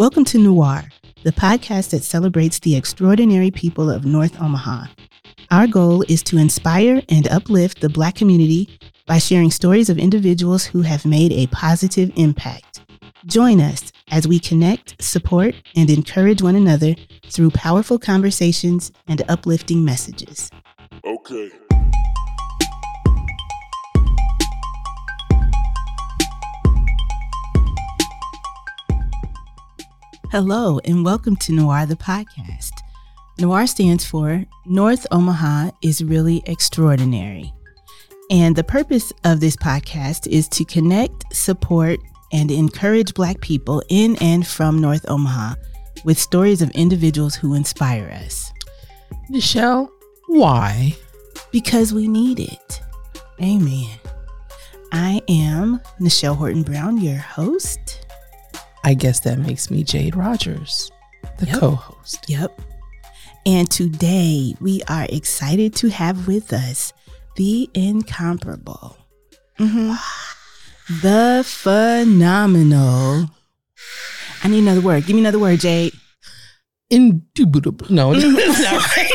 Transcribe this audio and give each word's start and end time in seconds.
Welcome 0.00 0.24
to 0.24 0.38
NOIRE, 0.38 0.88
the 1.24 1.32
podcast 1.32 1.90
that 1.90 2.04
celebrates 2.04 2.58
the 2.58 2.74
extraordinary 2.74 3.50
people 3.50 3.90
of 3.90 4.06
North 4.06 4.40
Omaha. 4.40 4.86
Our 5.50 5.66
goal 5.66 6.06
is 6.08 6.22
to 6.22 6.38
inspire 6.38 7.02
and 7.10 7.28
uplift 7.28 7.82
the 7.82 7.90
Black 7.90 8.14
community 8.14 8.78
by 9.04 9.18
sharing 9.18 9.50
stories 9.50 9.90
of 9.90 9.98
individuals 9.98 10.64
who 10.64 10.80
have 10.80 11.04
made 11.04 11.32
a 11.32 11.48
positive 11.48 12.10
impact. 12.16 12.80
Join 13.26 13.60
us 13.60 13.92
as 14.10 14.26
we 14.26 14.38
connect, 14.38 15.02
support, 15.02 15.54
and 15.76 15.90
encourage 15.90 16.40
one 16.40 16.56
another 16.56 16.94
through 17.26 17.50
powerful 17.50 17.98
conversations 17.98 18.92
and 19.06 19.22
uplifting 19.28 19.84
messages. 19.84 20.50
Okay. 21.04 21.50
Hello, 30.30 30.78
and 30.84 31.04
welcome 31.04 31.34
to 31.38 31.52
NOIRE 31.52 31.86
the 31.86 31.96
podcast. 31.96 32.70
NOIRE 33.40 33.66
stands 33.66 34.04
for 34.04 34.44
North 34.64 35.04
Omaha 35.10 35.72
is 35.82 36.04
really 36.04 36.40
extraordinary. 36.46 37.52
And 38.30 38.54
the 38.54 38.62
purpose 38.62 39.12
of 39.24 39.40
this 39.40 39.56
podcast 39.56 40.28
is 40.28 40.46
to 40.50 40.64
connect, 40.64 41.34
support, 41.34 41.98
and 42.32 42.52
encourage 42.52 43.12
Black 43.12 43.40
people 43.40 43.82
in 43.88 44.14
and 44.20 44.46
from 44.46 44.80
North 44.80 45.04
Omaha 45.08 45.56
with 46.04 46.16
stories 46.16 46.62
of 46.62 46.70
individuals 46.76 47.34
who 47.34 47.54
inspire 47.54 48.08
us. 48.24 48.52
Nichelle, 49.32 49.88
why? 50.28 50.94
Because 51.50 51.92
we 51.92 52.06
need 52.06 52.38
it. 52.38 52.80
Amen. 53.42 53.98
I 54.92 55.22
am 55.28 55.80
Nichelle 56.00 56.36
Horton 56.36 56.62
Brown, 56.62 56.98
your 56.98 57.18
host. 57.18 57.99
I 58.84 58.94
guess 58.94 59.20
that 59.20 59.38
makes 59.38 59.70
me 59.70 59.84
Jade 59.84 60.16
Rogers, 60.16 60.90
the 61.38 61.46
Yep. 61.46 61.58
co 61.60 61.70
host. 61.72 62.24
Yep. 62.28 62.60
And 63.46 63.70
today 63.70 64.54
we 64.60 64.82
are 64.88 65.06
excited 65.10 65.74
to 65.76 65.88
have 65.90 66.26
with 66.26 66.52
us 66.52 66.92
the 67.36 67.68
incomparable, 67.74 68.96
Mhm. 69.58 69.98
the 71.02 71.42
phenomenal. 71.46 73.30
I 74.42 74.48
need 74.48 74.60
another 74.60 74.80
word. 74.80 75.06
Give 75.06 75.14
me 75.14 75.20
another 75.20 75.38
word, 75.38 75.60
Jade. 75.60 75.92
Indubitable. 76.90 77.88
No, 77.90 78.14
that's 78.18 78.60
not 78.60 78.96
right. 78.96 79.10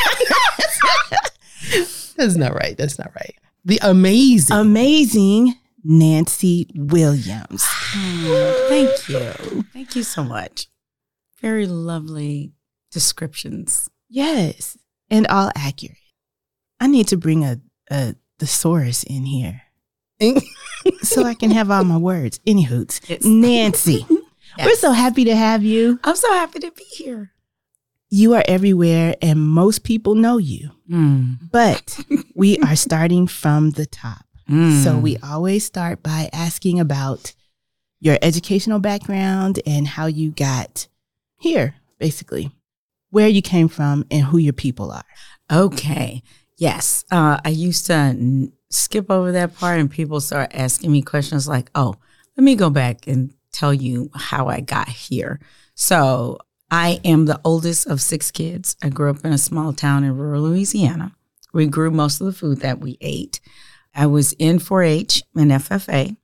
that's 2.18 2.36
not 2.36 2.54
right. 2.54 2.78
That's 2.78 2.98
not 2.98 3.12
right. 3.16 3.36
The 3.66 3.80
amazing. 3.82 4.56
Amazing 4.56 5.56
Nancy 5.88 6.68
Williams. 6.76 7.64
Thank 7.94 9.08
you. 9.10 9.64
Thank 9.72 9.96
you 9.96 10.02
so 10.04 10.24
much. 10.24 10.68
Very 11.42 11.68
lovely 11.68 12.54
descriptions. 12.92 13.90
Yes, 14.10 14.78
and 15.12 15.28
all 15.28 15.52
accurate. 15.56 15.98
I 16.80 16.88
need 16.88 17.08
to 17.10 17.18
bring 17.18 17.44
a, 17.46 17.60
a 17.92 18.16
thesaurus 18.40 19.04
in 19.04 19.26
here 19.26 19.62
so 21.04 21.24
I 21.24 21.36
can 21.36 21.52
have 21.52 21.70
all 21.72 21.84
my 21.84 21.98
words. 21.98 22.40
Any 22.48 22.64
hoots. 22.64 23.00
It's- 23.10 23.24
Nancy, 23.26 24.06
we're 24.64 24.76
so 24.76 24.92
happy 24.92 25.24
to 25.26 25.36
have 25.36 25.64
you. 25.64 26.00
I'm 26.04 26.16
so 26.16 26.32
happy 26.34 26.60
to 26.60 26.72
be 26.72 26.84
here. 26.84 27.32
You 28.10 28.34
are 28.34 28.44
everywhere, 28.48 29.16
and 29.22 29.40
most 29.42 29.84
people 29.84 30.16
know 30.16 30.38
you. 30.38 30.72
Hmm. 30.90 31.34
But 31.52 32.00
we 32.36 32.58
are 32.60 32.76
starting 32.76 33.28
from 33.28 33.72
the 33.72 33.86
top. 33.86 34.25
Mm. 34.50 34.84
So 34.84 34.98
we 34.98 35.18
always 35.18 35.66
start 35.66 36.04
by 36.04 36.30
asking 36.32 36.80
about 36.80 37.34
your 38.00 38.18
educational 38.22 38.80
background 38.80 39.60
and 39.66 39.88
how 39.88 40.06
you 40.06 40.32
got 40.32 40.88
here, 41.40 41.76
basically, 41.98 42.52
where 43.10 43.28
you 43.28 43.42
came 43.42 43.68
from 43.68 44.06
and 44.12 44.24
who 44.26 44.38
your 44.38 44.54
people 44.54 44.92
are. 44.92 45.06
Okay. 45.52 46.22
Yes. 46.58 47.04
Uh, 47.12 47.40
I 47.44 47.50
used 47.50 47.88
to 47.88 47.94
n- 47.94 48.54
skip 48.70 49.10
over 49.10 49.32
that 49.32 49.56
part 49.56 49.80
and 49.80 49.90
people 49.90 50.20
start 50.20 50.52
asking 50.54 50.92
me 50.92 51.02
questions 51.02 51.48
like, 51.48 51.70
oh, 51.76 51.96
let 52.38 52.44
me 52.44 52.56
go 52.56 52.70
back 52.70 53.08
and 53.08 53.34
tell 53.52 53.74
you 53.74 54.10
how 54.14 54.48
I 54.48 54.60
got 54.60 54.90
here. 54.90 55.40
So 55.76 56.38
I 56.70 57.00
am 57.04 57.26
the 57.26 57.40
oldest 57.44 57.88
of 57.88 58.02
six 58.02 58.32
kids. 58.32 58.76
I 58.84 58.90
grew 58.90 59.10
up 59.10 59.24
in 59.24 59.32
a 59.32 59.38
small 59.38 59.74
town 59.74 60.04
in 60.04 60.18
rural 60.18 60.44
Louisiana. 60.44 61.14
We 61.54 61.68
grew 61.68 61.92
most 61.92 62.20
of 62.20 62.28
the 62.28 62.34
food 62.34 62.60
that 62.60 62.80
we 62.80 62.98
ate. 63.02 63.40
I 63.96 64.08
was 64.08 64.34
in 64.34 64.60
4 64.60 64.84
H 64.84 65.24
and 65.36 65.52
FFA. 65.52 66.16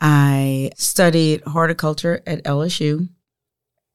I 0.00 0.70
studied 0.76 1.42
horticulture 1.42 2.22
at 2.26 2.44
LSU. 2.44 3.08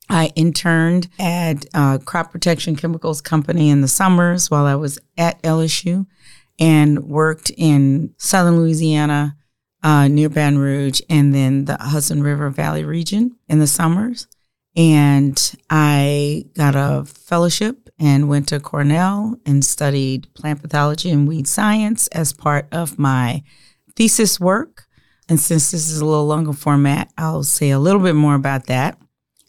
I 0.10 0.32
interned 0.36 1.08
at 1.18 1.66
a 1.74 2.00
crop 2.04 2.32
protection 2.32 2.76
chemicals 2.76 3.22
company 3.22 3.70
in 3.70 3.82
the 3.82 3.88
summers 3.88 4.52
while 4.52 4.66
I 4.66 4.76
was 4.76 5.00
at 5.18 5.42
LSU 5.42 6.06
and 6.60 7.06
worked 7.06 7.52
in 7.58 8.14
southern 8.18 8.58
Louisiana 8.58 9.36
uh, 9.82 10.08
near 10.08 10.30
Baton 10.30 10.60
Rouge 10.60 11.02
and 11.10 11.34
then 11.34 11.66
the 11.66 11.78
Hudson 11.78 12.22
River 12.22 12.50
Valley 12.50 12.84
region 12.84 13.36
in 13.48 13.60
the 13.60 13.68
summers. 13.68 14.28
And 14.76 15.56
I 15.70 16.46
got 16.56 16.76
a 16.76 17.06
fellowship 17.06 17.85
and 18.00 18.28
went 18.28 18.48
to 18.50 18.60
Cornell 18.60 19.38
and 19.46 19.64
studied 19.64 20.28
plant 20.34 20.62
pathology 20.62 21.10
and 21.10 21.28
weed 21.28 21.48
science 21.48 22.08
as 22.08 22.34
part 22.34 22.68
of 22.72 23.00
my 23.00 23.44
thesis 23.96 24.40
work. 24.40 24.88
And 25.28 25.40
since 25.40 25.72
this 25.72 25.90
is 25.90 26.00
a 26.00 26.06
little 26.06 26.28
longer 26.28 26.54
format, 26.54 27.12
I'll 27.18 27.44
say 27.44 27.72
a 27.72 27.80
little 27.80 28.02
bit 28.02 28.16
more 28.16 28.36
about 28.36 28.68
that. 28.68 28.98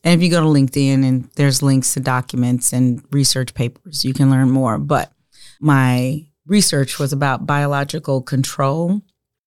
And 0.05 0.15
if 0.15 0.25
you 0.25 0.31
go 0.31 0.41
to 0.41 0.47
LinkedIn 0.47 1.05
and 1.05 1.29
there's 1.35 1.63
links 1.63 1.95
to 1.95 2.01
documents 2.01 2.73
and 2.73 3.03
research 3.11 3.55
papers, 3.55 4.05
you 4.05 4.15
can 4.15 4.31
learn 4.31 4.51
more. 4.51 4.79
But 4.79 5.13
my 5.61 6.27
research 6.47 6.99
was 6.99 7.13
about 7.13 7.47
biological 7.47 8.23
control 8.23 9.03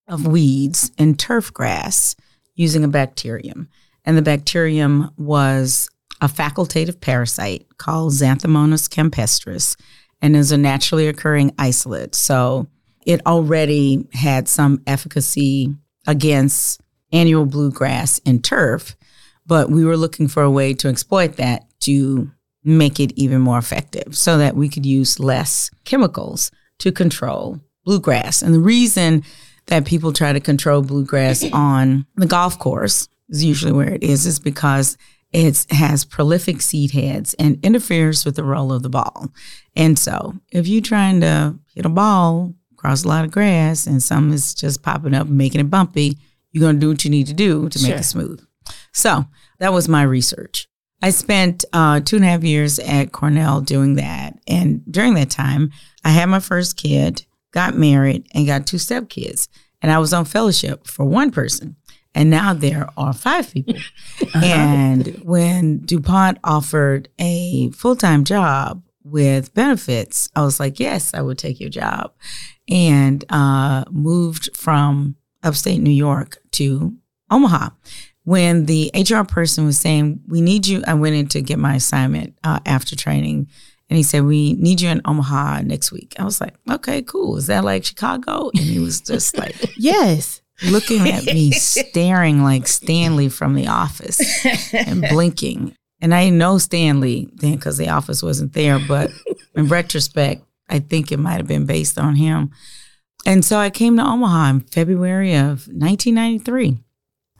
of 0.08 0.28
weeds 0.28 0.92
and 0.98 1.18
turf 1.18 1.54
grass 1.54 2.16
using 2.56 2.84
a 2.84 2.90
bacterium. 2.90 3.70
And 4.04 4.18
the 4.18 4.22
bacterium 4.22 5.12
was 5.18 5.88
a 6.22 6.28
facultative 6.28 7.00
parasite 7.00 7.66
called 7.78 8.14
Xanthomonas 8.14 8.90
campestris 8.90 9.76
and 10.22 10.36
is 10.36 10.52
a 10.52 10.58
naturally 10.58 11.08
occurring 11.08 11.54
isolate. 11.58 12.16
So 12.16 12.68
it 13.06 13.26
already 13.26 14.08
had 14.14 14.48
some 14.48 14.82
efficacy 14.86 15.74
against 16.08 16.82
annual 17.12 17.46
bluegrass 17.46 18.20
and 18.26 18.44
turf, 18.44 18.96
but 19.46 19.70
we 19.70 19.86
were 19.86 19.98
looking 19.98 20.28
for 20.28 20.44
a 20.44 20.52
way 20.52 20.74
to 20.76 20.90
exploit 20.90 21.38
that 21.38 21.66
to 21.82 22.30
make 22.64 23.00
it 23.00 23.14
even 23.16 23.42
more 23.42 23.58
effective 23.58 24.16
so 24.16 24.38
that 24.38 24.56
we 24.56 24.70
could 24.70 24.86
use 24.86 25.20
less 25.20 25.72
chemicals 25.86 26.52
to 26.80 26.92
control 26.92 27.60
bluegrass. 27.86 28.42
And 28.42 28.54
the 28.54 28.60
reason 28.60 29.24
that 29.68 29.86
people 29.86 30.12
try 30.12 30.34
to 30.34 30.40
control 30.40 30.82
bluegrass 30.82 31.44
on 31.54 32.06
the 32.16 32.26
golf 32.26 32.60
course 32.60 33.08
is 33.30 33.44
usually 33.44 33.72
where 33.72 33.94
it 33.94 34.04
is, 34.04 34.26
is 34.26 34.40
because 34.40 34.98
it 35.32 35.66
has 35.70 36.06
prolific 36.06 36.62
seed 36.62 36.92
heads 36.92 37.36
and 37.36 37.64
interferes 37.64 38.26
with 38.26 38.36
the 38.36 38.44
roll 38.44 38.74
of 38.74 38.84
the 38.84 38.90
ball. 38.90 39.32
And 39.76 39.98
so 39.98 40.36
if 40.52 40.68
you're 40.68 40.82
trying 40.82 41.22
to 41.22 41.56
hit 41.74 41.86
a 41.86 41.90
ball 41.90 42.54
across 42.74 43.04
a 43.04 43.08
lot 43.08 43.26
of 43.26 43.32
grass 43.32 43.86
and 43.86 44.02
some 44.02 44.34
is 44.34 44.54
just 44.54 44.82
popping 44.82 45.14
up 45.14 45.28
and 45.28 45.38
making 45.38 45.62
it 45.62 45.70
bumpy, 45.70 46.18
you're 46.52 46.62
going 46.62 46.76
to 46.76 46.80
do 46.80 46.90
what 46.90 47.04
you 47.04 47.12
need 47.12 47.28
to 47.28 47.34
do 47.34 47.70
to 47.70 47.82
make 47.84 47.92
it 48.00 48.04
smooth. 48.04 48.44
So 48.92 49.26
that 49.60 49.74
was 49.74 49.88
my 49.88 50.02
research. 50.04 50.68
I 51.02 51.12
spent 51.12 51.64
uh, 51.72 52.02
two 52.02 52.18
and 52.18 52.26
a 52.26 52.28
half 52.28 52.44
years 52.44 52.80
at 52.80 53.12
Cornell 53.12 53.62
doing 53.62 53.96
that. 53.96 54.38
And 54.48 54.82
during 54.92 55.14
that 55.14 55.30
time, 55.30 55.72
I 56.04 56.10
had 56.10 56.28
my 56.28 56.40
first 56.40 56.76
kid, 56.76 57.26
got 57.52 57.76
married, 57.76 58.28
and 58.34 58.48
got 58.48 58.68
two 58.68 58.78
stepkids. 58.78 59.48
And 59.82 59.92
I 59.92 60.00
was 60.00 60.12
on 60.12 60.26
fellowship 60.26 60.88
for 60.88 61.06
one 61.06 61.32
person. 61.32 61.78
And 62.16 62.30
now 62.30 62.54
there 62.54 62.90
are 62.98 63.14
five 63.14 63.52
people. 63.52 63.76
and 64.36 65.08
when 65.24 65.80
DuPont 65.80 66.40
offered 66.44 67.10
a 67.20 67.70
full 67.72 67.96
time 67.96 68.24
job 68.24 68.84
with 69.04 69.54
benefits, 69.54 70.30
I 70.36 70.42
was 70.42 70.60
like, 70.60 70.80
yes, 70.80 71.14
I 71.14 71.22
would 71.22 71.38
take 71.38 71.60
your 71.60 71.70
job. 71.70 72.14
And 72.68 73.24
uh, 73.30 73.86
moved 73.90 74.56
from 74.56 75.16
upstate 75.44 75.82
New 75.82 75.92
York 75.92 76.38
to 76.52 76.96
Omaha 77.32 77.70
when 78.30 78.68
the 78.68 78.92
HR 78.94 79.24
person 79.24 79.66
was 79.66 79.80
saying, 79.80 80.22
We 80.28 80.42
need 80.42 80.68
you, 80.68 80.84
I 80.86 80.94
went 80.94 81.16
in 81.16 81.28
to 81.30 81.42
get 81.42 81.58
my 81.58 81.76
assignment 81.76 82.38
uh, 82.44 82.60
after 82.66 82.96
training. 82.96 83.50
And 83.90 83.98
he 83.98 84.04
said, 84.04 84.24
We 84.24 84.54
need 84.54 84.82
you 84.82 84.90
in 84.90 85.02
Omaha 85.04 85.62
next 85.62 85.92
week. 85.92 86.14
I 86.20 86.24
was 86.24 86.40
like, 86.40 86.54
Okay, 86.70 87.02
cool. 87.02 87.38
Is 87.38 87.48
that 87.48 87.64
like 87.64 87.86
Chicago? 87.86 88.52
And 88.54 88.66
he 88.66 88.78
was 88.78 89.02
just 89.02 89.36
like 89.36 89.56
Yes. 89.78 90.42
Looking 90.64 91.10
at 91.10 91.26
me, 91.26 91.52
staring 91.52 92.44
like 92.44 92.68
Stanley 92.68 93.30
from 93.30 93.56
The 93.56 93.68
Office 93.68 94.22
and 94.74 95.02
blinking. 95.02 95.76
And 96.02 96.14
I 96.14 96.26
didn't 96.26 96.38
know 96.38 96.58
Stanley 96.58 97.30
then 97.34 97.56
because 97.56 97.78
the 97.78 97.90
office 97.90 98.24
wasn't 98.24 98.54
there. 98.54 98.80
But 98.80 99.12
in 99.56 99.68
retrospect, 99.68 100.44
I 100.70 100.80
think 100.80 101.12
it 101.12 101.20
might 101.20 101.38
have 101.38 101.48
been 101.48 101.66
based 101.66 101.98
on 101.98 102.16
him. 102.16 102.52
And 103.26 103.44
so 103.44 103.58
I 103.58 103.70
came 103.70 103.98
to 103.98 104.06
Omaha 104.06 104.50
in 104.50 104.60
February 104.62 105.34
of 105.34 105.68
1993. 105.68 106.78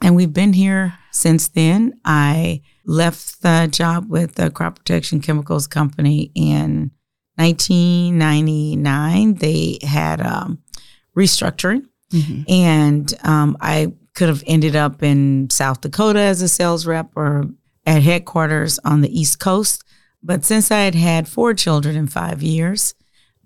And 0.02 0.16
we've 0.16 0.32
been 0.32 0.52
here 0.52 0.98
since 1.10 1.48
then. 1.48 1.98
I 2.04 2.62
left 2.84 3.42
the 3.42 3.68
job 3.70 4.10
with 4.10 4.34
the 4.34 4.50
crop 4.50 4.76
protection 4.76 5.20
chemicals 5.20 5.66
company 5.66 6.30
in 6.34 6.90
1999. 7.36 9.34
They 9.34 9.78
had 9.82 10.20
um, 10.20 10.62
restructuring, 11.16 11.86
mm-hmm. 12.10 12.42
and 12.48 13.12
um, 13.24 13.56
I 13.60 13.92
could 14.14 14.28
have 14.28 14.42
ended 14.46 14.76
up 14.76 15.02
in 15.02 15.48
South 15.50 15.80
Dakota 15.80 16.20
as 16.20 16.42
a 16.42 16.48
sales 16.48 16.86
rep 16.86 17.10
or 17.16 17.44
at 17.86 18.02
headquarters 18.02 18.78
on 18.84 19.00
the 19.00 19.18
East 19.18 19.40
Coast. 19.40 19.84
But 20.22 20.44
since 20.44 20.70
I 20.70 20.80
had 20.80 20.94
had 20.94 21.28
four 21.28 21.54
children 21.54 21.96
in 21.96 22.06
five 22.06 22.42
years, 22.42 22.94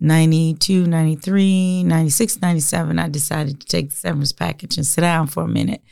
92, 0.01 0.87
93, 0.87 1.85
96, 1.85 2.43
97, 2.43 2.99
I 2.99 3.09
decided 3.09 3.61
to 3.61 3.67
take 3.67 3.91
the 3.91 3.97
severance 3.97 4.33
package 4.33 4.77
and 4.77 4.87
sit 4.87 5.03
down 5.03 5.29
for 5.29 5.45
a 5.45 5.49
minute. 5.49 5.83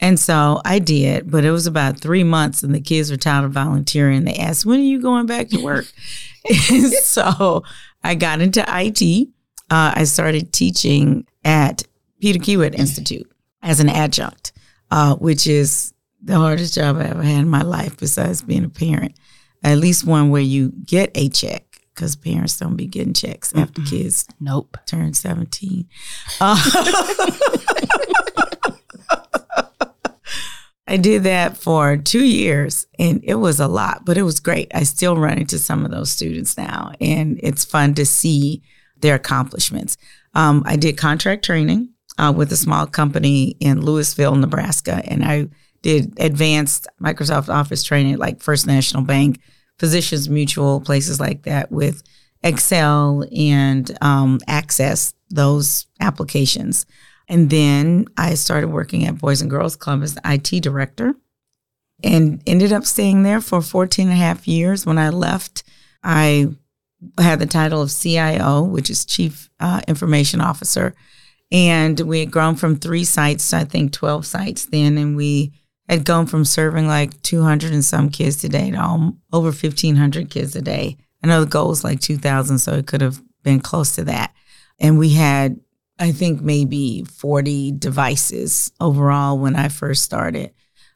And 0.00 0.18
so 0.18 0.60
I 0.64 0.78
did, 0.78 1.30
but 1.30 1.44
it 1.44 1.50
was 1.50 1.66
about 1.66 1.98
three 1.98 2.22
months 2.22 2.62
and 2.62 2.72
the 2.72 2.80
kids 2.80 3.10
were 3.10 3.16
tired 3.16 3.44
of 3.44 3.52
volunteering. 3.52 4.24
They 4.24 4.36
asked, 4.36 4.64
when 4.64 4.78
are 4.78 4.84
you 4.84 5.02
going 5.02 5.26
back 5.26 5.48
to 5.48 5.62
work? 5.62 5.86
so 7.02 7.64
I 8.04 8.14
got 8.14 8.40
into 8.40 8.64
IT. 8.68 9.28
Uh, 9.70 9.92
I 9.96 10.04
started 10.04 10.52
teaching 10.52 11.26
at 11.44 11.82
Peter 12.20 12.38
Kiewit 12.38 12.74
Institute 12.74 13.30
as 13.62 13.80
an 13.80 13.88
adjunct, 13.88 14.52
uh, 14.90 15.16
which 15.16 15.46
is 15.46 15.92
the 16.22 16.36
hardest 16.36 16.74
job 16.74 16.96
I 16.96 17.04
ever 17.04 17.22
had 17.22 17.40
in 17.40 17.48
my 17.48 17.62
life 17.62 17.96
besides 17.96 18.42
being 18.42 18.64
a 18.64 18.68
parent. 18.68 19.18
At 19.62 19.78
least 19.78 20.04
one 20.04 20.30
where 20.30 20.42
you 20.42 20.72
get 20.84 21.10
a 21.14 21.28
check 21.28 21.68
because 21.98 22.14
parents 22.14 22.58
don't 22.58 22.76
be 22.76 22.86
getting 22.86 23.12
checks 23.12 23.52
after 23.56 23.82
kids 23.82 24.24
nope. 24.38 24.76
turn 24.86 25.12
17 25.12 25.88
uh, 26.40 26.56
i 30.86 30.96
did 30.96 31.24
that 31.24 31.56
for 31.56 31.96
two 31.96 32.24
years 32.24 32.86
and 33.00 33.20
it 33.24 33.34
was 33.34 33.58
a 33.58 33.66
lot 33.66 34.04
but 34.04 34.16
it 34.16 34.22
was 34.22 34.38
great. 34.38 34.70
I 34.72 34.84
still 34.84 35.16
run 35.16 35.38
into 35.38 35.58
some 35.58 35.84
of 35.84 35.90
those 35.90 36.12
students 36.12 36.56
now 36.56 36.92
and 37.00 37.40
it's 37.42 37.64
fun 37.64 37.94
to 37.94 38.06
see 38.06 38.62
their 39.00 39.16
accomplishments. 39.16 39.96
Um, 40.34 40.62
i 40.66 40.76
did 40.76 40.96
contract 40.96 41.44
training 41.44 41.94
uh, 42.18 42.32
with 42.34 42.52
a 42.52 42.56
small 42.56 42.86
company 42.86 43.56
in 43.60 43.80
louisville 43.80 44.34
nebraska 44.34 45.02
and 45.06 45.24
i 45.24 45.46
did 45.82 46.12
advanced 46.18 46.86
microsoft 47.00 47.48
office 47.48 47.82
training 47.82 48.14
at 48.14 48.18
like 48.18 48.40
first 48.40 48.66
national 48.66 49.02
bank 49.02 49.40
Physicians 49.78 50.28
Mutual, 50.28 50.80
places 50.80 51.20
like 51.20 51.42
that 51.42 51.70
with 51.70 52.02
Excel 52.42 53.24
and 53.36 53.96
um, 54.00 54.40
Access, 54.46 55.14
those 55.30 55.86
applications. 56.00 56.86
And 57.28 57.50
then 57.50 58.06
I 58.16 58.34
started 58.34 58.68
working 58.68 59.06
at 59.06 59.18
Boys 59.18 59.40
and 59.40 59.50
Girls 59.50 59.76
Club 59.76 60.02
as 60.02 60.14
the 60.14 60.22
IT 60.24 60.62
director 60.62 61.14
and 62.02 62.42
ended 62.46 62.72
up 62.72 62.84
staying 62.84 63.22
there 63.22 63.40
for 63.40 63.60
14 63.60 64.08
and 64.08 64.12
a 64.12 64.16
half 64.16 64.48
years. 64.48 64.86
When 64.86 64.98
I 64.98 65.10
left, 65.10 65.62
I 66.02 66.48
had 67.18 67.38
the 67.38 67.46
title 67.46 67.82
of 67.82 67.92
CIO, 67.92 68.62
which 68.62 68.88
is 68.88 69.04
Chief 69.04 69.50
uh, 69.60 69.82
Information 69.86 70.40
Officer. 70.40 70.94
And 71.50 71.98
we 72.00 72.20
had 72.20 72.30
grown 72.30 72.56
from 72.56 72.76
three 72.76 73.04
sites 73.04 73.50
to 73.50 73.58
I 73.58 73.64
think 73.64 73.92
12 73.92 74.26
sites 74.26 74.66
then. 74.66 74.98
And 74.98 75.16
we 75.16 75.52
had 75.88 76.04
gone 76.04 76.26
from 76.26 76.44
serving 76.44 76.86
like 76.86 77.20
200 77.22 77.72
and 77.72 77.84
some 77.84 78.10
kids 78.10 78.36
today 78.36 78.70
to 78.70 79.14
over 79.32 79.48
1,500 79.48 80.30
kids 80.30 80.54
a 80.54 80.62
day. 80.62 80.98
I 81.22 81.26
know 81.26 81.40
the 81.40 81.50
goal 81.50 81.68
was 81.68 81.82
like 81.82 82.00
2,000, 82.00 82.58
so 82.58 82.74
it 82.74 82.86
could 82.86 83.00
have 83.00 83.20
been 83.42 83.60
close 83.60 83.94
to 83.96 84.04
that. 84.04 84.32
And 84.78 84.98
we 84.98 85.10
had, 85.10 85.58
I 85.98 86.12
think, 86.12 86.40
maybe 86.40 87.04
40 87.04 87.72
devices 87.72 88.70
overall 88.80 89.38
when 89.38 89.56
I 89.56 89.68
first 89.68 90.04
started, 90.04 90.52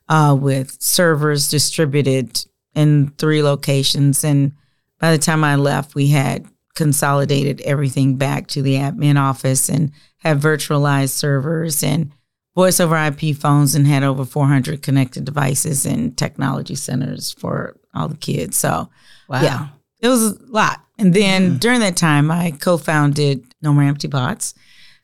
uh, 0.08 0.36
with 0.38 0.80
servers 0.80 1.48
distributed 1.48 2.44
in 2.74 3.08
three 3.18 3.42
locations. 3.42 4.22
And 4.22 4.52
by 5.00 5.10
the 5.10 5.18
time 5.18 5.42
I 5.42 5.56
left, 5.56 5.94
we 5.94 6.08
had 6.08 6.46
consolidated 6.74 7.60
everything 7.62 8.16
back 8.16 8.46
to 8.48 8.62
the 8.62 8.74
admin 8.74 9.20
office 9.20 9.68
and 9.68 9.92
had 10.18 10.40
virtualized 10.40 11.10
servers 11.10 11.82
and 11.82 12.12
voice 12.54 12.80
over 12.80 12.96
IP 12.96 13.36
phones 13.36 13.74
and 13.74 13.86
had 13.86 14.02
over 14.02 14.24
400 14.24 14.82
connected 14.82 15.24
devices 15.24 15.84
and 15.86 16.16
technology 16.16 16.74
centers 16.74 17.32
for 17.32 17.76
all 17.94 18.08
the 18.08 18.16
kids. 18.16 18.56
So, 18.56 18.88
wow. 19.28 19.42
yeah, 19.42 19.68
it 20.00 20.08
was 20.08 20.22
a 20.22 20.38
lot. 20.46 20.80
And 20.98 21.14
then 21.14 21.42
mm-hmm. 21.42 21.56
during 21.58 21.80
that 21.80 21.96
time, 21.96 22.30
I 22.30 22.52
co 22.52 22.78
founded 22.78 23.44
No 23.62 23.72
More 23.72 23.84
Empty 23.84 24.08
Pots. 24.08 24.54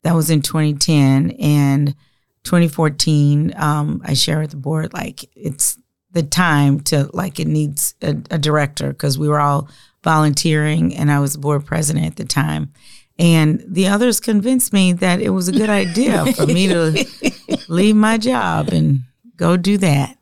That 0.02 0.14
was 0.14 0.30
in 0.30 0.42
2010. 0.42 1.32
And 1.32 1.94
2014, 2.44 3.52
um, 3.56 4.00
I 4.04 4.14
share 4.14 4.40
with 4.40 4.50
the 4.50 4.56
board 4.56 4.92
like 4.92 5.24
it's 5.34 5.78
the 6.12 6.22
time 6.22 6.80
to 6.80 7.10
like 7.12 7.38
it 7.38 7.46
needs 7.46 7.94
a, 8.00 8.16
a 8.30 8.38
director 8.38 8.88
because 8.88 9.18
we 9.18 9.28
were 9.28 9.40
all 9.40 9.68
volunteering 10.04 10.94
and 10.94 11.10
I 11.10 11.20
was 11.20 11.36
board 11.36 11.64
president 11.64 12.06
at 12.06 12.16
the 12.16 12.24
time. 12.24 12.72
And 13.18 13.64
the 13.66 13.88
others 13.88 14.20
convinced 14.20 14.72
me 14.72 14.92
that 14.92 15.20
it 15.20 15.30
was 15.30 15.48
a 15.48 15.52
good 15.52 15.70
idea 15.70 16.32
for 16.34 16.46
me 16.46 16.68
to 16.68 17.04
leave 17.68 17.96
my 17.96 18.16
job 18.16 18.68
and 18.68 19.00
go 19.36 19.56
do 19.56 19.76
that. 19.78 20.16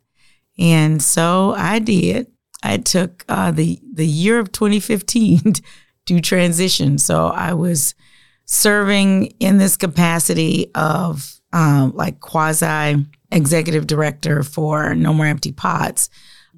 And 0.58 1.02
so 1.02 1.54
I 1.56 1.78
did. 1.78 2.28
I 2.62 2.78
took 2.78 3.24
uh, 3.28 3.50
the 3.50 3.78
the 3.92 4.06
year 4.06 4.38
of 4.38 4.50
2015 4.52 5.54
to 6.06 6.20
transition. 6.20 6.96
So 6.98 7.26
I 7.26 7.52
was 7.52 7.94
serving 8.46 9.26
in 9.40 9.58
this 9.58 9.76
capacity 9.76 10.70
of 10.74 11.38
um, 11.52 11.92
like 11.94 12.20
quasi 12.20 13.04
executive 13.30 13.86
director 13.86 14.42
for 14.42 14.94
No 14.94 15.12
More 15.12 15.26
Empty 15.26 15.52
Pots 15.52 16.08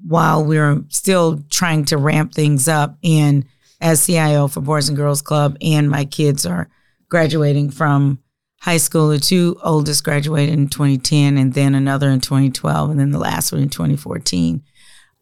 while 0.05 0.43
we're 0.43 0.83
still 0.89 1.43
trying 1.49 1.85
to 1.85 1.97
ramp 1.97 2.33
things 2.33 2.67
up 2.67 2.97
and 3.03 3.45
as 3.81 4.05
CIO 4.05 4.47
for 4.47 4.61
Boys 4.61 4.89
and 4.89 4.97
Girls 4.97 5.21
Club, 5.21 5.57
and 5.61 5.89
my 5.89 6.05
kids 6.05 6.45
are 6.45 6.69
graduating 7.07 7.71
from 7.71 8.19
high 8.61 8.77
school. 8.77 9.09
The 9.09 9.19
two 9.19 9.57
oldest 9.63 10.03
graduated 10.03 10.53
in 10.53 10.67
2010, 10.67 11.37
and 11.37 11.53
then 11.53 11.75
another 11.75 12.09
in 12.09 12.19
2012, 12.19 12.89
and 12.89 12.99
then 12.99 13.11
the 13.11 13.19
last 13.19 13.51
one 13.51 13.61
in 13.61 13.69
2014. 13.69 14.61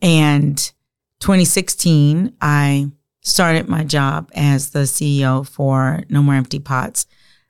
And 0.02 0.58
2016, 1.20 2.36
I 2.42 2.92
started 3.22 3.68
my 3.68 3.84
job 3.84 4.30
as 4.34 4.72
the 4.72 4.80
CEO 4.80 5.48
for 5.48 6.04
No 6.10 6.22
More 6.22 6.36
Empty 6.36 6.60
Pots. 6.60 7.06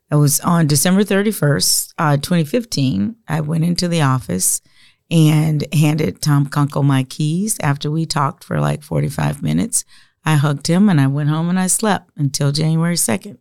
It 0.10 0.16
was 0.16 0.40
on 0.40 0.68
December 0.68 1.04
31st, 1.04 1.94
uh, 1.98 2.18
2015. 2.18 3.16
I 3.28 3.42
went 3.42 3.66
into 3.66 3.88
the 3.88 4.02
office 4.02 4.62
and 5.10 5.66
handed 5.74 6.22
Tom 6.22 6.48
Kunkel 6.48 6.84
my 6.84 7.04
keys 7.04 7.58
after 7.62 7.90
we 7.90 8.06
talked 8.06 8.44
for 8.44 8.60
like 8.60 8.84
45 8.84 9.42
minutes. 9.42 9.86
I 10.26 10.36
hugged 10.36 10.68
him 10.68 10.90
and 10.90 11.00
I 11.00 11.08
went 11.08 11.30
home 11.30 11.50
and 11.50 11.60
I 11.60 11.68
slept 11.68 12.12
until 12.18 12.52
January 12.52 12.96
2nd. 12.96 13.38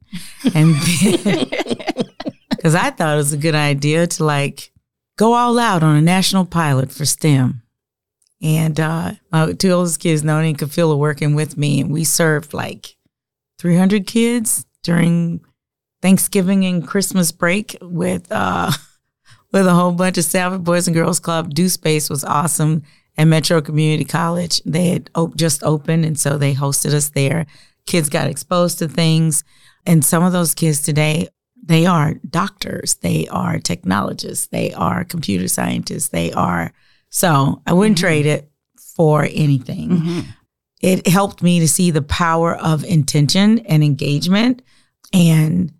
And 0.54 0.74
because 2.50 2.74
I 2.76 2.90
thought 2.90 3.14
it 3.14 3.16
was 3.16 3.32
a 3.32 3.38
good 3.38 3.56
idea 3.56 4.06
to 4.06 4.24
like 4.24 4.72
go 5.16 5.32
all 5.32 5.58
out 5.58 5.82
on 5.82 5.96
a 5.96 6.02
national 6.02 6.44
pilot 6.44 6.92
for 6.92 7.04
STEM. 7.04 7.62
And 8.40 8.78
uh, 8.78 9.12
my 9.32 9.52
two 9.52 9.70
oldest 9.70 9.98
kids, 9.98 10.22
Noni 10.22 10.50
and 10.50 10.58
Kafila, 10.58 10.96
working 10.96 11.34
with 11.34 11.56
me, 11.56 11.80
and 11.80 11.90
we 11.90 12.04
served 12.04 12.52
like 12.52 12.96
300 13.58 14.06
kids 14.06 14.66
during 14.82 15.40
Thanksgiving 16.02 16.64
and 16.66 16.86
Christmas 16.86 17.32
break 17.32 17.76
with 17.80 18.30
uh, 18.30 18.70
with 19.52 19.66
a 19.66 19.74
whole 19.74 19.92
bunch 19.92 20.18
of 20.18 20.24
Salford 20.24 20.64
Boys 20.64 20.86
and 20.86 20.94
Girls 20.94 21.20
Club. 21.20 21.54
Do 21.54 21.68
Space 21.68 22.10
was 22.10 22.24
awesome 22.24 22.82
at 23.16 23.24
Metro 23.26 23.60
Community 23.60 24.04
College. 24.04 24.62
They 24.64 24.88
had 24.88 25.10
op- 25.14 25.36
just 25.36 25.62
opened, 25.62 26.04
and 26.04 26.18
so 26.18 26.36
they 26.38 26.54
hosted 26.54 26.92
us 26.92 27.10
there. 27.10 27.46
Kids 27.86 28.08
got 28.08 28.28
exposed 28.28 28.78
to 28.80 28.88
things. 28.88 29.44
And 29.86 30.04
some 30.04 30.22
of 30.22 30.32
those 30.32 30.54
kids 30.54 30.82
today, 30.82 31.28
they 31.64 31.86
are 31.86 32.14
doctors, 32.28 32.94
they 32.96 33.28
are 33.28 33.58
technologists, 33.58 34.48
they 34.48 34.72
are 34.74 35.04
computer 35.04 35.48
scientists, 35.48 36.08
they 36.08 36.32
are. 36.32 36.72
So 37.10 37.62
I 37.66 37.72
wouldn't 37.72 37.98
mm-hmm. 37.98 38.06
trade 38.06 38.26
it 38.26 38.50
for 38.96 39.28
anything. 39.30 39.88
Mm-hmm. 39.90 40.20
It 40.82 41.06
helped 41.06 41.42
me 41.42 41.60
to 41.60 41.68
see 41.68 41.90
the 41.90 42.02
power 42.02 42.54
of 42.54 42.84
intention 42.84 43.60
and 43.60 43.82
engagement. 43.82 44.62
And 45.12 45.72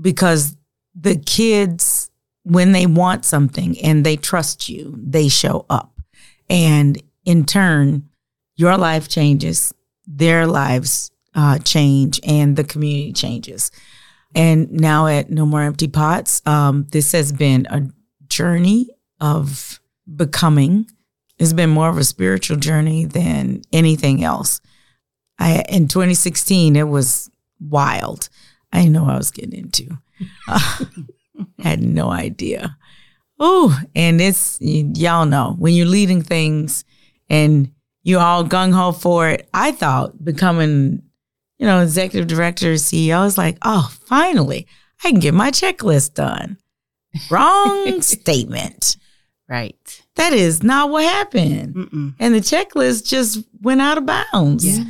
because 0.00 0.56
the 0.94 1.16
kids, 1.16 2.03
when 2.44 2.72
they 2.72 2.86
want 2.86 3.24
something 3.24 3.78
and 3.80 4.04
they 4.04 4.16
trust 4.16 4.68
you, 4.68 4.94
they 4.96 5.28
show 5.28 5.66
up. 5.68 6.00
And 6.48 7.02
in 7.24 7.44
turn, 7.44 8.10
your 8.56 8.76
life 8.76 9.08
changes, 9.08 9.74
their 10.06 10.46
lives 10.46 11.10
uh, 11.34 11.58
change, 11.58 12.20
and 12.22 12.54
the 12.54 12.64
community 12.64 13.12
changes. 13.12 13.72
And 14.34 14.70
now 14.70 15.06
at 15.06 15.30
No 15.30 15.46
More 15.46 15.62
Empty 15.62 15.88
Pots, 15.88 16.42
um, 16.46 16.86
this 16.90 17.12
has 17.12 17.32
been 17.32 17.66
a 17.70 17.88
journey 18.28 18.88
of 19.20 19.80
becoming. 20.14 20.86
It's 21.38 21.52
been 21.52 21.70
more 21.70 21.88
of 21.88 21.98
a 21.98 22.04
spiritual 22.04 22.58
journey 22.58 23.06
than 23.06 23.62
anything 23.72 24.22
else. 24.22 24.60
I 25.38 25.64
in 25.68 25.88
2016, 25.88 26.76
it 26.76 26.88
was 26.88 27.30
wild. 27.58 28.28
I 28.72 28.80
didn't 28.82 28.92
know 28.92 29.06
I 29.06 29.16
was 29.16 29.30
getting 29.30 29.58
into. 29.58 29.98
Had 31.58 31.82
no 31.82 32.10
idea. 32.10 32.76
Oh, 33.38 33.78
and 33.94 34.20
it's 34.20 34.58
y'all 34.60 35.26
know 35.26 35.56
when 35.58 35.74
you're 35.74 35.86
leading 35.86 36.22
things 36.22 36.84
and 37.28 37.72
you're 38.02 38.20
all 38.20 38.44
gung 38.44 38.72
ho 38.72 38.92
for 38.92 39.28
it. 39.28 39.48
I 39.52 39.72
thought 39.72 40.24
becoming, 40.24 41.02
you 41.58 41.66
know, 41.66 41.80
executive 41.80 42.28
director, 42.28 42.74
CEO 42.74 43.26
is 43.26 43.36
like, 43.36 43.58
oh, 43.62 43.90
finally, 44.06 44.66
I 45.02 45.10
can 45.10 45.20
get 45.20 45.34
my 45.34 45.50
checklist 45.50 46.14
done. 46.14 46.58
Wrong 47.30 48.00
statement. 48.02 48.96
Right. 49.48 50.02
That 50.16 50.32
is 50.32 50.62
not 50.62 50.90
what 50.90 51.04
happened. 51.04 51.74
Mm-mm. 51.74 52.14
And 52.18 52.34
the 52.34 52.40
checklist 52.40 53.06
just 53.06 53.40
went 53.60 53.80
out 53.80 53.98
of 53.98 54.06
bounds. 54.06 54.78
Yeah. 54.78 54.84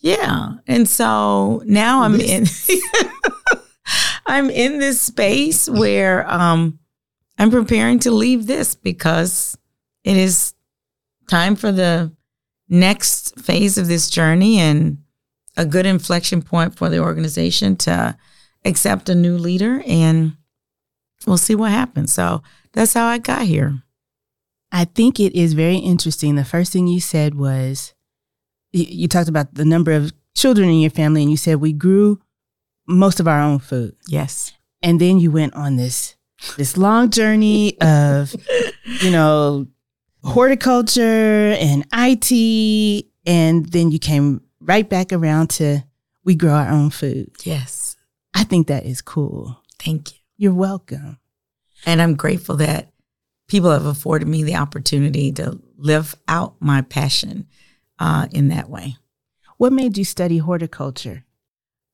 Yeah. 0.00 0.48
And 0.66 0.88
so 0.88 1.62
now 1.66 2.02
I'm 2.02 2.20
in 2.20 2.46
I'm 4.28 4.50
in 4.50 4.78
this 4.78 5.00
space 5.00 5.68
where 5.68 6.30
um 6.30 6.78
I'm 7.38 7.50
preparing 7.50 7.98
to 8.00 8.10
leave 8.10 8.46
this 8.46 8.74
because 8.74 9.56
it 10.04 10.16
is 10.16 10.54
time 11.28 11.56
for 11.56 11.72
the 11.72 12.12
next 12.68 13.40
phase 13.40 13.78
of 13.78 13.88
this 13.88 14.10
journey 14.10 14.58
and 14.58 14.98
a 15.56 15.64
good 15.64 15.86
inflection 15.86 16.42
point 16.42 16.76
for 16.76 16.88
the 16.88 16.98
organization 16.98 17.76
to 17.76 18.16
accept 18.64 19.08
a 19.08 19.14
new 19.14 19.38
leader 19.38 19.82
and 19.86 20.36
we'll 21.26 21.38
see 21.38 21.54
what 21.54 21.70
happens. 21.70 22.12
So 22.12 22.42
that's 22.72 22.94
how 22.94 23.06
I 23.06 23.18
got 23.18 23.42
here. 23.42 23.82
I 24.70 24.84
think 24.84 25.18
it 25.18 25.34
is 25.34 25.54
very 25.54 25.76
interesting. 25.76 26.34
The 26.34 26.44
first 26.44 26.72
thing 26.72 26.86
you 26.86 27.00
said 27.00 27.34
was 27.34 27.94
you, 28.72 28.84
you 28.84 29.08
talked 29.08 29.28
about 29.28 29.54
the 29.54 29.64
number 29.64 29.92
of 29.92 30.12
children 30.34 30.68
in 30.68 30.80
your 30.80 30.90
family, 30.90 31.22
and 31.22 31.30
you 31.30 31.36
said 31.36 31.56
we 31.56 31.72
grew 31.72 32.20
most 32.88 33.20
of 33.20 33.28
our 33.28 33.40
own 33.40 33.58
food. 33.58 33.94
Yes. 34.08 34.52
And 34.82 35.00
then 35.00 35.18
you 35.18 35.30
went 35.30 35.54
on 35.54 35.76
this 35.76 36.16
this 36.56 36.76
long 36.76 37.10
journey 37.10 37.78
of, 37.80 38.34
you 39.02 39.10
know, 39.10 39.66
horticulture 40.22 41.56
and 41.58 41.84
IT, 41.92 43.06
and 43.26 43.66
then 43.66 43.90
you 43.90 43.98
came 43.98 44.40
right 44.60 44.88
back 44.88 45.12
around 45.12 45.50
to 45.50 45.84
we 46.24 46.34
grow 46.34 46.52
our 46.52 46.70
own 46.70 46.90
food. 46.90 47.30
Yes. 47.44 47.96
I 48.34 48.44
think 48.44 48.66
that 48.66 48.84
is 48.84 49.00
cool. 49.00 49.60
Thank 49.78 50.12
you. 50.12 50.18
You're 50.36 50.54
welcome. 50.54 51.18
And 51.86 52.02
I'm 52.02 52.14
grateful 52.14 52.56
that 52.56 52.92
people 53.48 53.70
have 53.70 53.86
afforded 53.86 54.28
me 54.28 54.44
the 54.44 54.56
opportunity 54.56 55.32
to 55.32 55.58
live 55.76 56.14
out 56.28 56.56
my 56.60 56.82
passion 56.82 57.46
uh, 57.98 58.28
in 58.30 58.48
that 58.48 58.68
way. 58.68 58.96
What 59.56 59.72
made 59.72 59.96
you 59.96 60.04
study 60.04 60.38
horticulture? 60.38 61.24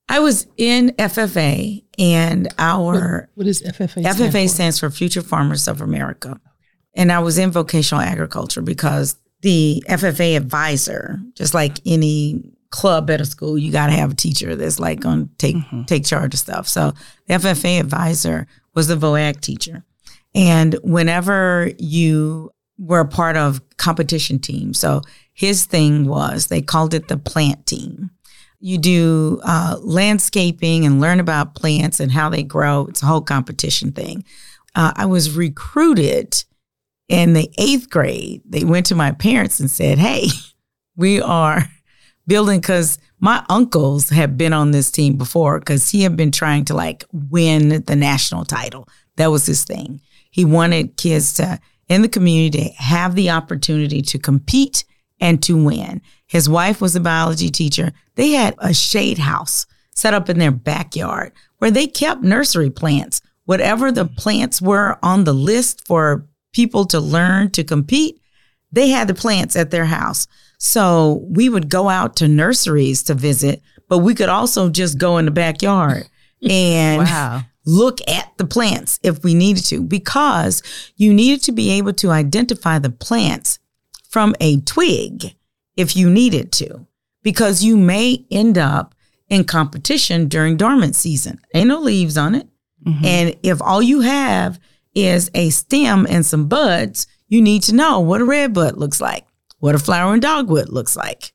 I 0.09 0.21
was 0.21 0.47
in 0.57 0.91
FFA, 0.99 1.83
and 1.99 2.49
our 2.59 3.29
What 3.35 3.47
FFA? 3.47 3.55
stand 3.91 4.05
FFA 4.07 4.43
for? 4.43 4.49
stands 4.49 4.79
for 4.79 4.91
Future 4.91 5.23
Farmers 5.23 5.67
of 5.69 5.81
America. 5.81 6.41
And 6.95 7.11
I 7.11 7.19
was 7.21 7.39
in 7.39 7.51
vocational 7.51 8.03
agriculture 8.03 8.63
because 8.63 9.17
the 9.43 9.83
FFA 9.89 10.37
advisor, 10.37 11.21
just 11.35 11.55
like 11.55 11.79
any 11.87 12.43
club 12.71 13.09
at 13.11 13.21
a 13.21 13.25
school, 13.25 13.57
you 13.59 13.71
got 13.73 13.87
to 13.87 13.93
have 13.93 14.13
a 14.13 14.17
teacher 14.17 14.57
that's 14.57 14.79
like 14.81 15.01
going 15.01 15.27
to 15.29 15.35
take 15.39 15.57
Mhm. 15.57 15.87
take 15.87 16.05
charge 16.05 16.35
of 16.35 16.41
stuff. 16.41 16.69
So 16.69 16.93
the 17.27 17.35
FFA 17.35 17.79
advisor 17.79 18.47
was 18.75 18.89
the 18.89 18.97
VOAG 18.97 19.41
teacher. 19.41 19.85
And 20.35 20.75
whenever 20.83 21.71
you 21.79 22.51
were 22.79 23.01
a 23.01 23.09
part 23.09 23.37
of 23.37 23.61
competition 23.77 24.39
team, 24.41 24.75
so 24.75 25.03
his 25.33 25.65
thing 25.67 26.07
was 26.07 26.49
they 26.49 26.61
called 26.63 26.95
it 26.95 27.07
the 27.09 27.17
plant 27.17 27.67
team. 27.67 28.11
You 28.65 28.79
do 28.79 29.43
uh, 29.45 29.77
landscaping 29.83 30.87
and 30.87 30.99
learn 30.99 31.21
about 31.21 31.55
plants 31.55 32.01
and 32.01 32.11
how 32.11 32.31
they 32.31 32.43
grow. 32.43 32.87
It's 32.87 33.03
a 33.03 33.07
whole 33.07 33.21
competition 33.21 33.93
thing. 33.93 34.25
Uh, 34.75 34.91
I 34.97 35.05
was 35.05 35.37
recruited 35.37 36.43
in 37.07 37.35
the 37.35 37.53
eighth 37.59 37.91
grade. 37.91 38.41
They 38.47 38.65
went 38.65 38.87
to 38.87 38.95
my 38.95 39.13
parents 39.13 39.61
and 39.61 39.71
said, 39.71 39.99
Hey, 39.99 40.29
we 40.97 41.21
are 41.21 41.65
building 42.27 42.59
because 42.59 42.99
my 43.21 43.45
uncles 43.51 44.09
had 44.09 44.39
been 44.39 44.55
on 44.55 44.71
this 44.71 44.91
team 44.91 45.19
before 45.19 45.59
because 45.59 45.91
he 45.91 46.03
had 46.03 46.17
been 46.17 46.33
trying 46.33 46.65
to 46.65 46.75
like 46.75 47.05
win 47.13 47.85
the 47.85 47.97
national 47.97 48.47
title. 48.47 48.89
That 49.17 49.31
was 49.31 49.45
his 49.45 49.65
thing. 49.65 50.01
He 50.31 50.47
wanted 50.47 50.97
kids 50.97 51.35
to 51.35 51.61
in 51.91 52.01
the 52.01 52.09
community 52.09 52.75
have 52.79 53.15
the 53.15 53.29
opportunity 53.29 54.01
to 54.01 54.19
compete 54.19 54.85
and 55.21 55.43
to 55.43 55.63
win. 55.63 56.01
His 56.27 56.49
wife 56.49 56.81
was 56.81 56.97
a 56.97 57.01
biology 57.01 57.51
teacher. 57.51 57.93
They 58.17 58.31
had 58.33 58.55
a 58.59 58.75
shade 58.75 59.19
house 59.19 59.67
set 59.95 60.15
up 60.15 60.29
in 60.29 60.39
their 60.39 60.51
backyard 60.51 61.33
where 61.59 61.71
they 61.71 61.87
kept 61.87 62.23
nursery 62.23 62.71
plants. 62.71 63.21
Whatever 63.45 63.93
the 63.93 64.07
plants 64.07 64.61
were 64.61 64.99
on 65.03 65.25
the 65.25 65.35
list 65.35 65.87
for 65.87 66.27
people 66.53 66.85
to 66.87 67.01
learn 67.01 67.51
to 67.51 67.63
compete, 67.65 68.21
they 68.73 68.89
had 68.89 69.07
the 69.09 69.15
plants 69.15 69.55
at 69.55 69.71
their 69.71 69.85
house. 69.85 70.27
So 70.59 71.25
we 71.29 71.49
would 71.49 71.69
go 71.69 71.89
out 71.89 72.17
to 72.17 72.29
nurseries 72.29 73.03
to 73.05 73.15
visit, 73.15 73.63
but 73.89 73.99
we 73.99 74.15
could 74.15 74.29
also 74.29 74.71
just 74.71 74.99
go 74.99 75.19
in 75.19 75.27
the 75.27 75.31
backyard 75.31 76.09
and 76.49 77.03
Wow. 77.03 77.43
look 77.67 77.99
at 78.09 78.33
the 78.39 78.47
plants 78.47 78.99
if 79.03 79.23
we 79.23 79.35
needed 79.35 79.65
to, 79.67 79.83
because 79.83 80.63
you 80.97 81.13
needed 81.13 81.43
to 81.45 81.53
be 81.53 81.71
able 81.73 81.93
to 81.95 82.11
identify 82.11 82.79
the 82.79 82.91
plants 82.91 83.59
from 84.15 84.33
a 84.39 84.61
twig 84.61 85.35
if 85.77 85.97
you 85.97 86.09
needed 86.09 86.53
to, 86.53 86.87
because 87.25 87.65
you 87.65 87.77
may 87.77 88.25
end 88.31 88.57
up 88.57 88.95
in 89.29 89.43
competition 89.43 90.29
during 90.29 90.57
dormant 90.57 90.95
season. 90.95 91.41
Ain't 91.53 91.67
no 91.67 91.81
leaves 91.81 92.17
on 92.17 92.37
it. 92.37 92.49
Mhm. 92.87 93.05
And 93.05 93.37
if 93.43 93.61
all 93.61 93.83
you 93.83 94.03
have 94.03 94.61
is 94.95 95.33
a 95.35 95.51
stem 95.51 96.07
and 96.09 96.25
some 96.25 96.47
buds, 96.47 97.09
you 97.27 97.43
need 97.43 97.65
to 97.65 97.75
know 97.75 97.99
what 97.99 98.21
a 98.21 98.25
red 98.25 98.53
bud 98.53 98.77
looks 98.77 99.01
like, 99.01 99.27
what 99.59 99.75
a 99.75 99.81
flowering 99.81 100.21
dogwood 100.21 100.69
looks 100.69 100.95
like. 100.95 101.33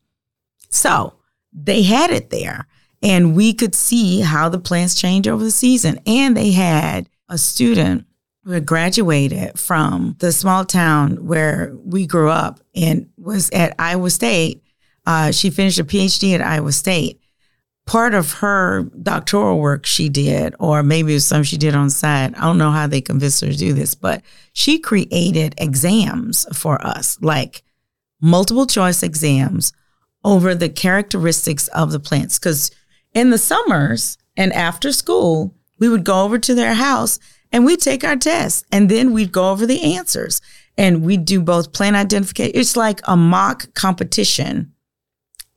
So 0.69 1.15
they 1.51 1.81
had 1.81 2.11
it 2.11 2.29
there, 2.29 2.65
and 3.03 3.35
we 3.35 3.51
could 3.51 3.75
see 3.75 4.21
how 4.21 4.47
the 4.47 4.57
plants 4.57 4.95
change 4.95 5.27
over 5.27 5.43
the 5.43 5.51
season. 5.51 5.99
And 6.05 6.37
they 6.37 6.51
had 6.51 7.09
a 7.27 7.37
student 7.37 8.05
graduated 8.59 9.59
from 9.59 10.15
the 10.19 10.31
small 10.31 10.65
town 10.65 11.25
where 11.25 11.75
we 11.83 12.07
grew 12.07 12.29
up 12.29 12.59
and 12.75 13.09
was 13.17 13.49
at 13.51 13.75
Iowa 13.77 14.09
State. 14.09 14.63
Uh, 15.05 15.31
she 15.31 15.49
finished 15.49 15.79
a 15.79 15.83
PhD 15.83 16.33
at 16.35 16.41
Iowa 16.41 16.71
State 16.71 17.19
part 17.89 18.13
of 18.13 18.33
her 18.33 18.83
doctoral 19.01 19.57
work 19.57 19.83
she 19.83 20.09
did, 20.09 20.53
or 20.59 20.83
maybe 20.83 21.11
it 21.11 21.15
was 21.15 21.25
some 21.25 21.41
she 21.41 21.57
did 21.57 21.73
on 21.73 21.89
side. 21.89 22.35
I 22.35 22.41
don't 22.41 22.59
know 22.59 22.69
how 22.69 22.85
they 22.85 23.01
convinced 23.01 23.41
her 23.41 23.47
to 23.47 23.57
do 23.57 23.73
this, 23.73 23.95
but 23.95 24.21
she 24.53 24.77
created 24.77 25.55
exams 25.57 26.45
for 26.55 26.79
us, 26.85 27.17
like 27.19 27.63
multiple 28.21 28.67
choice 28.67 29.01
exams 29.01 29.73
over 30.23 30.53
the 30.53 30.69
characteristics 30.69 31.67
of 31.69 31.91
the 31.91 31.99
plants. 31.99 32.37
Because 32.37 32.69
in 33.15 33.31
the 33.31 33.39
summers 33.39 34.19
and 34.37 34.53
after 34.53 34.91
school, 34.91 35.55
we 35.79 35.89
would 35.89 36.03
go 36.03 36.23
over 36.23 36.37
to 36.37 36.53
their 36.53 36.75
house 36.75 37.17
and 37.51 37.65
we'd 37.65 37.81
take 37.81 38.03
our 38.03 38.15
tests 38.15 38.63
and 38.71 38.89
then 38.89 39.11
we'd 39.13 39.31
go 39.31 39.51
over 39.51 39.65
the 39.65 39.95
answers 39.95 40.41
and 40.77 41.03
we'd 41.03 41.25
do 41.25 41.41
both 41.41 41.73
plant 41.73 41.95
identification. 41.95 42.59
It's 42.59 42.77
like 42.77 43.01
a 43.05 43.17
mock 43.17 43.73
competition 43.73 44.73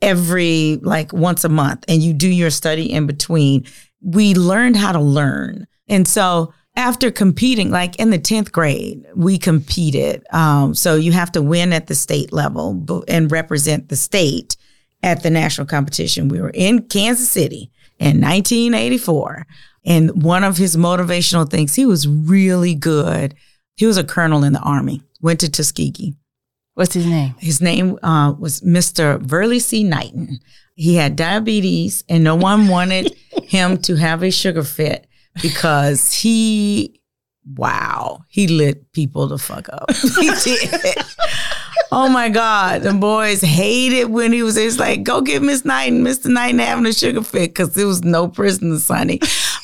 every 0.01 0.81
like 0.83 1.13
once 1.13 1.45
a 1.45 1.49
month 1.49 1.85
and 1.89 2.03
you 2.03 2.13
do 2.13 2.29
your 2.29 2.51
study 2.51 2.93
in 2.93 3.07
between. 3.07 3.65
We 4.01 4.35
learned 4.35 4.77
how 4.77 4.93
to 4.93 5.01
learn. 5.01 5.67
And 5.89 6.09
so 6.09 6.53
after 6.75 7.11
competing, 7.11 7.71
like 7.71 7.97
in 7.97 8.11
the 8.11 8.19
10th 8.19 8.51
grade, 8.51 9.05
we 9.15 9.39
competed. 9.39 10.25
Um, 10.33 10.75
so 10.75 10.97
you 10.97 11.13
have 11.13 11.31
to 11.33 11.43
win 11.43 11.73
at 11.73 11.87
the 11.87 11.95
state 11.95 12.33
level 12.33 13.05
and 13.09 13.31
represent 13.31 13.89
the 13.89 13.97
state 13.97 14.57
at 15.03 15.23
the 15.23 15.31
national 15.31 15.67
competition. 15.67 16.29
We 16.29 16.41
were 16.41 16.53
in 16.55 16.89
Kansas 16.89 17.31
City 17.31 17.71
in 17.99 18.21
1984. 18.21 19.47
And 19.85 20.23
one 20.23 20.45
of 20.45 20.57
his 20.57 20.77
motivational 20.77 21.49
things, 21.49 21.75
he 21.75 21.87
was 21.87 22.07
really 22.07 22.75
good. 22.75 23.35
He 23.75 23.87
was 23.87 23.97
a 23.97 24.05
colonel 24.05 24.45
in 24.45 24.53
the 24.53 24.61
army, 24.61 25.03
went 25.21 25.41
to 25.41 25.51
Tuskegee. 25.51 26.15
What's 26.75 26.95
his 26.95 27.07
name? 27.07 27.35
His 27.39 27.61
name 27.61 27.99
uh, 28.03 28.33
was 28.33 28.61
Mr. 28.63 29.19
Verley 29.19 29.61
C. 29.61 29.85
Knighton. 29.85 30.39
He 30.75 30.95
had 30.95 31.17
diabetes, 31.17 32.03
and 32.09 32.25
no 32.25 32.35
one 32.35 32.69
wanted 32.69 33.15
him 33.43 33.79
to 33.79 33.97
have 33.97 34.23
a 34.23 34.31
sugar 34.31 34.63
fit 34.63 35.07
because 35.43 36.13
he, 36.13 37.01
wow, 37.57 38.25
he 38.29 38.47
lit 38.49 38.93
people 38.93 39.27
the 39.27 39.39
fuck 39.39 39.69
up. 39.69 39.91
he 40.19 40.31
did. 40.43 40.97
Oh 41.95 42.09
my 42.09 42.31
God, 42.31 42.83
the 42.83 42.95
boys 42.95 43.43
hated 43.43 44.07
when 44.07 44.33
he 44.33 44.43
was. 44.43 44.57
It's 44.57 44.79
like, 44.79 45.03
go 45.03 45.21
get 45.21 45.43
Miss 45.43 45.63
Knighton, 45.63 46.03
Mr. 46.03 46.33
Knighton 46.33 46.59
having 46.59 46.87
a 46.87 46.93
sugar 46.95 47.23
fit 47.23 47.51
because 47.51 47.75
there 47.75 47.87
was 47.87 48.03
no 48.03 48.29
prison, 48.29 48.79
Sonny. 48.79 49.19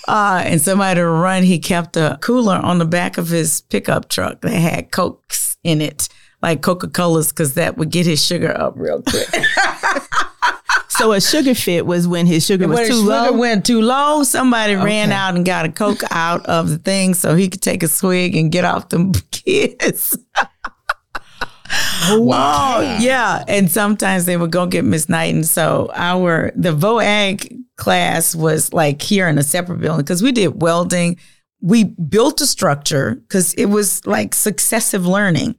Uh, 0.09 0.43
and 0.45 0.61
somebody 0.61 0.99
to 0.99 1.07
run, 1.07 1.43
he 1.43 1.59
kept 1.59 1.97
a 1.97 2.19
cooler 2.23 2.57
on 2.57 2.79
the 2.79 2.87
back 2.87 3.19
of 3.19 3.29
his 3.29 3.61
pickup 3.61 4.09
truck 4.09 4.41
that 4.41 4.51
had 4.51 4.91
cokes 4.91 5.57
in 5.63 5.81
it 5.81 6.09
like 6.43 6.63
Coca 6.63 6.89
Cola's 6.89 7.29
because 7.29 7.55
that 7.55 7.77
would 7.77 7.91
get 7.91 8.07
his 8.07 8.25
sugar 8.25 8.57
up 8.59 8.75
real 8.77 9.03
quick. 9.03 9.29
So 10.91 11.13
a 11.13 11.21
sugar 11.21 11.55
fit 11.55 11.87
was 11.87 12.09
when 12.09 12.27
his 12.27 12.45
sugar 12.45 12.67
was 12.67 12.77
when 12.79 12.89
too 12.89 12.95
his 12.95 13.05
low. 13.05 13.27
sugar 13.27 13.39
went 13.39 13.65
too 13.65 13.81
low, 13.81 14.25
somebody 14.25 14.75
ran 14.75 15.13
out 15.13 15.37
and 15.37 15.47
got 15.47 15.65
a 15.65 15.69
Coke 15.69 16.03
out 16.11 16.45
of 16.47 16.71
the 16.71 16.79
thing 16.79 17.15
so 17.15 17.37
he 17.37 17.49
could 17.49 17.63
take 17.63 17.85
a 17.85 17.89
swig 17.89 18.35
and 18.35 18.51
get 18.51 18.65
off 18.65 18.89
them 18.89 19.13
kids. 19.31 20.19
Oh, 22.11 22.99
yeah. 23.01 23.45
And 23.47 23.71
sometimes 23.71 24.25
they 24.25 24.37
would 24.37 24.51
go 24.51 24.67
get 24.67 24.85
Miss 24.85 25.09
Knighton. 25.09 25.45
So 25.45 25.89
our 25.95 26.51
the 26.57 26.75
VOAG 26.75 27.57
class 27.79 28.35
was 28.35 28.73
like 28.75 29.01
here 29.01 29.27
in 29.29 29.39
a 29.39 29.43
separate 29.43 29.81
building 29.81 30.05
because 30.05 30.23
we 30.23 30.33
did 30.33 30.61
welding. 30.61 31.19
We 31.63 31.85
built 31.85 32.41
a 32.43 32.47
structure 32.47 33.15
because 33.15 33.55
it 33.55 33.67
was 33.67 34.07
like 34.07 34.35
successive 34.35 35.07
learning. 35.07 35.55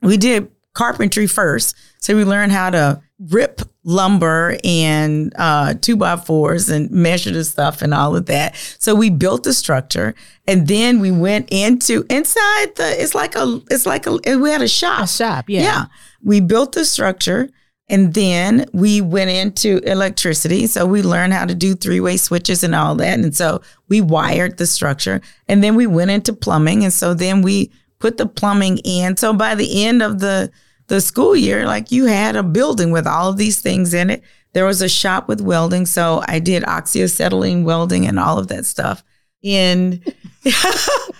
We 0.00 0.16
did 0.16 0.50
carpentry 0.74 1.26
first. 1.26 1.76
So 1.98 2.14
we 2.14 2.24
learned 2.24 2.52
how 2.52 2.70
to 2.70 3.02
rip 3.18 3.62
lumber 3.82 4.56
and 4.62 5.32
uh, 5.36 5.74
two 5.74 5.96
by 5.96 6.16
fours 6.16 6.68
and 6.68 6.88
measure 6.90 7.32
the 7.32 7.42
stuff 7.42 7.82
and 7.82 7.92
all 7.92 8.14
of 8.14 8.26
that. 8.26 8.54
So 8.78 8.94
we 8.94 9.10
built 9.10 9.42
the 9.42 9.52
structure, 9.52 10.14
and 10.46 10.68
then 10.68 11.00
we 11.00 11.10
went 11.10 11.48
into 11.50 12.04
inside 12.08 12.76
the. 12.76 12.94
It's 13.02 13.14
like 13.14 13.34
a. 13.34 13.60
It's 13.70 13.86
like 13.86 14.06
a. 14.06 14.38
We 14.38 14.50
had 14.50 14.62
a 14.62 14.68
shop. 14.68 15.04
A 15.04 15.08
shop, 15.08 15.46
yeah. 15.48 15.62
Yeah. 15.62 15.84
We 16.22 16.40
built 16.40 16.72
the 16.72 16.84
structure. 16.84 17.48
And 17.88 18.12
then 18.12 18.66
we 18.72 19.00
went 19.00 19.30
into 19.30 19.78
electricity. 19.90 20.66
So 20.66 20.84
we 20.84 21.02
learned 21.02 21.32
how 21.32 21.46
to 21.46 21.54
do 21.54 21.74
three 21.74 22.00
way 22.00 22.16
switches 22.16 22.62
and 22.62 22.74
all 22.74 22.94
that. 22.96 23.18
And 23.18 23.34
so 23.34 23.62
we 23.88 24.00
wired 24.00 24.58
the 24.58 24.66
structure. 24.66 25.22
And 25.48 25.64
then 25.64 25.74
we 25.74 25.86
went 25.86 26.10
into 26.10 26.32
plumbing. 26.32 26.84
And 26.84 26.92
so 26.92 27.14
then 27.14 27.40
we 27.40 27.70
put 27.98 28.18
the 28.18 28.26
plumbing 28.26 28.78
in. 28.78 29.16
So 29.16 29.32
by 29.32 29.54
the 29.54 29.84
end 29.84 30.02
of 30.02 30.20
the 30.20 30.50
the 30.88 31.00
school 31.02 31.36
year, 31.36 31.66
like 31.66 31.92
you 31.92 32.06
had 32.06 32.34
a 32.34 32.42
building 32.42 32.90
with 32.90 33.06
all 33.06 33.28
of 33.28 33.36
these 33.36 33.60
things 33.60 33.92
in 33.92 34.08
it. 34.08 34.22
There 34.54 34.64
was 34.64 34.80
a 34.80 34.88
shop 34.88 35.28
with 35.28 35.40
welding. 35.40 35.84
So 35.84 36.24
I 36.26 36.38
did 36.38 36.62
oxyacetylene 36.62 37.64
welding 37.64 38.06
and 38.06 38.18
all 38.18 38.38
of 38.38 38.48
that 38.48 38.64
stuff. 38.64 39.04
And 39.44 40.02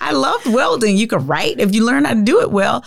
I 0.01 0.13
loved 0.13 0.47
welding. 0.47 0.97
You 0.97 1.07
could 1.07 1.29
write 1.29 1.61
if 1.61 1.75
you 1.75 1.85
learn 1.85 2.07
how 2.07 2.15
to 2.15 2.23
do 2.23 2.41
it 2.41 2.51
well. 2.51 2.85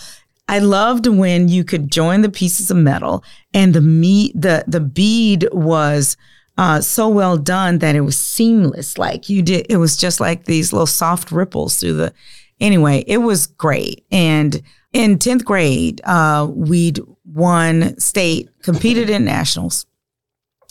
I 0.47 0.59
loved 0.59 1.07
when 1.07 1.47
you 1.47 1.63
could 1.63 1.91
join 1.91 2.21
the 2.21 2.29
pieces 2.29 2.69
of 2.69 2.77
metal 2.77 3.23
and 3.53 3.73
the 3.73 3.81
meat, 3.81 4.33
the 4.35 4.63
the 4.67 4.81
bead 4.81 5.47
was 5.51 6.17
uh, 6.57 6.81
so 6.81 7.09
well 7.09 7.37
done 7.37 7.79
that 7.79 7.95
it 7.95 8.01
was 8.01 8.17
seamless. 8.17 8.97
Like 8.97 9.29
you 9.29 9.41
did, 9.41 9.65
it 9.69 9.77
was 9.77 9.97
just 9.97 10.19
like 10.19 10.45
these 10.45 10.73
little 10.73 10.87
soft 10.87 11.31
ripples 11.31 11.77
through 11.77 11.93
the. 11.93 12.13
Anyway, 12.59 13.03
it 13.07 13.17
was 13.17 13.47
great, 13.47 14.05
and 14.11 14.61
in 14.93 15.17
10th 15.17 15.43
grade, 15.43 15.99
uh, 16.03 16.47
we'd 16.47 16.99
won 17.25 17.97
state, 17.99 18.49
competed 18.61 19.09
in 19.09 19.25
nationals, 19.25 19.87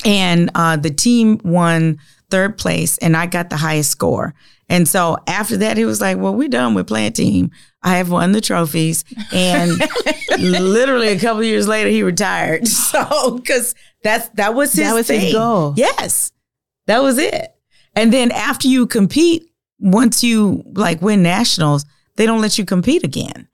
and 0.04 0.50
uh, 0.54 0.76
the 0.76 0.90
team 0.90 1.40
won 1.42 1.98
third 2.30 2.56
place, 2.58 2.96
and 2.98 3.16
I 3.16 3.26
got 3.26 3.50
the 3.50 3.56
highest 3.56 3.90
score. 3.90 4.34
And 4.70 4.88
so 4.88 5.16
after 5.26 5.56
that, 5.58 5.76
he 5.76 5.84
was 5.84 6.00
like, 6.00 6.16
Well, 6.16 6.34
we're 6.34 6.48
done 6.48 6.74
with 6.74 6.86
playing 6.86 7.12
team. 7.12 7.50
I 7.82 7.96
have 7.96 8.10
won 8.10 8.32
the 8.32 8.40
trophies. 8.40 9.04
And 9.32 9.72
literally 10.38 11.08
a 11.08 11.18
couple 11.18 11.42
years 11.42 11.66
later, 11.68 11.90
he 11.90 12.02
retired. 12.02 12.66
So, 12.90 13.38
because 13.38 13.74
that's 14.02 14.28
that 14.30 14.54
was 14.54 14.72
his 14.72 14.86
That 14.86 14.94
was 14.94 15.08
his 15.08 15.32
goal. 15.32 15.74
Yes, 15.76 16.32
that 16.86 17.02
was 17.02 17.18
it. 17.18 17.54
And 17.94 18.12
then 18.12 18.30
after 18.32 18.68
you 18.68 18.86
compete, 18.86 19.50
once 19.78 20.22
you 20.24 20.62
like 20.74 21.02
win 21.02 21.22
nationals, 21.22 21.84
they 22.16 22.26
don't 22.26 22.40
let 22.40 22.58
you 22.58 22.64
compete 22.64 23.04
again. 23.04 23.48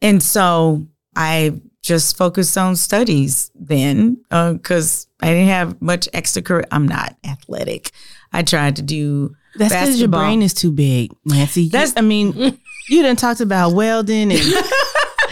And 0.00 0.22
so 0.22 0.86
I 1.16 1.60
just 1.82 2.16
focused 2.16 2.56
on 2.56 2.76
studies 2.76 3.50
then 3.54 4.22
uh, 4.30 4.54
because 4.54 5.06
I 5.20 5.26
didn't 5.26 5.48
have 5.48 5.82
much 5.82 6.08
extracurricular. 6.12 6.66
I'm 6.70 6.86
not 6.86 7.16
athletic. 7.24 7.90
I 8.32 8.42
tried 8.42 8.76
to 8.76 8.82
do 8.82 9.34
That's 9.56 9.72
because 9.72 9.98
your 10.00 10.08
brain 10.08 10.42
is 10.42 10.54
too 10.54 10.70
big, 10.72 11.10
Nancy. 11.24 11.68
That's- 11.68 11.92
That's, 11.92 12.04
I 12.04 12.06
mean, 12.06 12.58
you 12.88 13.02
done 13.02 13.16
talked 13.16 13.40
about 13.40 13.72
welding 13.74 14.32
and 14.32 14.40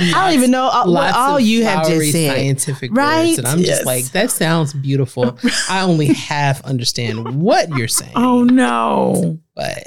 I 0.02 0.26
don't 0.30 0.38
even 0.38 0.50
know 0.50 0.64
uh, 0.66 0.70
all, 0.70 0.84
what 0.86 0.92
Lots 1.04 1.16
all 1.16 1.36
of 1.36 1.42
you 1.42 1.64
have 1.64 1.84
flowery 1.86 1.98
just 2.06 2.12
said. 2.12 2.34
scientific 2.36 2.90
Right? 2.94 3.26
words, 3.28 3.38
and 3.38 3.46
I'm 3.46 3.58
Yes. 3.58 3.68
just 3.68 3.86
like, 3.86 4.04
that 4.12 4.30
sounds 4.30 4.72
beautiful. 4.72 5.38
I 5.68 5.82
only 5.82 6.06
half 6.14 6.62
understand 6.64 7.40
what 7.42 7.68
you're 7.70 7.88
saying. 7.88 8.12
Oh 8.14 8.42
no. 8.44 9.38
but 9.54 9.86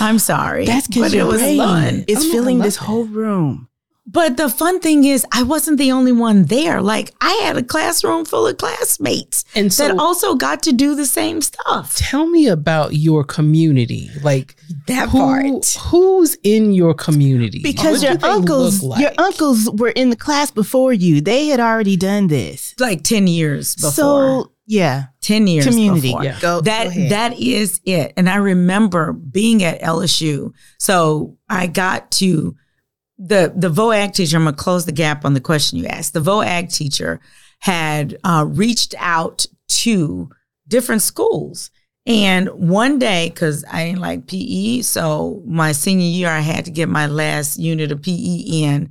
I'm 0.00 0.18
sorry. 0.18 0.64
That's 0.66 0.86
because 0.88 1.12
it 1.12 1.18
your 1.18 1.26
was 1.26 1.40
fun. 1.42 2.04
is 2.08 2.24
Oh, 2.24 2.28
I 2.28 2.32
filling 2.32 2.58
this 2.58 2.76
it. 2.76 2.80
whole 2.80 3.04
room. 3.04 3.68
But 4.12 4.36
the 4.36 4.48
fun 4.48 4.80
thing 4.80 5.04
is, 5.04 5.24
I 5.32 5.42
wasn't 5.44 5.78
the 5.78 5.92
only 5.92 6.10
one 6.12 6.46
there. 6.46 6.80
Like 6.82 7.12
I 7.20 7.30
had 7.44 7.56
a 7.56 7.62
classroom 7.62 8.24
full 8.24 8.46
of 8.46 8.56
classmates 8.58 9.44
and 9.54 9.72
so 9.72 9.88
that 9.88 9.98
also 9.98 10.34
got 10.34 10.62
to 10.64 10.72
do 10.72 10.94
the 10.94 11.06
same 11.06 11.40
stuff. 11.40 11.96
tell 11.96 12.26
me 12.26 12.48
about 12.48 12.94
your 12.94 13.22
community. 13.24 14.10
Like 14.22 14.56
That 14.86 15.10
who, 15.10 15.18
part. 15.18 15.66
who's 15.90 16.36
in 16.42 16.72
your 16.72 16.94
community? 16.94 17.60
Because 17.62 18.02
What 18.02 18.22
your 18.22 18.30
uncles, 18.30 18.82
look 18.82 18.98
your 18.98 19.12
uncles 19.18 19.70
were 19.70 19.90
in 19.90 20.10
the 20.10 20.16
class 20.16 20.50
before 20.50 20.92
you. 20.92 21.20
They 21.20 21.46
had 21.46 21.60
already 21.60 21.96
done 21.96 22.26
this. 22.26 22.74
Like 22.78 23.04
10 23.04 23.26
years 23.26 23.74
before. 23.76 23.90
So 23.90 24.52
yeah, 24.66 25.06
10 25.20 25.46
years 25.46 25.66
community. 25.66 26.08
before. 26.08 26.24
Yeah. 26.24 26.38
Go, 26.40 26.60
that 26.62 26.94
go 26.94 27.08
that 27.08 27.38
is 27.38 27.80
it 27.84 28.12
and 28.16 28.28
i 28.30 28.36
remember 28.36 29.12
being 29.12 29.64
at 29.64 29.80
lsu 29.80 30.52
so 30.78 31.36
i 31.48 31.66
got 31.66 32.10
to 32.12 32.54
the 33.20 33.52
the 33.54 33.68
voag 33.68 34.14
teacher 34.14 34.36
i'm 34.36 34.44
going 34.44 34.54
to 34.54 34.62
close 34.62 34.86
the 34.86 34.92
gap 34.92 35.24
on 35.24 35.34
the 35.34 35.40
question 35.40 35.78
you 35.78 35.86
asked 35.86 36.14
the 36.14 36.20
voag 36.20 36.74
teacher 36.74 37.20
had 37.60 38.18
uh, 38.24 38.44
reached 38.48 38.94
out 38.98 39.44
to 39.68 40.30
different 40.66 41.02
schools 41.02 41.70
and 42.06 42.48
one 42.48 42.98
day 42.98 43.28
because 43.28 43.62
i 43.70 43.84
didn't 43.84 44.00
like 44.00 44.26
pe 44.26 44.80
so 44.80 45.42
my 45.46 45.70
senior 45.70 46.06
year 46.06 46.30
i 46.30 46.40
had 46.40 46.64
to 46.64 46.70
get 46.70 46.88
my 46.88 47.06
last 47.06 47.58
unit 47.58 47.92
of 47.92 48.00
pe 48.00 48.12
in 48.12 48.90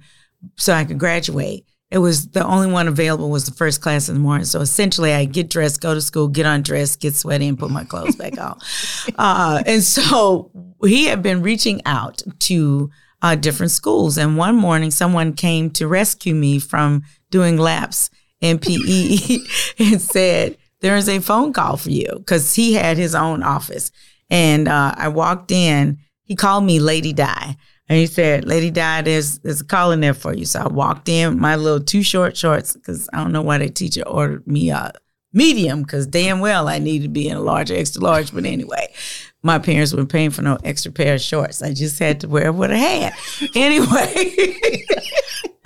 so 0.57 0.73
i 0.73 0.85
could 0.85 0.99
graduate 0.99 1.65
it 1.91 1.97
was 1.97 2.27
the 2.27 2.45
only 2.45 2.71
one 2.71 2.87
available 2.87 3.31
was 3.31 3.45
the 3.45 3.51
first 3.51 3.81
class 3.81 4.09
in 4.09 4.13
the 4.13 4.21
morning. 4.21 4.45
So 4.45 4.61
essentially, 4.61 5.11
I 5.11 5.25
get 5.25 5.49
dressed, 5.49 5.81
go 5.81 5.95
to 5.95 6.01
school, 6.01 6.27
get 6.27 6.45
undressed, 6.45 6.99
get 6.99 7.15
sweaty, 7.15 7.47
and 7.47 7.57
put 7.57 7.71
my 7.71 7.83
clothes 7.83 8.15
back 8.15 8.37
on. 8.39 8.59
Uh, 9.17 9.63
and 9.65 9.83
so 9.83 10.51
he 10.83 11.05
had 11.05 11.23
been 11.23 11.41
reaching 11.41 11.81
out 11.85 12.21
to 12.37 12.89
uh, 13.21 13.35
different 13.35 13.71
schools. 13.71 14.17
And 14.17 14.37
one 14.37 14.55
morning, 14.55 14.91
someone 14.91 15.33
came 15.33 15.69
to 15.71 15.87
rescue 15.87 16.35
me 16.35 16.59
from 16.59 17.03
doing 17.31 17.57
laps 17.57 18.09
in 18.41 18.59
PE 18.59 19.37
and 19.79 20.01
said, 20.01 20.57
"There 20.81 20.95
is 20.95 21.09
a 21.09 21.19
phone 21.19 21.53
call 21.53 21.77
for 21.77 21.91
you," 21.91 22.09
because 22.17 22.55
he 22.55 22.73
had 22.73 22.97
his 22.97 23.15
own 23.15 23.43
office. 23.43 23.91
And 24.29 24.67
uh, 24.67 24.93
I 24.95 25.07
walked 25.07 25.51
in. 25.51 25.99
He 26.23 26.35
called 26.35 26.63
me 26.63 26.79
Lady 26.79 27.13
Di. 27.13 27.55
And 27.89 27.97
he 27.97 28.05
said, 28.05 28.45
Lady 28.45 28.69
Di, 28.69 29.01
there's, 29.01 29.39
there's 29.39 29.61
a 29.61 29.65
call 29.65 29.91
in 29.91 29.99
there 29.99 30.13
for 30.13 30.33
you. 30.33 30.45
So 30.45 30.61
I 30.61 30.67
walked 30.67 31.09
in, 31.09 31.39
my 31.39 31.55
little 31.55 31.79
two 31.79 32.03
short 32.03 32.37
shorts, 32.37 32.73
because 32.73 33.09
I 33.11 33.17
don't 33.17 33.31
know 33.31 33.41
why 33.41 33.57
the 33.57 33.69
teacher 33.69 34.03
ordered 34.07 34.45
me 34.45 34.69
a 34.69 34.93
medium, 35.33 35.81
because 35.81 36.05
damn 36.05 36.39
well 36.39 36.67
I 36.67 36.77
needed 36.77 37.05
to 37.05 37.09
be 37.09 37.27
in 37.27 37.37
a 37.37 37.41
large, 37.41 37.71
extra 37.71 38.03
large. 38.03 38.31
But 38.31 38.45
anyway, 38.45 38.93
my 39.41 39.59
parents 39.59 39.93
weren't 39.93 40.09
paying 40.09 40.31
for 40.31 40.41
no 40.41 40.57
extra 40.63 40.91
pair 40.91 41.15
of 41.15 41.21
shorts. 41.21 41.61
I 41.61 41.73
just 41.73 41.99
had 41.99 42.21
to 42.21 42.27
wear 42.27 42.51
what 42.51 42.71
I 42.71 42.77
had. 42.77 43.13
Anyway, 43.55 44.55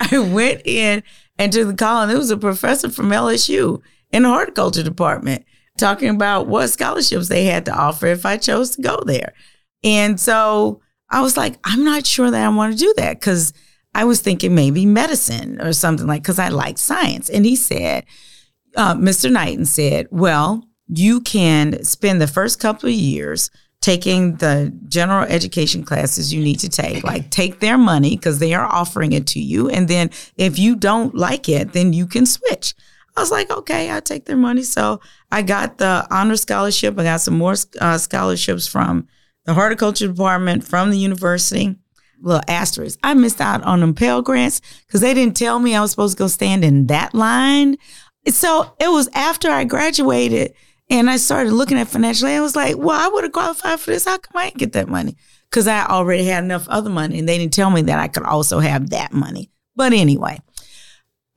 I 0.00 0.18
went 0.18 0.62
in 0.64 1.02
and 1.38 1.52
to 1.52 1.64
the 1.64 1.74
call, 1.74 2.02
and 2.02 2.12
it 2.12 2.16
was 2.16 2.30
a 2.30 2.36
professor 2.36 2.88
from 2.88 3.10
LSU 3.10 3.80
in 4.12 4.22
the 4.22 4.28
horticulture 4.28 4.82
department 4.82 5.44
talking 5.76 6.08
about 6.08 6.46
what 6.46 6.68
scholarships 6.68 7.28
they 7.28 7.44
had 7.44 7.64
to 7.64 7.74
offer 7.74 8.06
if 8.06 8.24
I 8.24 8.36
chose 8.36 8.70
to 8.76 8.82
go 8.82 9.00
there. 9.04 9.34
And 9.82 10.20
so 10.20 10.80
I 11.10 11.20
was 11.20 11.36
like, 11.36 11.58
I'm 11.64 11.84
not 11.84 12.06
sure 12.06 12.30
that 12.30 12.44
I 12.44 12.48
want 12.48 12.72
to 12.72 12.78
do 12.78 12.94
that 12.96 13.18
because 13.18 13.52
I 13.94 14.04
was 14.04 14.20
thinking 14.20 14.54
maybe 14.54 14.86
medicine 14.86 15.60
or 15.60 15.72
something 15.72 16.06
like 16.06 16.22
because 16.22 16.38
I 16.38 16.48
like 16.48 16.78
science. 16.78 17.28
And 17.28 17.44
he 17.44 17.56
said, 17.56 18.04
uh, 18.76 18.94
Mr. 18.94 19.30
Knighton 19.30 19.66
said, 19.66 20.06
well, 20.10 20.64
you 20.88 21.20
can 21.20 21.82
spend 21.84 22.20
the 22.20 22.26
first 22.26 22.60
couple 22.60 22.88
of 22.88 22.94
years 22.94 23.50
taking 23.84 24.34
the 24.36 24.72
general 24.88 25.26
education 25.26 25.84
classes 25.84 26.32
you 26.32 26.42
need 26.42 26.58
to 26.58 26.70
take, 26.70 27.04
like 27.04 27.30
take 27.30 27.60
their 27.60 27.76
money 27.76 28.16
because 28.16 28.38
they 28.38 28.54
are 28.54 28.64
offering 28.64 29.12
it 29.12 29.26
to 29.26 29.38
you. 29.38 29.68
And 29.68 29.88
then 29.88 30.08
if 30.38 30.58
you 30.58 30.74
don't 30.74 31.14
like 31.14 31.50
it, 31.50 31.74
then 31.74 31.92
you 31.92 32.06
can 32.06 32.24
switch. 32.24 32.74
I 33.14 33.20
was 33.20 33.30
like, 33.30 33.50
okay, 33.50 33.90
I'll 33.90 34.00
take 34.00 34.24
their 34.24 34.38
money. 34.38 34.62
So 34.62 35.02
I 35.30 35.42
got 35.42 35.76
the 35.76 36.06
honor 36.10 36.38
scholarship. 36.38 36.98
I 36.98 37.04
got 37.04 37.20
some 37.20 37.36
more 37.36 37.56
uh, 37.78 37.98
scholarships 37.98 38.66
from 38.66 39.06
the 39.44 39.52
horticulture 39.52 40.08
department, 40.08 40.64
from 40.64 40.90
the 40.90 40.96
university. 40.96 41.76
Little 42.22 42.40
asterisk. 42.48 42.98
I 43.02 43.12
missed 43.12 43.42
out 43.42 43.62
on 43.64 43.80
them 43.80 43.92
Pell 43.92 44.22
Grants 44.22 44.62
because 44.86 45.02
they 45.02 45.12
didn't 45.12 45.36
tell 45.36 45.58
me 45.58 45.76
I 45.76 45.82
was 45.82 45.90
supposed 45.90 46.16
to 46.16 46.22
go 46.22 46.28
stand 46.28 46.64
in 46.64 46.86
that 46.86 47.14
line. 47.14 47.76
So 48.28 48.74
it 48.80 48.88
was 48.88 49.10
after 49.12 49.50
I 49.50 49.64
graduated 49.64 50.54
and 50.90 51.08
I 51.08 51.16
started 51.16 51.52
looking 51.52 51.78
at 51.78 51.88
financial 51.88 52.28
aid. 52.28 52.36
I 52.36 52.40
was 52.40 52.56
like, 52.56 52.76
well, 52.76 52.98
I 52.98 53.08
would 53.08 53.24
have 53.24 53.32
qualified 53.32 53.80
for 53.80 53.90
this. 53.90 54.04
How 54.04 54.18
come 54.18 54.36
I 54.36 54.46
didn't 54.46 54.58
get 54.58 54.72
that 54.72 54.88
money? 54.88 55.16
Because 55.50 55.66
I 55.66 55.86
already 55.86 56.24
had 56.24 56.44
enough 56.44 56.68
other 56.68 56.90
money 56.90 57.18
and 57.18 57.28
they 57.28 57.38
didn't 57.38 57.54
tell 57.54 57.70
me 57.70 57.82
that 57.82 57.98
I 57.98 58.08
could 58.08 58.24
also 58.24 58.58
have 58.58 58.90
that 58.90 59.12
money. 59.12 59.50
But 59.76 59.92
anyway, 59.92 60.40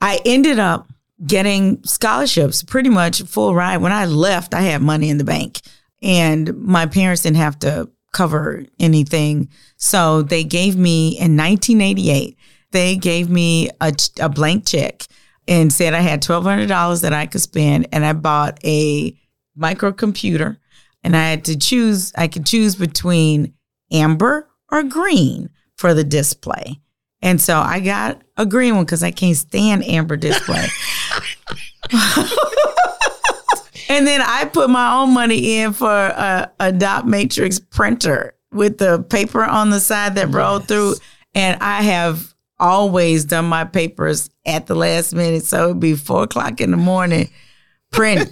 I 0.00 0.20
ended 0.24 0.58
up 0.58 0.88
getting 1.24 1.82
scholarships 1.84 2.62
pretty 2.62 2.90
much 2.90 3.22
full 3.22 3.54
ride. 3.54 3.78
When 3.78 3.92
I 3.92 4.04
left, 4.04 4.54
I 4.54 4.60
had 4.60 4.82
money 4.82 5.10
in 5.10 5.18
the 5.18 5.24
bank 5.24 5.60
and 6.02 6.56
my 6.58 6.86
parents 6.86 7.22
didn't 7.22 7.38
have 7.38 7.58
to 7.60 7.88
cover 8.12 8.64
anything. 8.78 9.48
So 9.76 10.22
they 10.22 10.44
gave 10.44 10.76
me 10.76 11.08
in 11.18 11.36
1988, 11.36 12.36
they 12.70 12.96
gave 12.96 13.28
me 13.28 13.70
a, 13.80 13.92
a 14.20 14.28
blank 14.28 14.66
check 14.66 15.06
and 15.46 15.72
said 15.72 15.94
I 15.94 16.00
had 16.00 16.22
$1,200 16.22 17.02
that 17.02 17.12
I 17.12 17.26
could 17.26 17.40
spend. 17.40 17.88
And 17.92 18.04
I 18.04 18.12
bought 18.12 18.58
a 18.64 19.16
microcomputer 19.58 20.58
and 21.02 21.16
I 21.16 21.30
had 21.30 21.44
to 21.46 21.56
choose, 21.56 22.12
I 22.16 22.28
could 22.28 22.46
choose 22.46 22.76
between 22.76 23.54
amber 23.92 24.48
or 24.70 24.82
green 24.82 25.50
for 25.76 25.94
the 25.94 26.04
display. 26.04 26.80
And 27.20 27.40
so 27.40 27.58
I 27.58 27.80
got 27.80 28.22
a 28.36 28.46
green 28.46 28.76
one 28.76 28.84
because 28.84 29.02
I 29.02 29.10
can't 29.10 29.36
stand 29.36 29.84
amber 29.84 30.16
display. 30.16 30.66
and 33.88 34.06
then 34.06 34.20
I 34.20 34.48
put 34.52 34.70
my 34.70 35.00
own 35.00 35.14
money 35.14 35.58
in 35.58 35.72
for 35.72 35.90
a, 35.90 36.50
a 36.60 36.72
dot 36.72 37.06
matrix 37.06 37.58
printer 37.58 38.34
with 38.52 38.78
the 38.78 39.02
paper 39.02 39.42
on 39.42 39.70
the 39.70 39.80
side 39.80 40.14
that 40.16 40.28
rolled 40.28 40.62
yes. 40.62 40.68
through. 40.68 40.94
And 41.34 41.60
I 41.60 41.82
have 41.82 42.34
always 42.58 43.24
done 43.24 43.46
my 43.46 43.64
papers 43.64 44.30
at 44.46 44.66
the 44.66 44.74
last 44.74 45.14
minute. 45.14 45.44
So 45.44 45.66
it'd 45.66 45.80
be 45.80 45.94
four 45.94 46.24
o'clock 46.24 46.60
in 46.60 46.70
the 46.70 46.76
morning. 46.76 47.30
Print 47.90 48.20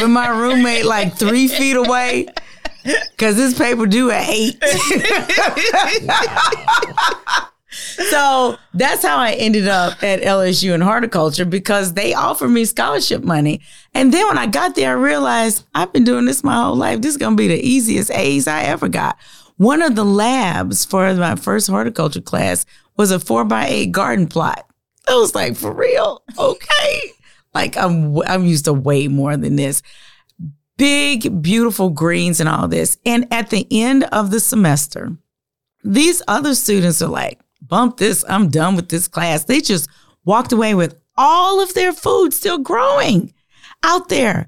with 0.00 0.08
my 0.08 0.28
roommate 0.28 0.86
like 0.86 1.16
three 1.16 1.48
feet 1.48 1.76
away 1.76 2.26
because 2.84 3.36
this 3.36 3.58
paper 3.58 3.86
due 3.86 4.10
at 4.10 4.28
eight. 4.28 4.62
so 8.10 8.56
that's 8.74 9.04
how 9.04 9.18
I 9.18 9.32
ended 9.32 9.68
up 9.68 10.02
at 10.02 10.22
LSU 10.22 10.74
in 10.74 10.80
horticulture 10.80 11.44
because 11.44 11.94
they 11.94 12.14
offered 12.14 12.48
me 12.48 12.64
scholarship 12.64 13.22
money. 13.22 13.60
And 13.94 14.14
then 14.14 14.26
when 14.28 14.38
I 14.38 14.46
got 14.46 14.74
there, 14.74 14.90
I 14.90 15.00
realized 15.00 15.66
I've 15.74 15.92
been 15.92 16.04
doing 16.04 16.24
this 16.24 16.42
my 16.42 16.54
whole 16.54 16.76
life. 16.76 17.00
This 17.00 17.12
is 17.12 17.18
going 17.18 17.36
to 17.36 17.40
be 17.40 17.48
the 17.48 17.60
easiest 17.60 18.10
A's 18.12 18.46
I 18.46 18.62
ever 18.62 18.88
got. 18.88 19.18
One 19.56 19.82
of 19.82 19.94
the 19.94 20.04
labs 20.04 20.84
for 20.84 21.12
my 21.14 21.36
first 21.36 21.68
horticulture 21.68 22.22
class 22.22 22.64
was 22.96 23.10
a 23.10 23.20
four 23.20 23.44
by 23.44 23.66
eight 23.66 23.92
garden 23.92 24.26
plot. 24.26 24.69
I 25.10 25.14
was 25.16 25.34
like, 25.34 25.56
for 25.56 25.72
real? 25.72 26.22
Okay. 26.38 27.12
like 27.54 27.76
I'm 27.76 28.20
I'm 28.22 28.44
used 28.44 28.66
to 28.66 28.72
way 28.72 29.08
more 29.08 29.36
than 29.36 29.56
this. 29.56 29.82
Big, 30.76 31.42
beautiful 31.42 31.90
greens 31.90 32.40
and 32.40 32.48
all 32.48 32.68
this. 32.68 32.96
And 33.04 33.26
at 33.32 33.50
the 33.50 33.66
end 33.70 34.04
of 34.04 34.30
the 34.30 34.40
semester, 34.40 35.12
these 35.84 36.22
other 36.26 36.54
students 36.54 37.02
are 37.02 37.08
like, 37.08 37.40
bump 37.60 37.98
this, 37.98 38.24
I'm 38.28 38.48
done 38.48 38.76
with 38.76 38.88
this 38.88 39.08
class. 39.08 39.44
They 39.44 39.60
just 39.60 39.88
walked 40.24 40.52
away 40.52 40.74
with 40.74 40.98
all 41.16 41.60
of 41.60 41.74
their 41.74 41.92
food 41.92 42.32
still 42.32 42.58
growing 42.58 43.34
out 43.82 44.08
there. 44.08 44.46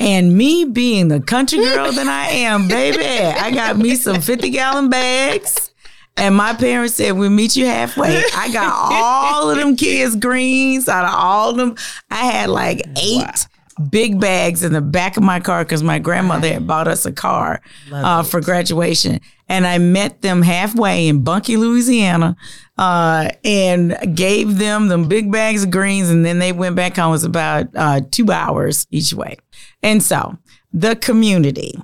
And 0.00 0.36
me 0.36 0.64
being 0.64 1.08
the 1.08 1.20
country 1.20 1.58
girl 1.58 1.92
that 1.92 2.06
I 2.06 2.30
am, 2.30 2.68
baby, 2.68 3.04
I 3.04 3.50
got 3.50 3.76
me 3.76 3.94
some 3.96 4.20
50 4.20 4.48
gallon 4.50 4.88
bags. 4.88 5.69
And 6.16 6.34
my 6.34 6.54
parents 6.54 6.94
said, 6.94 7.12
We'll 7.12 7.30
meet 7.30 7.56
you 7.56 7.66
halfway. 7.66 8.22
I 8.36 8.52
got 8.52 8.92
all 8.92 9.50
of 9.50 9.56
them 9.56 9.76
kids' 9.76 10.16
greens 10.16 10.88
out 10.88 11.04
of 11.04 11.14
all 11.14 11.50
of 11.50 11.56
them. 11.56 11.76
I 12.10 12.26
had 12.26 12.50
like 12.50 12.82
eight 12.98 13.22
wow. 13.22 13.86
big 13.90 14.20
bags 14.20 14.62
in 14.62 14.72
the 14.72 14.80
back 14.80 15.16
of 15.16 15.22
my 15.22 15.40
car 15.40 15.64
because 15.64 15.82
my 15.82 15.98
grandmother 15.98 16.48
had 16.48 16.66
bought 16.66 16.88
us 16.88 17.06
a 17.06 17.12
car 17.12 17.62
uh, 17.92 18.22
for 18.22 18.40
graduation. 18.40 19.20
And 19.48 19.66
I 19.66 19.78
met 19.78 20.22
them 20.22 20.42
halfway 20.42 21.08
in 21.08 21.24
Bunkie, 21.24 21.56
Louisiana, 21.56 22.36
uh, 22.78 23.30
and 23.42 23.96
gave 24.14 24.58
them 24.58 24.88
them 24.88 25.08
big 25.08 25.32
bags 25.32 25.64
of 25.64 25.70
greens. 25.70 26.10
And 26.10 26.24
then 26.24 26.38
they 26.38 26.52
went 26.52 26.76
back 26.76 26.96
home. 26.96 27.08
It 27.08 27.12
was 27.12 27.24
about 27.24 27.66
uh, 27.74 28.00
two 28.10 28.30
hours 28.30 28.86
each 28.90 29.12
way. 29.12 29.36
And 29.82 30.02
so 30.02 30.38
the 30.72 30.96
community. 30.96 31.74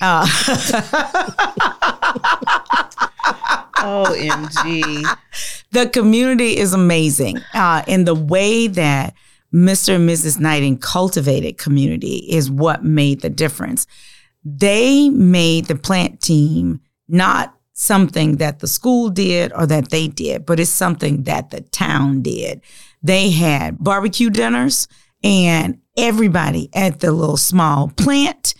Uh, 0.00 0.26
OMG. 3.76 5.04
The 5.72 5.88
community 5.88 6.56
is 6.56 6.72
amazing. 6.72 7.38
Uh, 7.54 7.82
and 7.86 8.06
the 8.06 8.14
way 8.14 8.66
that 8.66 9.14
Mr. 9.54 9.96
and 9.96 10.08
Mrs. 10.08 10.38
Knighton 10.38 10.78
cultivated 10.78 11.58
community 11.58 12.26
is 12.28 12.50
what 12.50 12.84
made 12.84 13.20
the 13.22 13.30
difference. 13.30 13.86
They 14.44 15.08
made 15.08 15.66
the 15.66 15.76
plant 15.76 16.20
team 16.20 16.80
not 17.08 17.54
something 17.72 18.36
that 18.36 18.60
the 18.60 18.66
school 18.66 19.10
did 19.10 19.52
or 19.54 19.66
that 19.66 19.90
they 19.90 20.08
did, 20.08 20.46
but 20.46 20.58
it's 20.58 20.70
something 20.70 21.24
that 21.24 21.50
the 21.50 21.60
town 21.60 22.22
did. 22.22 22.60
They 23.02 23.30
had 23.30 23.78
barbecue 23.78 24.30
dinners 24.30 24.88
and 25.22 25.78
everybody 25.96 26.70
at 26.74 27.00
the 27.00 27.12
little 27.12 27.36
small 27.36 27.88
plant 27.96 28.54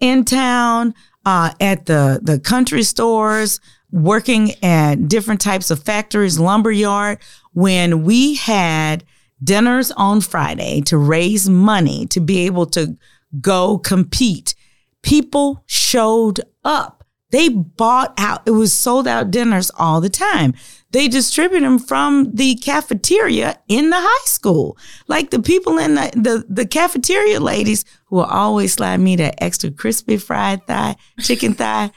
in 0.00 0.24
town, 0.24 0.94
uh, 1.24 1.52
at 1.60 1.86
the, 1.86 2.20
the 2.22 2.38
country 2.40 2.82
stores, 2.82 3.60
working 3.90 4.52
at 4.62 5.08
different 5.08 5.40
types 5.40 5.70
of 5.70 5.82
factories, 5.82 6.38
lumber 6.38 6.72
yard, 6.72 7.18
when 7.52 8.04
we 8.04 8.34
had 8.36 9.04
dinners 9.42 9.90
on 9.92 10.20
Friday 10.20 10.80
to 10.82 10.98
raise 10.98 11.48
money 11.48 12.06
to 12.06 12.20
be 12.20 12.46
able 12.46 12.66
to 12.66 12.96
go 13.40 13.78
compete, 13.78 14.54
people 15.02 15.62
showed 15.66 16.40
up 16.64 16.97
they 17.30 17.48
bought 17.48 18.14
out, 18.16 18.42
it 18.46 18.52
was 18.52 18.72
sold 18.72 19.06
out 19.06 19.30
dinners 19.30 19.70
all 19.78 20.00
the 20.00 20.08
time. 20.08 20.54
They 20.90 21.08
distribute 21.08 21.60
them 21.60 21.78
from 21.78 22.34
the 22.34 22.54
cafeteria 22.54 23.58
in 23.68 23.90
the 23.90 24.00
high 24.00 24.26
school. 24.26 24.78
Like 25.06 25.30
the 25.30 25.40
people 25.40 25.76
in 25.76 25.94
the, 25.94 26.10
the, 26.14 26.44
the 26.48 26.66
cafeteria 26.66 27.40
ladies 27.40 27.84
who 28.06 28.16
will 28.16 28.24
always 28.24 28.72
slide 28.72 28.98
me 28.98 29.16
that 29.16 29.42
extra 29.42 29.70
crispy 29.70 30.16
fried 30.16 30.66
thigh, 30.66 30.96
chicken 31.20 31.52
thigh. 31.52 31.90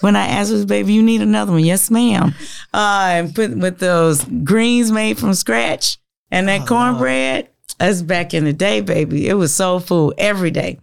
when 0.00 0.16
I 0.16 0.26
asked 0.26 0.50
her, 0.50 0.66
baby, 0.66 0.92
you 0.94 1.02
need 1.02 1.22
another 1.22 1.52
one. 1.52 1.64
Yes, 1.64 1.88
ma'am. 1.88 2.34
Uh, 2.74 3.08
and 3.12 3.34
put 3.34 3.56
with 3.56 3.78
those 3.78 4.24
greens 4.24 4.90
made 4.90 5.18
from 5.18 5.34
scratch 5.34 5.98
and 6.32 6.48
that 6.48 6.62
oh, 6.62 6.66
cornbread. 6.66 7.48
That's 7.78 8.02
back 8.02 8.34
in 8.34 8.44
the 8.44 8.52
day, 8.52 8.80
baby. 8.80 9.28
It 9.28 9.34
was 9.34 9.54
soul 9.54 9.78
food 9.78 10.14
every 10.18 10.50
day 10.50 10.78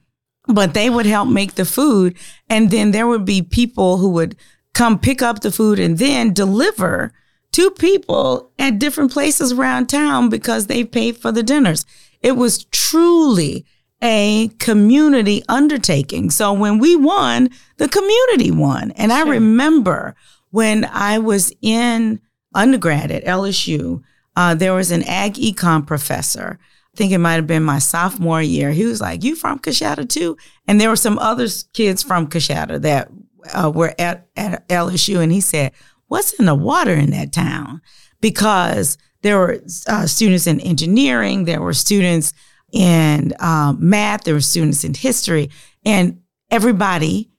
but 0.48 0.74
they 0.74 0.90
would 0.90 1.06
help 1.06 1.30
make 1.30 1.56
the 1.56 1.66
food. 1.66 2.18
And 2.50 2.72
then 2.72 2.92
there 2.92 3.08
would 3.08 3.26
be 3.26 3.42
people 3.42 3.98
who 3.98 4.10
would 4.10 4.36
come 4.74 5.00
pick 5.00 5.22
up 5.22 5.42
the 5.42 5.52
food 5.52 5.80
and 5.80 5.98
then 5.98 6.34
deliver 6.34 7.12
to 7.52 7.72
people 7.72 8.52
at 8.60 8.80
different 8.80 9.12
places 9.12 9.52
around 9.52 9.88
town 9.88 10.30
because 10.30 10.68
they 10.68 10.84
paid 10.84 11.18
for 11.18 11.32
the 11.32 11.44
dinners. 11.44 11.86
It 12.22 12.34
was 12.34 12.66
truly 12.66 13.66
a 14.02 14.50
community 14.60 15.44
undertaking. 15.50 16.30
So 16.30 16.54
when 16.54 16.80
we 16.80 16.96
won, 16.96 17.50
the 17.78 17.90
community 17.90 18.52
won. 18.52 18.92
And. 18.92 19.12
I 19.12 19.24
remember 19.24 20.16
when 20.52 20.86
I 20.86 21.20
was 21.20 21.54
in 21.62 22.22
undergrad 22.54 23.12
at 23.12 23.26
LSU, 23.26 24.02
uh, 24.36 24.56
there 24.56 24.74
was 24.74 24.92
an 24.92 25.04
ag 25.04 25.34
econ 25.34 25.86
professor 25.86 26.60
think 26.96 27.12
it 27.12 27.18
might 27.20 27.36
have 27.36 27.48
been 27.48 27.64
my 27.64 27.80
sophomore 27.80 28.42
year. 28.42 28.72
He 28.72 28.86
was 28.86 29.02
like, 29.02 29.24
"You 29.24 29.36
from 29.36 29.60
Coushatta 29.60 30.08
too?" 30.08 30.38
And 30.68 30.80
there 30.80 30.90
were 30.90 30.96
some 30.96 31.20
other 31.20 31.48
kids 31.74 32.04
from 32.04 32.28
Coushatta 32.28 32.82
that 32.82 33.10
uh, 33.54 33.72
were 33.74 33.94
at, 34.00 34.28
at 34.36 34.68
LSU, 34.68 35.22
and 35.22 35.32
he 35.32 35.42
said, 35.42 35.72
"What's 36.08 36.34
in 36.34 36.46
the 36.46 36.56
water 36.56 36.94
in 36.94 37.12
that 37.12 37.32
town?" 37.32 37.82
Because 38.22 38.98
there 39.22 39.38
were 39.38 39.62
uh, 39.88 40.08
students 40.08 40.48
in 40.48 40.60
engineering, 40.62 41.46
there 41.46 41.62
were 41.62 41.74
students 41.74 42.34
in 42.72 43.34
um, 43.40 43.78
math, 43.82 44.24
there 44.24 44.34
were 44.34 44.42
students 44.42 44.84
in 44.84 44.94
history, 44.94 45.50
and 45.86 46.22
everybody 46.52 47.30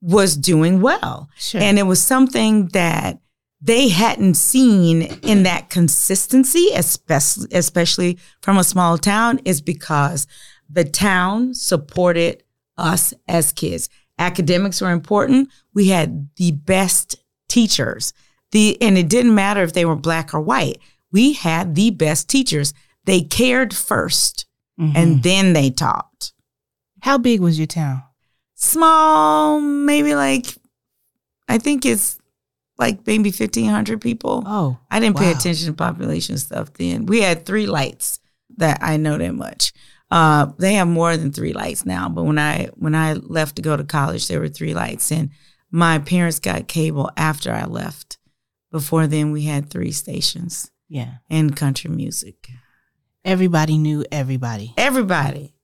was 0.00 0.36
doing 0.36 0.80
well. 0.80 1.28
Sure. 1.36 1.60
And 1.60 1.78
it 1.78 1.84
was 1.84 2.02
something 2.02 2.68
that 2.68 3.20
they 3.60 3.88
hadn't 3.88 4.34
seen 4.34 5.02
in 5.02 5.42
that 5.42 5.68
consistency, 5.68 6.68
especially, 6.74 7.48
especially 7.52 8.18
from 8.40 8.56
a 8.56 8.64
small 8.64 8.98
town, 8.98 9.40
is 9.44 9.60
because 9.60 10.26
the 10.70 10.84
town 10.84 11.54
supported 11.54 12.44
us 12.76 13.12
as 13.26 13.52
kids. 13.52 13.88
Academics 14.18 14.80
were 14.80 14.90
important. 14.90 15.48
We 15.74 15.88
had 15.88 16.28
the 16.36 16.52
best 16.52 17.16
teachers. 17.48 18.12
The 18.52 18.80
and 18.80 18.96
it 18.96 19.08
didn't 19.08 19.34
matter 19.34 19.62
if 19.62 19.72
they 19.72 19.84
were 19.84 19.96
black 19.96 20.32
or 20.32 20.40
white. 20.40 20.78
We 21.10 21.32
had 21.32 21.74
the 21.74 21.90
best 21.90 22.28
teachers. 22.28 22.74
They 23.04 23.22
cared 23.22 23.70
1st 23.70 24.44
mm-hmm. 24.78 24.96
and 24.96 25.22
then 25.22 25.52
they 25.52 25.70
taught. 25.70 26.32
How 27.02 27.18
big 27.18 27.40
was 27.40 27.58
your 27.58 27.66
town? 27.66 28.02
Small, 28.54 29.60
maybe 29.60 30.14
like 30.14 30.46
I 31.48 31.58
think 31.58 31.86
it's 31.86 32.17
like 32.78 33.06
maybe 33.06 33.30
1,500 33.30 34.00
people. 34.00 34.44
Oh. 34.46 34.78
I 34.90 35.00
didn't 35.00 35.16
wow. 35.16 35.22
pay 35.22 35.32
attention 35.32 35.66
to 35.66 35.72
population 35.72 36.38
stuff 36.38 36.72
then. 36.74 37.06
We 37.06 37.20
had 37.20 37.44
three 37.44 37.66
lights 37.66 38.20
that 38.56 38.78
I 38.82 38.96
know 38.96 39.18
that 39.18 39.34
much. 39.34 39.72
Uh, 40.10 40.52
they 40.58 40.74
have 40.74 40.88
more 40.88 41.16
than 41.16 41.32
three 41.32 41.52
lights 41.52 41.84
now, 41.84 42.08
but 42.08 42.24
when 42.24 42.38
I 42.38 42.70
when 42.76 42.94
I 42.94 43.12
left 43.12 43.56
to 43.56 43.62
go 43.62 43.76
to 43.76 43.84
college, 43.84 44.26
there 44.26 44.40
were 44.40 44.48
three 44.48 44.72
lights, 44.72 45.12
and 45.12 45.30
my 45.70 45.98
parents 45.98 46.38
got 46.38 46.66
cable 46.66 47.10
after 47.16 47.52
I 47.52 47.64
left. 47.64 48.16
Before 48.70 49.06
then, 49.06 49.32
we 49.32 49.42
had 49.42 49.68
three 49.68 49.92
stations. 49.92 50.70
Yeah, 50.88 51.16
and 51.28 51.54
country 51.54 51.90
music. 51.90 52.48
Everybody 53.22 53.76
knew 53.76 54.06
everybody. 54.10 54.72
Everybody, 54.78 55.54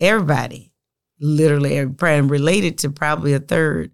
everybody, 0.00 0.72
literally 1.18 1.76
everybody, 1.76 2.20
related 2.20 2.78
to 2.78 2.90
probably 2.90 3.32
a 3.32 3.40
third 3.40 3.90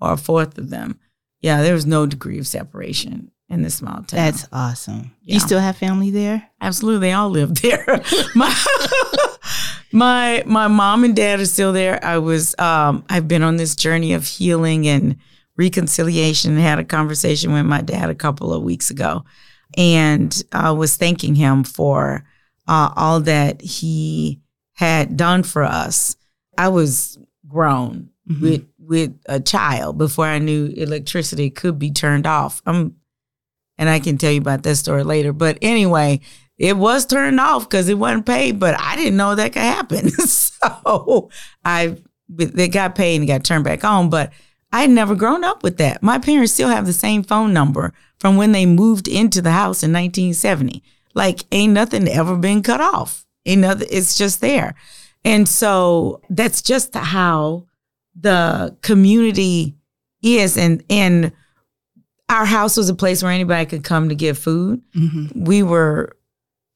or 0.00 0.14
a 0.14 0.16
fourth 0.16 0.58
of 0.58 0.70
them 0.70 0.98
yeah, 1.40 1.62
there 1.62 1.74
was 1.74 1.86
no 1.86 2.06
degree 2.06 2.38
of 2.38 2.46
separation 2.46 3.30
in 3.48 3.62
this 3.62 3.76
small 3.76 3.96
town. 4.02 4.06
That's 4.12 4.46
awesome. 4.52 5.12
Yeah. 5.22 5.34
You 5.34 5.40
still 5.40 5.60
have 5.60 5.76
family 5.76 6.10
there? 6.10 6.48
Absolutely, 6.60 7.08
they 7.08 7.12
all 7.12 7.30
live 7.30 7.54
there. 7.62 7.84
my 8.34 8.54
my 9.92 10.42
my 10.46 10.68
mom 10.68 11.04
and 11.04 11.16
dad 11.16 11.40
are 11.40 11.46
still 11.46 11.72
there. 11.72 12.02
I 12.04 12.18
was 12.18 12.54
um, 12.58 13.04
I've 13.08 13.28
been 13.28 13.42
on 13.42 13.56
this 13.56 13.74
journey 13.76 14.12
of 14.14 14.26
healing 14.26 14.86
and 14.86 15.16
reconciliation. 15.56 16.52
and 16.52 16.60
Had 16.60 16.78
a 16.78 16.84
conversation 16.84 17.52
with 17.52 17.64
my 17.66 17.80
dad 17.80 18.10
a 18.10 18.14
couple 18.14 18.52
of 18.52 18.62
weeks 18.62 18.90
ago, 18.90 19.24
and 19.76 20.42
I 20.52 20.72
was 20.72 20.96
thanking 20.96 21.34
him 21.34 21.64
for 21.64 22.24
uh, 22.66 22.92
all 22.96 23.20
that 23.20 23.60
he 23.62 24.40
had 24.74 25.16
done 25.16 25.42
for 25.42 25.64
us. 25.64 26.16
I 26.56 26.68
was 26.68 27.18
grown 27.46 28.10
Mhm. 28.30 28.40
with 28.42 28.67
with 28.88 29.14
a 29.26 29.38
child 29.38 29.98
before 29.98 30.24
I 30.24 30.38
knew 30.38 30.66
electricity 30.66 31.50
could 31.50 31.78
be 31.78 31.90
turned 31.90 32.26
off. 32.26 32.62
I'm, 32.64 32.96
and 33.76 33.88
I 33.88 34.00
can 34.00 34.16
tell 34.16 34.32
you 34.32 34.40
about 34.40 34.62
that 34.62 34.76
story 34.76 35.04
later. 35.04 35.32
But 35.32 35.58
anyway, 35.62 36.20
it 36.56 36.76
was 36.76 37.04
turned 37.06 37.38
off 37.38 37.68
because 37.68 37.88
it 37.88 37.98
wasn't 37.98 38.26
paid, 38.26 38.58
but 38.58 38.74
I 38.80 38.96
didn't 38.96 39.18
know 39.18 39.34
that 39.34 39.52
could 39.52 39.62
happen. 39.62 40.08
so 40.10 41.30
I, 41.64 41.98
they 42.28 42.68
got 42.68 42.94
paid 42.94 43.20
and 43.20 43.28
got 43.28 43.44
turned 43.44 43.64
back 43.64 43.84
on. 43.84 44.08
But 44.08 44.32
I 44.72 44.80
had 44.80 44.90
never 44.90 45.14
grown 45.14 45.44
up 45.44 45.62
with 45.62 45.76
that. 45.78 46.02
My 46.02 46.18
parents 46.18 46.54
still 46.54 46.68
have 46.68 46.86
the 46.86 46.92
same 46.92 47.22
phone 47.22 47.52
number 47.52 47.92
from 48.18 48.36
when 48.36 48.52
they 48.52 48.66
moved 48.66 49.06
into 49.06 49.42
the 49.42 49.52
house 49.52 49.82
in 49.82 49.92
1970. 49.92 50.82
Like, 51.14 51.44
ain't 51.52 51.74
nothing 51.74 52.08
ever 52.08 52.36
been 52.36 52.62
cut 52.62 52.80
off. 52.80 53.26
Ain't 53.44 53.60
nothing. 53.60 53.88
It's 53.90 54.16
just 54.16 54.40
there. 54.40 54.74
And 55.24 55.48
so 55.48 56.20
that's 56.30 56.62
just 56.62 56.94
how 56.94 57.67
the 58.20 58.76
community 58.82 59.76
is. 60.22 60.56
And 60.56 60.82
and 60.90 61.32
our 62.28 62.44
house 62.44 62.76
was 62.76 62.88
a 62.88 62.94
place 62.94 63.22
where 63.22 63.32
anybody 63.32 63.66
could 63.66 63.84
come 63.84 64.08
to 64.08 64.14
get 64.14 64.36
food. 64.36 64.82
Mm-hmm. 64.94 65.44
We 65.44 65.62
were 65.62 66.16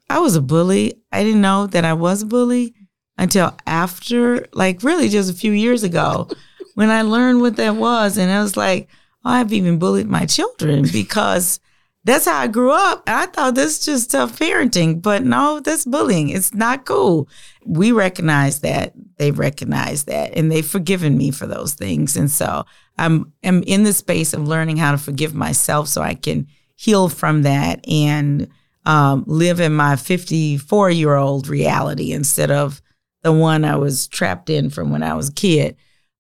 I 0.09 0.19
was 0.19 0.37
a 0.37 0.43
bully. 0.43 0.95
I 1.11 1.25
didn't 1.25 1.41
know 1.41 1.67
that 1.69 1.85
I 1.85 1.95
was 1.95 2.23
a 2.23 2.27
bully 2.27 2.75
until 3.17 3.57
after, 3.67 4.47
like 4.53 4.83
really 4.83 5.09
just 5.09 5.31
a 5.31 5.35
few 5.35 5.53
years 5.53 5.83
ago, 5.83 6.29
when 6.75 6.91
I 6.91 7.03
learned 7.03 7.41
what 7.41 7.57
that 7.57 7.77
was. 7.77 8.19
And 8.19 8.31
I 8.31 8.43
was 8.43 8.57
like, 8.57 8.89
oh, 9.25 9.31
I've 9.31 9.53
even 9.53 9.79
bullied 9.79 10.09
my 10.09 10.27
children 10.27 10.87
because 10.93 11.61
that's 12.05 12.25
how 12.27 12.39
I 12.39 12.49
grew 12.49 12.73
up. 12.73 13.05
I 13.07 13.27
thought 13.27 13.55
this 13.55 13.79
is 13.79 13.85
just 13.85 14.11
tough 14.11 14.39
parenting, 14.39 15.01
but 15.01 15.23
no, 15.23 15.61
that's 15.61 15.85
bullying. 15.85 16.31
It's 16.31 16.53
not 16.53 16.85
cool. 16.85 17.29
We 17.65 17.93
recognize 17.93 18.61
that. 18.61 18.93
They've 19.19 19.39
recognized 19.39 20.07
that 20.07 20.37
and 20.37 20.51
they've 20.51 20.67
forgiven 20.67 21.17
me 21.17 21.31
for 21.31 21.47
those 21.47 21.75
things. 21.75 22.17
And 22.17 22.29
so 22.31 22.65
I'm 22.99 23.33
am 23.45 23.63
in 23.65 23.85
the 23.85 23.93
space 23.93 24.33
of 24.33 24.49
learning 24.49 24.79
how 24.79 24.91
to 24.91 24.99
forgive 24.99 25.35
myself 25.35 25.87
so 25.87 26.03
I 26.03 26.15
can 26.15 26.49
heal 26.75 27.09
from 27.09 27.43
that 27.43 27.87
and 27.89 28.49
um, 28.85 29.23
live 29.29 29.61
in 29.61 29.73
my 29.73 29.95
54 29.95 30.91
year 30.91 31.15
old 31.15 31.47
reality 31.47 32.13
instead 32.13 32.51
of 32.51 32.83
the 33.23 33.33
one 33.33 33.65
I 33.65 33.77
was 33.77 34.09
trapped 34.09 34.51
in 34.51 34.71
from 34.71 34.91
when 34.91 35.05
I 35.05 35.15
was 35.15 35.29
a 35.29 35.35
kid. 35.35 35.77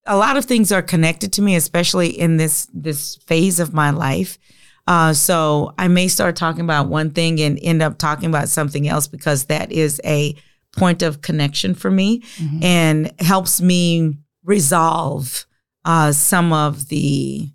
A 0.06 0.16
lot 0.16 0.36
of 0.36 0.44
things 0.44 0.70
are 0.70 0.82
connected 0.82 1.32
to 1.34 1.42
me, 1.42 1.56
especially 1.56 2.08
in 2.08 2.36
this 2.36 2.68
this 2.72 3.16
phase 3.16 3.58
of 3.58 3.74
my 3.74 3.90
life. 3.90 4.38
Uh, 4.86 5.12
so 5.12 5.72
I 5.78 5.88
may 5.88 6.08
start 6.08 6.34
talking 6.36 6.62
about 6.62 6.88
one 6.88 7.10
thing 7.10 7.40
and 7.40 7.58
end 7.62 7.82
up 7.82 7.98
talking 7.98 8.28
about 8.28 8.48
something 8.48 8.88
else 8.88 9.06
because 9.06 9.44
that 9.44 9.70
is 9.70 10.00
a 10.04 10.34
point 10.76 11.02
of 11.02 11.20
connection 11.22 11.74
for 11.74 11.90
me 11.90 12.20
Mhm. 12.38 12.64
and 12.64 13.12
helps 13.20 13.60
me 13.60 14.18
resolve 14.44 15.46
uh, 15.84 16.12
some 16.12 16.52
of 16.52 16.88
the 16.88 17.50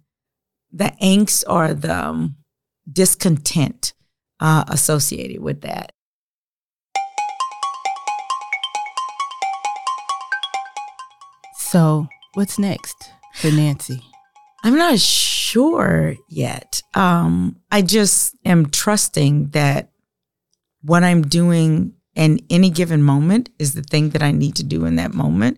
the 0.72 0.92
angst 1.02 1.44
or 1.48 1.74
the 1.74 2.06
um, 2.08 2.36
discontent 2.92 3.94
uh, 4.40 4.64
associated 4.68 5.42
with 5.42 5.62
that. 5.62 5.92
So, 11.58 12.08
what's 12.36 12.60
next 12.60 13.12
for 13.36 13.52
Nancy? 13.52 14.02
I'm 14.68 14.76
not 14.78 15.00
sure 15.00 16.16
yet. 16.30 16.82
Um, 16.94 17.58
I 17.72 17.82
just 17.82 18.36
am 18.44 18.70
trusting 18.70 19.50
that 19.52 19.92
what 20.82 21.04
I'm 21.04 21.22
doing 21.22 21.94
in 22.16 22.40
any 22.50 22.70
given 22.70 23.02
moment 23.02 23.50
is 23.60 23.74
the 23.74 23.82
thing 23.82 24.10
that 24.10 24.22
I 24.24 24.32
need 24.32 24.56
to 24.58 24.64
do 24.64 24.86
in 24.86 24.96
that 24.98 25.14
moment. 25.14 25.58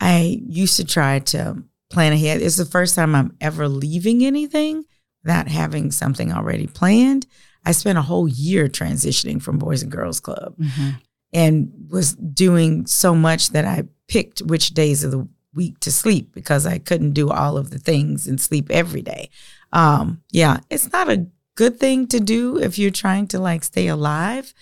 I 0.00 0.40
used 0.46 0.76
to 0.76 0.84
try 0.84 1.18
to 1.20 1.62
plan 1.90 2.12
ahead. 2.12 2.40
It's 2.40 2.56
the 2.56 2.64
first 2.64 2.94
time 2.94 3.14
I'm 3.14 3.36
ever 3.40 3.68
leaving 3.68 4.24
anything 4.24 4.84
without 5.24 5.48
having 5.48 5.90
something 5.90 6.32
already 6.32 6.66
planned. 6.66 7.26
I 7.66 7.72
spent 7.72 7.98
a 7.98 8.02
whole 8.02 8.28
year 8.28 8.68
transitioning 8.68 9.42
from 9.42 9.58
Boys 9.58 9.82
and 9.82 9.92
Girls 9.92 10.20
Club 10.20 10.54
Mm-hmm. 10.58 10.90
and 11.34 11.72
was 11.90 12.14
doing 12.14 12.86
so 12.86 13.14
much 13.14 13.50
that 13.50 13.64
I 13.64 13.84
picked 14.06 14.40
which 14.40 14.70
days 14.70 15.04
of 15.04 15.10
the 15.10 15.28
week 15.58 15.80
to 15.80 15.90
sleep 15.90 16.32
because 16.32 16.64
I 16.66 16.78
couldn't 16.78 17.12
do 17.12 17.30
all 17.30 17.58
of 17.58 17.70
the 17.70 17.80
things 17.80 18.28
and 18.28 18.40
sleep 18.40 18.70
every 18.70 19.02
day. 19.02 19.28
Um, 19.72 20.22
yeah, 20.30 20.60
it's 20.70 20.92
not 20.92 21.10
a 21.10 21.26
good 21.56 21.80
thing 21.80 22.06
to 22.06 22.20
do 22.20 22.56
if 22.56 22.78
you're 22.78 23.02
trying 23.04 23.26
to 23.26 23.40
like 23.40 23.64
stay 23.64 23.88
alive, 23.88 24.54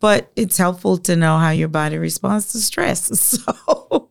but 0.00 0.32
it's 0.34 0.56
helpful 0.58 0.98
to 0.98 1.14
know 1.14 1.38
how 1.38 1.50
your 1.50 1.68
body 1.68 1.96
responds 1.96 2.52
to 2.52 2.58
stress. 2.58 3.00
So 3.38 4.10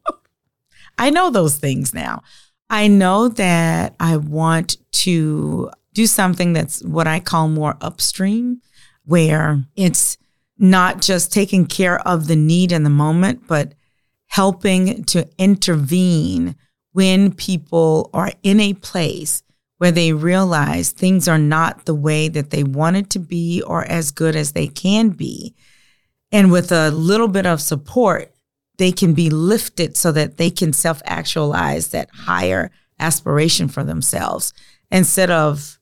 I 0.98 1.10
know 1.10 1.30
those 1.30 1.58
things 1.58 1.94
now. 1.94 2.24
I 2.70 2.88
know 2.88 3.30
that 3.30 3.96
I 4.00 4.18
want 4.18 4.78
to 5.06 5.72
do 5.94 6.06
something 6.08 6.54
that's 6.54 6.84
what 6.84 7.08
I 7.08 7.20
call 7.20 7.48
more 7.48 7.76
upstream, 7.82 8.62
where 9.06 9.64
it's 9.76 10.18
not 10.58 11.02
just 11.02 11.34
taking 11.34 11.66
care 11.66 12.00
of 12.08 12.28
the 12.28 12.36
need 12.36 12.72
in 12.72 12.84
the 12.84 12.90
moment, 12.90 13.48
but 13.48 13.74
helping 14.30 15.04
to 15.04 15.28
intervene 15.38 16.56
when 16.94 17.32
people 17.34 18.10
are 18.14 18.32
in 18.44 18.60
a 18.60 18.74
place 18.74 19.44
where 19.78 19.92
they 19.92 20.14
realize 20.14 20.92
things 20.92 21.28
are 21.28 21.38
not 21.38 21.86
the 21.86 21.96
way 21.96 22.28
that 22.28 22.50
they 22.50 22.64
want 22.64 22.96
it 22.96 23.10
to 23.10 23.20
be 23.20 23.62
or 23.66 23.84
as 23.86 24.12
good 24.12 24.36
as 24.36 24.52
they 24.52 24.68
can 24.68 25.10
be. 25.10 25.56
And 26.32 26.52
with 26.52 26.72
a 26.72 26.92
little 26.92 27.28
bit 27.28 27.46
of 27.46 27.62
support, 27.62 28.34
they 28.78 28.92
can 28.92 29.14
be 29.14 29.30
lifted 29.30 29.98
so 29.98 30.12
that 30.12 30.38
they 30.38 30.50
can 30.50 30.74
self 30.74 31.02
actualize 31.06 31.90
that 31.90 32.10
higher 32.12 32.72
aspiration 33.00 33.68
for 33.68 33.84
themselves 33.84 34.54
instead 34.92 35.32
of 35.32 35.80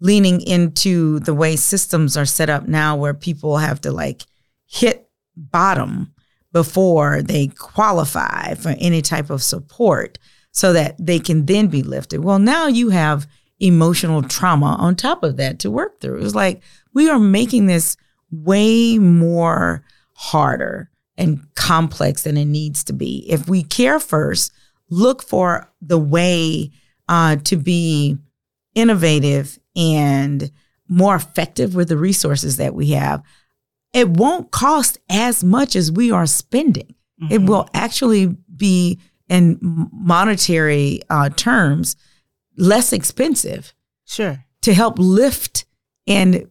leaning 0.00 0.40
into 0.42 1.18
the 1.20 1.34
way 1.34 1.56
systems 1.56 2.16
are 2.16 2.26
set 2.26 2.48
up 2.48 2.68
now 2.68 2.96
where 2.96 3.14
people 3.14 3.58
have 3.58 3.80
to 3.80 3.90
like 3.90 4.22
hit 4.66 5.08
bottom 5.36 6.14
before 6.52 7.22
they 7.22 7.46
qualify 7.48 8.54
for 8.54 8.74
any 8.78 9.02
type 9.02 9.30
of 9.30 9.42
support 9.42 10.18
so 10.52 10.72
that 10.72 10.96
they 10.98 11.18
can 11.18 11.46
then 11.46 11.68
be 11.68 11.82
lifted. 11.82 12.24
Well, 12.24 12.38
now 12.38 12.66
you 12.66 12.90
have 12.90 13.26
emotional 13.60 14.22
trauma 14.22 14.76
on 14.78 14.96
top 14.96 15.22
of 15.22 15.36
that 15.36 15.58
to 15.60 15.70
work 15.70 16.00
through. 16.00 16.24
It's 16.24 16.34
like 16.34 16.62
we 16.92 17.08
are 17.08 17.18
making 17.18 17.66
this 17.66 17.96
way 18.30 18.98
more 18.98 19.84
harder 20.14 20.90
and 21.16 21.46
complex 21.54 22.22
than 22.22 22.36
it 22.36 22.46
needs 22.46 22.82
to 22.84 22.92
be. 22.92 23.26
If 23.30 23.48
we 23.48 23.62
care 23.62 24.00
first, 24.00 24.52
look 24.88 25.22
for 25.22 25.70
the 25.80 25.98
way 25.98 26.70
uh, 27.08 27.36
to 27.36 27.56
be 27.56 28.16
innovative 28.74 29.58
and 29.76 30.50
more 30.88 31.14
effective 31.14 31.74
with 31.74 31.88
the 31.88 31.96
resources 31.96 32.56
that 32.56 32.74
we 32.74 32.90
have, 32.90 33.22
it 33.92 34.08
won't 34.08 34.50
cost 34.50 34.98
as 35.08 35.42
much 35.42 35.74
as 35.76 35.90
we 35.90 36.10
are 36.10 36.26
spending. 36.26 36.94
It 37.30 37.40
Mhm. 37.42 37.46
will 37.48 37.68
actually 37.74 38.36
be, 38.56 38.98
in 39.28 39.58
monetary 39.92 41.00
uh, 41.10 41.28
terms, 41.30 41.96
less 42.56 42.92
expensive 42.92 43.74
Sure. 44.06 44.44
to 44.62 44.74
help 44.74 44.98
lift 44.98 45.64
and 46.06 46.46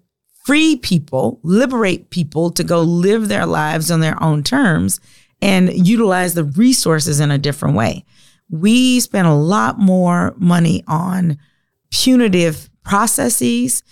free 0.45 0.75
people, 0.77 1.39
liberate 1.43 2.09
people 2.09 2.49
to 2.51 2.63
go 2.63 2.81
live 2.81 3.27
their 3.27 3.45
lives 3.45 3.91
on 3.91 3.99
their 3.99 4.21
own 4.23 4.43
terms 4.43 4.99
and 5.41 5.71
utilize 5.87 6.33
the 6.33 6.43
resources 6.43 7.19
in 7.19 7.31
a 7.31 7.37
different 7.37 7.75
way. 7.75 8.03
We 8.49 8.99
spend 8.99 9.27
a 9.27 9.33
lot 9.33 9.79
more 9.79 10.33
money 10.37 10.83
on 10.87 11.37
punitive 11.91 12.69
processes 12.83 13.83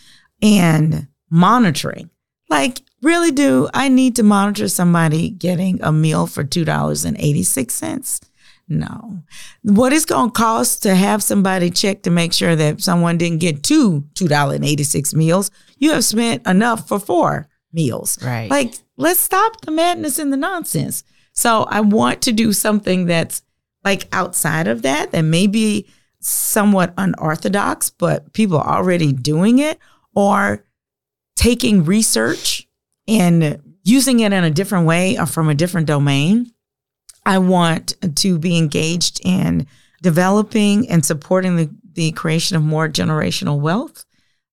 and 0.41 1.07
monitoring. 1.29 2.10
Like, 2.49 2.81
really, 3.01 3.31
do 3.31 3.69
I 3.73 3.89
need 3.89 4.15
to 4.17 4.23
monitor 4.23 4.67
somebody 4.67 5.29
getting 5.29 5.81
a 5.81 5.91
meal 5.91 6.27
for 6.27 6.43
$2.86? 6.43 8.21
No. 8.69 9.23
What 9.62 9.93
it's 9.93 10.05
going 10.05 10.29
to 10.29 10.33
cost 10.33 10.83
to 10.83 10.93
have 10.93 11.23
somebody 11.23 11.69
check 11.69 12.03
to 12.03 12.10
make 12.10 12.33
sure 12.33 12.55
that 12.55 12.81
someone 12.81 13.17
didn't 13.17 13.39
get 13.39 13.63
two 13.63 14.01
$2.86 14.15 15.13
meals, 15.13 15.51
you 15.77 15.91
have 15.91 16.03
spent 16.03 16.45
enough 16.45 16.88
for 16.88 16.99
four 16.99 17.47
meals. 17.71 18.21
Right. 18.21 18.49
Like, 18.49 18.73
let's 18.97 19.19
stop 19.19 19.62
the 19.62 19.71
madness 19.71 20.19
and 20.19 20.33
the 20.33 20.38
nonsense. 20.38 21.03
So 21.31 21.63
I 21.69 21.81
want 21.81 22.21
to 22.23 22.31
do 22.31 22.51
something 22.51 23.05
that's 23.05 23.41
like 23.86 24.07
outside 24.12 24.67
of 24.67 24.81
that, 24.81 25.12
that 25.12 25.21
may 25.21 25.47
be 25.47 25.88
somewhat 26.19 26.93
unorthodox, 26.97 27.89
but 27.89 28.33
people 28.33 28.57
are 28.57 28.77
already 28.77 29.13
doing 29.13 29.60
it, 29.60 29.79
or 30.13 30.65
taking 31.36 31.86
research 31.86 32.66
and 33.07 33.61
using 33.83 34.19
it 34.19 34.33
in 34.33 34.43
a 34.43 34.51
different 34.51 34.85
way 34.85 35.17
or 35.17 35.25
from 35.25 35.49
a 35.49 35.55
different 35.55 35.87
domain. 35.87 36.51
I 37.25 37.39
want 37.39 37.95
to 38.17 38.39
be 38.39 38.57
engaged 38.57 39.21
in 39.23 39.67
developing 40.01 40.89
and 40.89 41.05
supporting 41.05 41.55
the, 41.55 41.69
the 41.93 42.11
creation 42.11 42.55
of 42.55 42.63
more 42.63 42.87
generational 42.87 43.59
wealth, 43.59 44.05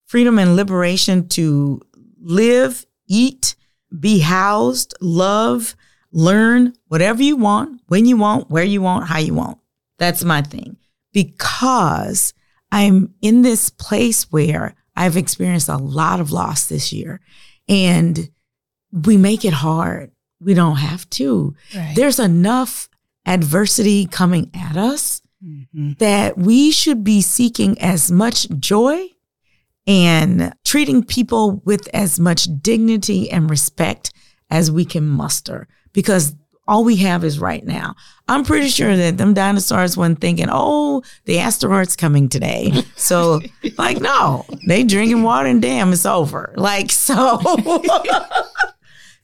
freedom 0.06 0.38
and 0.38 0.56
liberation 0.56 1.28
to 1.28 1.80
live, 2.20 2.84
eat, 3.06 3.54
be 3.98 4.20
housed, 4.20 4.94
love, 5.00 5.76
learn 6.10 6.72
whatever 6.88 7.22
you 7.22 7.36
want, 7.36 7.80
when 7.88 8.06
you 8.06 8.16
want, 8.16 8.50
where 8.50 8.64
you 8.64 8.80
want, 8.80 9.08
how 9.08 9.18
you 9.18 9.34
want. 9.34 9.58
That's 9.98 10.24
my 10.24 10.42
thing. 10.42 10.76
Because 11.12 12.34
I'm 12.72 13.14
in 13.20 13.42
this 13.42 13.70
place 13.70 14.30
where 14.32 14.74
I've 14.96 15.16
experienced 15.16 15.68
a 15.68 15.76
lot 15.76 16.20
of 16.20 16.32
loss 16.32 16.66
this 16.66 16.92
year 16.92 17.20
and 17.68 18.30
we 19.02 19.16
make 19.16 19.44
it 19.44 19.52
hard. 19.52 20.10
We 20.40 20.54
don't 20.54 20.76
have 20.76 21.08
to. 21.10 21.54
Right. 21.74 21.94
There's 21.96 22.18
enough 22.18 22.88
adversity 23.26 24.06
coming 24.06 24.50
at 24.54 24.76
us 24.76 25.20
Mm-hmm. 25.44 25.92
that 25.98 26.38
we 26.38 26.70
should 26.70 27.04
be 27.04 27.20
seeking 27.20 27.78
as 27.78 28.10
much 28.10 28.48
joy 28.60 29.08
and 29.86 30.54
treating 30.64 31.04
people 31.04 31.60
with 31.66 31.86
as 31.92 32.18
much 32.18 32.48
dignity 32.62 33.30
and 33.30 33.50
respect 33.50 34.10
as 34.48 34.70
we 34.70 34.86
can 34.86 35.06
muster 35.06 35.68
because 35.92 36.34
all 36.66 36.82
we 36.82 36.96
have 36.96 37.24
is 37.24 37.38
right 37.38 37.62
now. 37.62 37.94
I'm 38.26 38.42
pretty 38.42 38.68
sure 38.68 38.96
that 38.96 39.18
them 39.18 39.34
dinosaurs 39.34 39.98
weren't 39.98 40.18
thinking, 40.18 40.46
oh, 40.50 41.02
the 41.26 41.40
asteroid's 41.40 41.94
coming 41.96 42.30
today. 42.30 42.72
So, 42.96 43.42
like, 43.76 44.00
no, 44.00 44.46
they 44.66 44.82
drinking 44.82 45.24
water 45.24 45.48
and 45.50 45.60
damn, 45.60 45.92
it's 45.92 46.06
over. 46.06 46.54
Like, 46.56 46.90
so, 46.90 47.38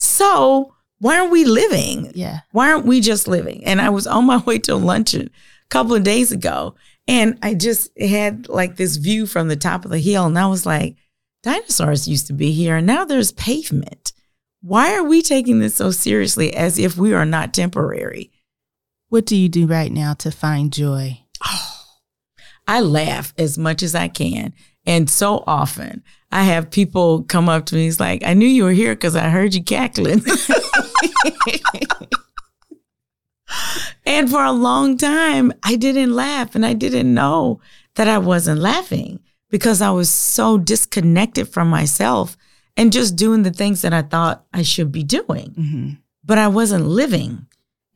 so 0.00 0.74
why 0.98 1.18
aren't 1.18 1.32
we 1.32 1.44
living? 1.44 2.12
Yeah. 2.14 2.40
Why 2.52 2.72
aren't 2.72 2.86
we 2.86 3.00
just 3.00 3.28
living? 3.28 3.64
And 3.64 3.80
I 3.80 3.90
was 3.90 4.06
on 4.06 4.26
my 4.26 4.38
way 4.38 4.58
to 4.60 4.74
luncheon 4.74 5.26
a 5.28 5.68
couple 5.70 5.94
of 5.94 6.02
days 6.02 6.32
ago, 6.32 6.74
and 7.06 7.38
I 7.42 7.54
just 7.54 7.90
had 7.98 8.48
like 8.48 8.76
this 8.76 8.96
view 8.96 9.26
from 9.26 9.48
the 9.48 9.56
top 9.56 9.84
of 9.84 9.90
the 9.90 9.98
hill, 9.98 10.26
and 10.26 10.38
I 10.38 10.46
was 10.46 10.66
like, 10.66 10.96
dinosaurs 11.42 12.08
used 12.08 12.26
to 12.26 12.32
be 12.32 12.52
here, 12.52 12.76
and 12.76 12.86
now 12.86 13.04
there's 13.04 13.32
pavement. 13.32 14.12
Why 14.62 14.94
are 14.94 15.04
we 15.04 15.22
taking 15.22 15.58
this 15.58 15.76
so 15.76 15.90
seriously 15.90 16.54
as 16.54 16.78
if 16.78 16.96
we 16.98 17.14
are 17.14 17.24
not 17.24 17.54
temporary? 17.54 18.30
What 19.08 19.24
do 19.24 19.36
you 19.36 19.48
do 19.48 19.66
right 19.66 19.90
now 19.90 20.12
to 20.14 20.30
find 20.30 20.72
joy? 20.72 21.22
I 22.68 22.80
laugh 22.80 23.32
as 23.38 23.56
much 23.56 23.82
as 23.82 23.94
I 23.94 24.08
can. 24.08 24.52
And 24.86 25.08
so 25.10 25.42
often 25.46 26.04
I 26.32 26.44
have 26.44 26.70
people 26.70 27.24
come 27.24 27.48
up 27.48 27.66
to 27.66 27.74
me, 27.74 27.88
it's 27.88 27.98
like, 27.98 28.22
I 28.24 28.34
knew 28.34 28.46
you 28.46 28.64
were 28.64 28.70
here 28.70 28.94
because 28.94 29.16
I 29.16 29.28
heard 29.30 29.54
you 29.54 29.64
cackling. 29.64 30.22
and 34.06 34.30
for 34.30 34.44
a 34.44 34.52
long 34.52 34.96
time, 34.96 35.52
I 35.64 35.74
didn't 35.76 36.14
laugh 36.14 36.54
and 36.54 36.64
I 36.64 36.74
didn't 36.74 37.12
know 37.12 37.60
that 37.96 38.06
I 38.06 38.18
wasn't 38.18 38.60
laughing 38.60 39.18
because 39.50 39.82
I 39.82 39.90
was 39.90 40.08
so 40.08 40.56
disconnected 40.56 41.48
from 41.48 41.68
myself 41.68 42.36
and 42.76 42.92
just 42.92 43.16
doing 43.16 43.42
the 43.42 43.50
things 43.50 43.82
that 43.82 43.92
I 43.92 44.02
thought 44.02 44.46
I 44.52 44.62
should 44.62 44.92
be 44.92 45.02
doing. 45.02 45.54
Mm-hmm. 45.58 45.90
But 46.24 46.38
I 46.38 46.48
wasn't 46.48 46.86
living. 46.86 47.46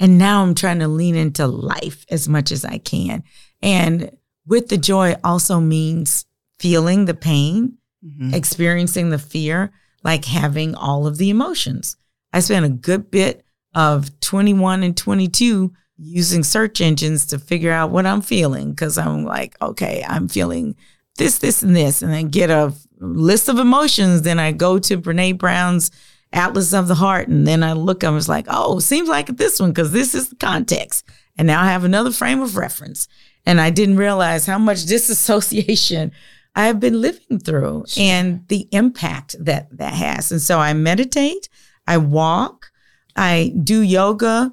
And 0.00 0.18
now 0.18 0.42
I'm 0.42 0.56
trying 0.56 0.80
to 0.80 0.88
lean 0.88 1.14
into 1.14 1.46
life 1.46 2.04
as 2.10 2.28
much 2.28 2.50
as 2.50 2.64
I 2.64 2.78
can. 2.78 3.22
And 3.62 4.10
with 4.46 4.68
the 4.68 4.76
joy 4.76 5.14
also 5.22 5.60
means 5.60 6.26
feeling 6.58 7.04
the 7.04 7.14
pain, 7.14 7.78
Mm-hmm. 8.04 8.34
experiencing 8.34 9.08
the 9.08 9.18
fear, 9.18 9.72
like 10.02 10.26
having 10.26 10.74
all 10.74 11.06
of 11.06 11.16
the 11.16 11.30
emotions. 11.30 11.96
I 12.34 12.40
spent 12.40 12.66
a 12.66 12.68
good 12.68 13.10
bit 13.10 13.42
of 13.74 14.20
21 14.20 14.82
and 14.82 14.94
22 14.94 15.72
using 15.96 16.42
search 16.42 16.82
engines 16.82 17.24
to 17.26 17.38
figure 17.38 17.72
out 17.72 17.90
what 17.90 18.04
I'm 18.04 18.20
feeling 18.20 18.70
because 18.70 18.98
I'm 18.98 19.24
like, 19.24 19.56
okay, 19.62 20.04
I'm 20.06 20.28
feeling 20.28 20.76
this, 21.16 21.38
this, 21.38 21.62
and 21.62 21.74
this, 21.74 22.02
and 22.02 22.12
then 22.12 22.28
get 22.28 22.50
a 22.50 22.74
list 22.98 23.48
of 23.48 23.58
emotions. 23.58 24.22
Then 24.22 24.38
I 24.38 24.52
go 24.52 24.78
to 24.80 24.98
Brene 24.98 25.38
Brown's 25.38 25.90
Atlas 26.32 26.74
of 26.74 26.88
the 26.88 26.96
Heart, 26.96 27.28
and 27.28 27.46
then 27.46 27.62
I 27.62 27.72
look, 27.72 28.04
I 28.04 28.10
was 28.10 28.28
like, 28.28 28.46
oh, 28.48 28.80
seems 28.80 29.08
like 29.08 29.28
this 29.28 29.60
one 29.60 29.70
because 29.70 29.92
this 29.92 30.14
is 30.14 30.28
the 30.28 30.36
context. 30.36 31.06
And 31.38 31.46
now 31.46 31.62
I 31.62 31.66
have 31.66 31.84
another 31.84 32.10
frame 32.10 32.42
of 32.42 32.56
reference. 32.56 33.08
And 33.46 33.60
I 33.60 33.70
didn't 33.70 33.96
realize 33.96 34.46
how 34.46 34.58
much 34.58 34.84
disassociation 34.86 36.12
I 36.54 36.66
have 36.66 36.78
been 36.78 37.00
living 37.00 37.38
through 37.38 37.84
and 37.98 38.46
the 38.48 38.68
impact 38.70 39.36
that 39.40 39.76
that 39.76 39.94
has. 39.94 40.30
And 40.30 40.40
so 40.40 40.60
I 40.60 40.72
meditate, 40.72 41.48
I 41.86 41.98
walk, 41.98 42.70
I 43.16 43.52
do 43.62 43.80
yoga, 43.80 44.52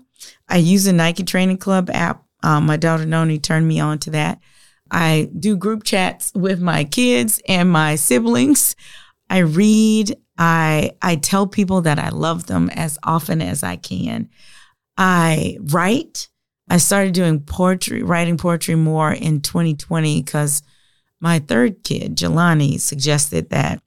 I 0.50 0.58
use 0.58 0.88
a 0.88 0.94
Nike 0.94 1.24
Training 1.24 1.58
Club 1.58 1.90
app. 1.92 2.24
Um, 2.44 2.66
my 2.66 2.78
daughter 2.78 3.06
Noni 3.06 3.40
turned 3.40 3.68
me 3.68 3.80
on 3.80 4.00
to 4.00 4.12
that. 4.12 4.40
I 4.90 5.30
do 5.38 5.56
group 5.56 5.84
chats 5.84 6.34
with 6.34 6.60
my 6.60 6.84
kids 6.84 7.42
and 7.48 7.70
my 7.72 7.96
siblings. 7.96 8.76
I 9.30 9.40
read. 9.40 10.16
I 10.38 10.92
I 11.02 11.16
tell 11.16 11.48
people 11.48 11.82
that 11.82 12.00
I 12.00 12.10
love 12.10 12.48
them 12.48 12.70
as 12.72 12.98
often 13.04 13.42
as 13.42 13.64
I 13.64 13.78
can. 13.78 14.30
I 14.98 15.58
write. 15.62 16.28
I 16.70 16.78
started 16.78 17.14
doing 17.14 17.42
poetry, 17.42 18.04
writing 18.04 18.38
poetry 18.38 18.76
more 18.76 19.12
in 19.12 19.42
2020 19.42 20.22
because 20.22 20.64
my 21.22 21.40
third 21.40 21.84
kid, 21.84 22.18
Jelani, 22.18 22.80
suggested 22.80 23.52
that 23.52 23.82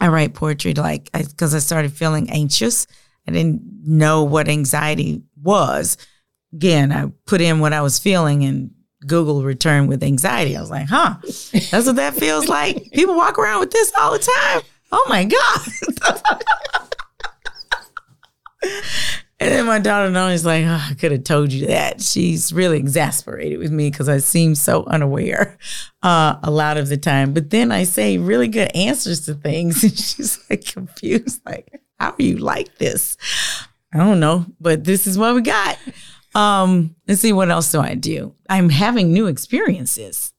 I 0.00 0.08
write 0.08 0.34
poetry 0.34 0.74
like 0.74 1.12
because 1.12 1.54
I, 1.54 1.58
I 1.58 1.60
started 1.60 1.92
feeling 1.92 2.30
anxious. 2.30 2.86
I 3.28 3.32
didn't 3.32 3.62
know 3.84 4.24
what 4.24 4.48
anxiety 4.48 5.22
was. 5.40 5.98
Again, 6.52 6.90
I 6.90 7.12
put 7.26 7.40
in 7.40 7.60
what 7.60 7.72
I 7.72 7.82
was 7.82 7.98
feeling 7.98 8.44
and 8.44 8.70
Google 9.06 9.42
returned 9.42 9.88
with 9.88 10.02
anxiety. 10.02 10.56
I 10.56 10.60
was 10.60 10.70
like, 10.70 10.88
huh, 10.88 11.16
that's 11.70 11.86
what 11.86 11.96
that 11.96 12.14
feels 12.14 12.48
like. 12.48 12.90
People 12.92 13.14
walk 13.14 13.38
around 13.38 13.60
with 13.60 13.70
this 13.70 13.92
all 13.98 14.12
the 14.12 14.18
time. 14.18 14.62
Oh 14.90 15.06
my 15.08 15.24
God. 15.24 15.60
And 19.40 19.50
then 19.50 19.64
my 19.64 19.78
daughter 19.78 20.10
Noni's 20.10 20.44
like, 20.44 20.66
oh, 20.66 20.86
I 20.90 20.94
could 20.94 21.12
have 21.12 21.24
told 21.24 21.50
you 21.50 21.66
that. 21.68 22.02
She's 22.02 22.52
really 22.52 22.78
exasperated 22.78 23.58
with 23.58 23.72
me 23.72 23.90
because 23.90 24.06
I 24.06 24.18
seem 24.18 24.54
so 24.54 24.84
unaware 24.84 25.56
uh, 26.02 26.36
a 26.42 26.50
lot 26.50 26.76
of 26.76 26.90
the 26.90 26.98
time. 26.98 27.32
But 27.32 27.48
then 27.48 27.72
I 27.72 27.84
say 27.84 28.18
really 28.18 28.48
good 28.48 28.70
answers 28.76 29.22
to 29.22 29.34
things, 29.34 29.82
and 29.82 29.98
she's 29.98 30.38
like 30.50 30.66
confused, 30.66 31.40
like, 31.46 31.80
how 31.98 32.10
are 32.10 32.22
you 32.22 32.36
like 32.36 32.76
this? 32.76 33.16
I 33.94 33.98
don't 33.98 34.20
know, 34.20 34.44
but 34.60 34.84
this 34.84 35.06
is 35.06 35.16
what 35.16 35.34
we 35.34 35.40
got. 35.40 35.78
Um, 36.34 36.94
let's 37.08 37.22
see, 37.22 37.32
what 37.32 37.50
else 37.50 37.72
do 37.72 37.80
I 37.80 37.94
do? 37.94 38.34
I'm 38.48 38.68
having 38.68 39.10
new 39.10 39.26
experiences. 39.26 40.32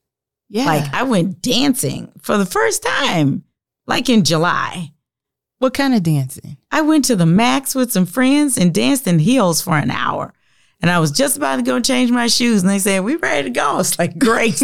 Yeah. 0.48 0.66
Like 0.66 0.94
I 0.94 1.04
went 1.04 1.42
dancing 1.42 2.12
for 2.22 2.38
the 2.38 2.46
first 2.46 2.84
time, 2.84 3.46
like 3.88 4.10
in 4.10 4.24
July. 4.24 4.91
What 5.62 5.76
kind 5.76 5.94
of 5.94 6.02
dancing? 6.02 6.58
I 6.72 6.82
went 6.82 7.06
to 7.06 7.16
the 7.16 7.28
Max 7.28 7.76
with 7.76 7.92
some 7.92 8.08
friends 8.08 8.58
and 8.58 8.74
danced 8.74 9.06
in 9.06 9.20
heels 9.20 9.62
for 9.62 9.78
an 9.78 9.92
hour. 9.92 10.34
And 10.82 10.90
I 10.90 10.98
was 10.98 11.12
just 11.12 11.38
about 11.38 11.58
to 11.58 11.62
go 11.62 11.80
change 11.80 12.10
my 12.10 12.26
shoes, 12.26 12.64
and 12.64 12.70
they 12.72 12.80
said, 12.80 13.04
We 13.04 13.16
ready 13.18 13.44
to 13.44 13.50
go. 13.52 13.78
It's 13.78 14.00
like, 14.00 14.18
great. 14.18 14.60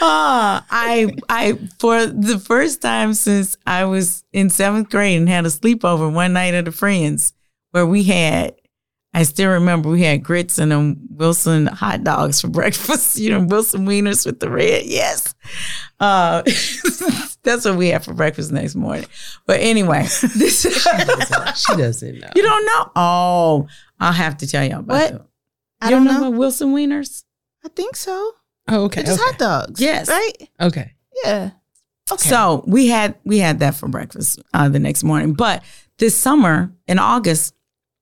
Ah, 0.00 0.66
I 0.70 1.14
I 1.28 1.60
for 1.78 2.06
the 2.06 2.40
first 2.40 2.82
time 2.82 3.14
since 3.14 3.56
I 3.64 3.84
was 3.84 4.24
in 4.32 4.50
seventh 4.50 4.90
grade 4.90 5.18
and 5.18 5.28
had 5.28 5.46
a 5.46 5.50
sleepover 5.50 6.12
one 6.12 6.32
night 6.32 6.54
at 6.54 6.66
a 6.66 6.72
friend's 6.72 7.34
where 7.70 7.86
we 7.86 8.02
had 8.02 8.56
I 9.14 9.22
still 9.22 9.52
remember 9.52 9.88
we 9.88 10.02
had 10.02 10.24
grits 10.24 10.58
and 10.58 10.72
um, 10.72 10.96
Wilson 11.08 11.66
hot 11.66 12.02
dogs 12.02 12.40
for 12.40 12.48
breakfast. 12.60 13.16
You 13.16 13.30
know, 13.30 13.40
Wilson 13.44 13.86
wieners 13.86 14.26
with 14.26 14.40
the 14.40 14.50
red. 14.50 14.84
Yes, 14.86 15.36
uh, 16.00 16.42
that's 17.44 17.64
what 17.64 17.76
we 17.76 17.88
had 17.88 18.04
for 18.04 18.14
breakfast 18.14 18.50
next 18.52 18.74
morning. 18.74 19.06
But 19.46 19.60
anyway, 19.60 20.02
this 20.36 20.62
she 21.56 21.76
doesn't 21.76 22.18
know. 22.20 22.28
you 22.34 22.42
don't 22.42 22.66
know. 22.66 22.90
Oh, 22.96 23.68
I'll 24.00 24.12
have 24.12 24.38
to 24.38 24.46
tell 24.46 24.64
you 24.64 24.78
about 24.78 24.86
What? 24.88 25.12
that. 25.12 25.26
I 25.80 25.86
you 25.86 25.90
don't 25.96 26.04
know 26.04 26.12
know. 26.12 26.28
about 26.28 26.38
Wilson 26.38 26.74
wieners? 26.74 27.24
I 27.64 27.68
think 27.68 27.96
so. 27.96 28.32
Oh, 28.68 28.84
okay. 28.84 29.02
It's 29.02 29.10
just 29.10 29.20
okay. 29.20 29.30
hot 29.30 29.38
dogs. 29.38 29.80
Yes. 29.80 30.08
Right? 30.08 30.32
Okay. 30.60 30.92
Yeah. 31.22 31.50
Okay. 32.10 32.28
So 32.28 32.64
we 32.66 32.88
had 32.88 33.14
we 33.24 33.38
had 33.38 33.60
that 33.60 33.74
for 33.74 33.88
breakfast 33.88 34.42
uh, 34.54 34.68
the 34.68 34.78
next 34.78 35.04
morning. 35.04 35.34
But 35.34 35.62
this 35.98 36.16
summer 36.16 36.72
in 36.86 36.98
August, 36.98 37.54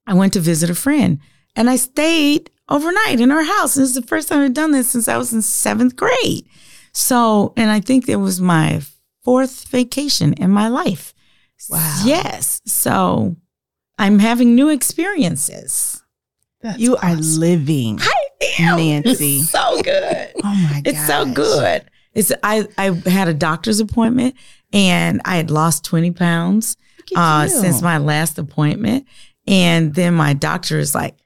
I 0.06 0.14
went 0.14 0.32
to 0.34 0.40
visit 0.40 0.70
a 0.70 0.74
friend 0.74 1.18
and 1.56 1.68
I 1.68 1.76
stayed 1.76 2.50
overnight 2.68 3.20
in 3.20 3.30
her 3.30 3.42
house. 3.44 3.76
And 3.76 3.82
this 3.82 3.90
is 3.90 3.94
the 3.96 4.02
first 4.06 4.28
time 4.28 4.40
I've 4.40 4.54
done 4.54 4.70
this 4.72 4.88
since 4.88 5.08
I 5.08 5.16
was 5.16 5.32
in 5.32 5.42
seventh 5.42 5.96
grade. 5.96 6.46
So, 6.92 7.52
and 7.56 7.70
I 7.70 7.80
think 7.80 8.08
it 8.08 8.16
was 8.16 8.40
my 8.40 8.80
fourth 9.22 9.68
vacation 9.68 10.32
in 10.34 10.50
my 10.50 10.68
life. 10.68 11.14
Wow. 11.68 12.02
Yes. 12.04 12.60
So 12.66 13.36
I'm 13.98 14.18
having 14.18 14.54
new 14.54 14.68
experiences. 14.68 16.02
That's 16.60 16.78
you 16.78 16.96
are 16.96 17.14
living. 17.14 17.98
I 18.00 18.14
am. 18.58 18.76
Nancy. 18.76 19.38
It's 19.38 19.50
so 19.50 19.82
good. 19.82 20.32
Oh 20.44 20.54
my 20.54 20.80
god. 20.80 20.86
It's 20.86 21.06
so 21.06 21.24
good. 21.32 21.84
It's 22.14 22.32
I 22.42 22.66
I 22.78 22.90
had 23.08 23.28
a 23.28 23.34
doctor's 23.34 23.80
appointment 23.80 24.34
and 24.72 25.20
I 25.24 25.36
had 25.36 25.50
lost 25.50 25.84
20 25.84 26.10
pounds 26.12 26.76
uh, 27.16 27.46
since 27.48 27.82
my 27.82 27.98
last 27.98 28.38
appointment. 28.38 29.06
And 29.46 29.94
then 29.94 30.14
my 30.14 30.34
doctor 30.34 30.78
is 30.78 30.94
like, 30.94 31.16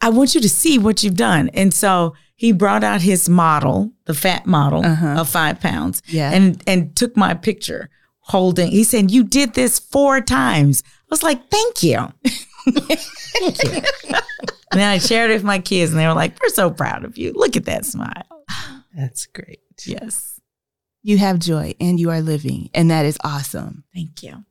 I 0.00 0.08
want 0.10 0.34
you 0.34 0.40
to 0.40 0.48
see 0.48 0.78
what 0.78 1.02
you've 1.02 1.16
done. 1.16 1.48
And 1.50 1.72
so 1.74 2.14
he 2.40 2.52
brought 2.52 2.82
out 2.82 3.02
his 3.02 3.28
model, 3.28 3.92
the 4.06 4.14
fat 4.14 4.46
model 4.46 4.82
Uh-huh. 4.82 5.20
of 5.20 5.28
five 5.28 5.60
pounds, 5.60 6.00
Yeah. 6.06 6.30
and 6.32 6.62
and 6.66 6.96
took 6.96 7.14
my 7.14 7.34
picture 7.34 7.90
holding. 8.20 8.70
He 8.70 8.82
said, 8.82 9.10
"You 9.10 9.24
did 9.24 9.52
this 9.52 9.78
four 9.78 10.22
times." 10.22 10.82
I 10.86 11.06
was 11.10 11.22
like, 11.22 11.50
"Thank 11.50 11.82
you." 11.82 11.98
Thank 12.64 13.62
you. 13.64 13.82
and 14.72 14.80
then 14.80 14.88
I 14.90 14.98
shared 14.98 15.30
it 15.30 15.34
with 15.34 15.44
my 15.44 15.58
kids, 15.58 15.90
and 15.92 16.00
they 16.00 16.06
were 16.06 16.14
like, 16.14 16.38
"We're 16.42 16.48
so 16.54 16.70
proud 16.70 17.04
of 17.04 17.18
you. 17.18 17.32
Look 17.34 17.56
at 17.56 17.66
that 17.66 17.84
smile." 17.84 18.24
That's 18.96 19.26
great. 19.26 19.60
Yes, 19.84 20.40
you 21.02 21.18
have 21.18 21.38
joy 21.40 21.74
and 21.78 22.00
you 22.00 22.10
are 22.10 22.22
living, 22.22 22.70
and 22.74 22.90
that 22.90 23.04
is 23.04 23.18
awesome. 23.22 23.84
thank 23.94 24.22
you. 24.22 24.44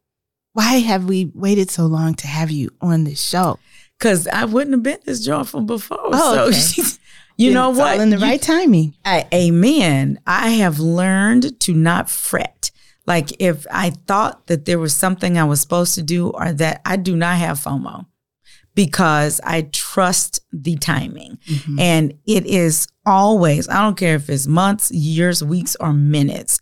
Why 0.54 0.78
have 0.80 1.06
we 1.06 1.32
waited 1.34 1.72
so 1.72 1.86
long 1.88 2.14
to 2.16 2.28
have 2.28 2.52
you 2.52 2.70
on 2.82 3.04
this 3.04 3.22
show? 3.22 3.58
Because 3.98 4.28
I 4.28 4.46
wouldn't 4.46 4.74
have 4.74 4.84
been 4.84 5.00
this 5.06 5.24
joyful 5.24 5.62
before. 5.62 5.98
Oh, 6.02 6.52
so, 6.52 6.84
you 7.40 7.54
know 7.54 7.70
It's 7.72 7.80
what? 7.80 7.96
All 7.96 8.02
in 8.02 8.10
the 8.10 8.18
You- 8.18 8.24
right 8.24 8.42
timing. 8.42 8.96
I, 9.06 9.26
amen. 9.34 10.20
I 10.28 10.50
have 10.62 10.80
learned 10.80 11.60
to 11.62 11.74
not 11.74 12.10
fret. 12.10 12.72
Like 13.08 13.30
if 13.40 13.66
I 13.72 13.90
thought 14.08 14.48
that 14.48 14.66
there 14.66 14.78
was 14.80 14.94
something 14.94 15.38
I 15.38 15.44
was 15.46 15.62
supposed 15.62 15.96
to 15.96 16.04
do 16.04 16.30
or 16.30 16.52
that 16.54 16.82
I 16.86 16.96
do 16.98 17.16
not 17.16 17.38
have 17.38 17.60
FOMO 17.60 18.06
because 18.76 19.42
I 19.44 19.64
trust 19.74 20.42
the 20.54 20.76
timing. 20.78 21.38
Mhm. 21.48 21.80
And 21.80 22.14
it 22.26 22.46
is 22.46 22.88
always, 23.06 23.68
I 23.68 23.82
don't 23.82 23.98
care 23.98 24.16
if 24.16 24.30
it's 24.30 24.48
months, 24.48 24.92
years, 24.92 25.44
weeks, 25.44 25.76
or 25.80 25.92
minutes. 25.94 26.60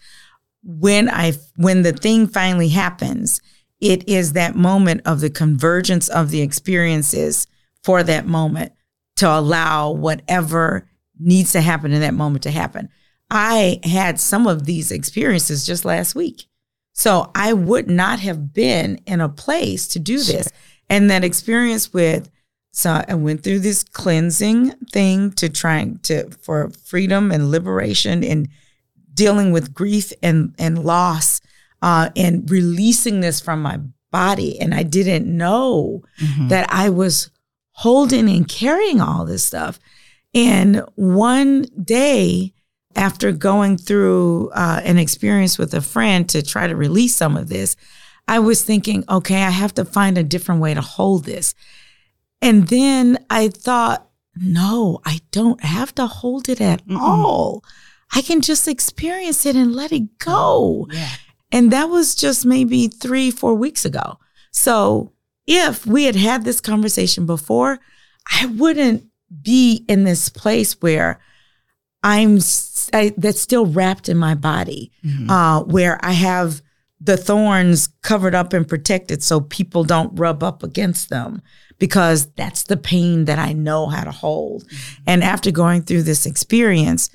When 0.64 1.10
I 1.10 1.34
when 1.58 1.84
the 1.84 1.94
thing 1.94 2.28
finally 2.28 2.70
happens, 2.70 3.42
it 3.80 4.08
is 4.08 4.34
that 4.34 4.56
moment 4.56 5.02
of 5.06 5.20
the 5.20 5.30
convergence 5.30 6.08
of 6.10 6.30
the 6.32 6.42
experiences 6.42 7.46
for 7.84 8.04
that 8.04 8.26
moment 8.26 8.72
to 9.18 9.30
allow 9.30 9.91
whatever 9.91 10.88
needs 11.20 11.51
to 11.53 11.61
happen 11.61 11.91
in 11.91 12.01
that 12.01 12.13
moment 12.13 12.43
to 12.43 12.51
happen. 12.51 12.89
I 13.30 13.80
had 13.84 14.20
some 14.20 14.47
of 14.47 14.65
these 14.65 14.91
experiences 14.91 15.65
just 15.65 15.84
last 15.86 16.15
week. 16.15 16.45
So 16.93 17.32
I 17.36 17.53
would 17.53 17.89
not 17.89 18.20
have 18.20 18.53
been 18.53 18.99
in 19.05 19.22
a 19.22 19.30
place 19.30 19.88
to 19.89 19.99
do 19.99 20.18
this. 20.18 20.49
And 20.89 21.09
that 21.11 21.24
experience 21.24 21.93
with 21.93 22.30
so 22.72 23.03
I 23.07 23.15
went 23.15 23.43
through 23.43 23.59
this 23.59 23.84
cleansing 23.84 24.72
thing 24.91 25.32
to 25.34 25.49
trying 25.49 25.97
to 26.03 26.30
for 26.43 26.70
freedom 26.86 27.32
and 27.32 27.49
liberation 27.49 28.24
and 28.24 28.49
dealing 29.13 29.51
with 29.51 29.74
grief 29.74 30.13
and 30.22 30.53
and 30.59 30.84
loss 30.86 31.41
uh, 31.82 32.09
and 32.15 32.49
releasing 32.49 33.20
this 33.20 33.41
from 33.41 33.61
my 33.63 33.80
body. 34.11 34.59
And 34.59 34.74
I 34.76 34.84
didn't 34.84 35.26
know 35.26 36.03
Mhm. 36.22 36.49
that 36.49 36.72
I 36.72 36.89
was 36.89 37.32
holding 37.78 38.28
and 38.28 38.48
carrying 38.48 39.00
all 39.00 39.24
this 39.24 39.44
stuff. 39.44 39.80
And 40.34 40.84
one 40.96 41.68
day, 41.84 42.54
after 42.96 43.32
going 43.32 43.78
through 43.78 44.50
uh, 44.50 44.82
an 44.84 44.98
experience 44.98 45.60
with 45.60 45.76
a 45.76 45.82
friend 45.82 46.28
to 46.30 46.42
try 46.42 46.66
to 46.66 46.76
release 46.76 47.16
some 47.16 47.38
of 47.38 47.50
this, 47.50 47.76
I 48.28 48.40
was 48.40 48.64
thinking, 48.64 49.04
okay, 49.08 49.44
I 49.44 49.52
have 49.52 49.76
to 49.76 49.86
find 49.86 50.18
a 50.18 50.24
different 50.24 50.60
way 50.60 50.74
to 50.74 50.82
hold 50.82 51.26
this. 51.26 51.54
And 52.42 52.68
then 52.68 53.24
I 53.30 53.50
thought, 53.50 54.10
no, 54.36 55.00
I 55.06 55.22
don't 55.32 55.64
have 55.64 55.94
to 55.96 56.08
hold 56.08 56.50
it 56.50 56.60
at 56.60 56.84
Mm-mm. 56.88 57.00
all. 57.00 57.64
I 58.12 58.24
can 58.24 58.42
just 58.42 58.68
experience 58.68 59.46
it 59.46 59.56
and 59.56 59.76
let 59.76 59.92
it 59.92 60.18
go. 60.18 60.88
Yeah. 60.92 61.10
And 61.52 61.72
that 61.72 61.86
was 61.90 62.16
just 62.16 62.44
maybe 62.44 62.88
three, 62.88 63.30
four 63.30 63.54
weeks 63.54 63.86
ago. 63.86 64.18
So 64.52 65.14
if 65.48 65.86
we 65.86 66.04
had 66.04 66.16
had 66.16 66.43
this 66.43 66.62
conversation 66.62 67.26
before, 67.26 67.80
I 68.39 68.45
wouldn't 68.45 69.06
be 69.41 69.86
in 69.88 70.04
this 70.04 70.30
place 70.30 70.74
where 70.82 71.20
I'm 72.04 72.39
I, 72.93 73.14
that's 73.18 73.41
still 73.41 73.66
wrapped 73.66 74.08
in 74.08 74.18
my 74.18 74.34
body, 74.36 74.91
Mhm. 75.04 75.30
uh, 75.30 75.64
where 75.64 76.00
I 76.06 76.12
have 76.14 76.62
the 77.02 77.18
thorns 77.18 77.89
covered 78.02 78.34
up 78.34 78.54
and 78.54 78.68
protected 78.68 79.22
so 79.22 79.41
people 79.41 79.84
don't 79.84 80.18
rub 80.18 80.41
up 80.41 80.64
against 80.64 81.10
them 81.10 81.41
because 81.80 82.28
that's 82.38 82.64
the 82.64 82.78
pain 82.78 83.26
that 83.26 83.38
I 83.39 83.54
know 83.54 83.88
how 83.88 84.04
to 84.04 84.12
hold. 84.12 84.64
And 85.06 85.24
after 85.24 85.52
going 85.52 85.82
through 85.84 86.04
this 86.04 86.26
experience, 86.26 87.10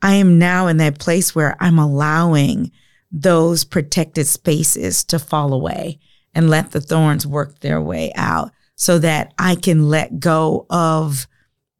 I 0.00 0.14
am 0.14 0.38
now 0.38 0.68
in 0.68 0.76
that 0.78 0.98
place 1.00 1.34
where 1.34 1.56
I'm 1.60 1.78
allowing 1.78 2.70
those 3.10 3.64
protected 3.64 4.26
spaces 4.26 5.02
to 5.04 5.18
fall 5.18 5.52
away 5.52 5.98
and 6.36 6.48
let 6.50 6.70
the 6.70 6.80
thorns 6.80 7.26
work 7.26 7.58
their 7.60 7.80
way 7.80 8.12
out 8.14 8.52
so 8.76 8.98
that 9.00 9.32
I 9.38 9.56
can 9.56 9.88
let 9.88 10.20
go 10.20 10.66
of 10.70 11.26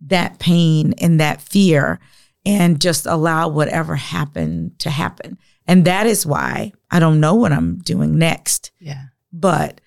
that 0.01 0.39
pain 0.39 0.95
and 0.99 1.21
that 1.21 1.41
fear 1.43 2.01
and 2.45 2.81
just 2.81 3.07
allow 3.07 3.49
whatever 3.49 3.97
happened 3.97 4.79
to 4.81 4.91
happen. 4.91 5.37
And 5.67 5.85
that 5.85 6.07
is 6.07 6.25
why 6.25 6.73
I 6.91 6.99
don't 7.01 7.21
know 7.21 7.35
what 7.35 7.53
I'm 7.53 7.79
doing 7.79 8.19
next, 8.19 8.71
Yeah. 8.81 9.05
but 9.33 9.81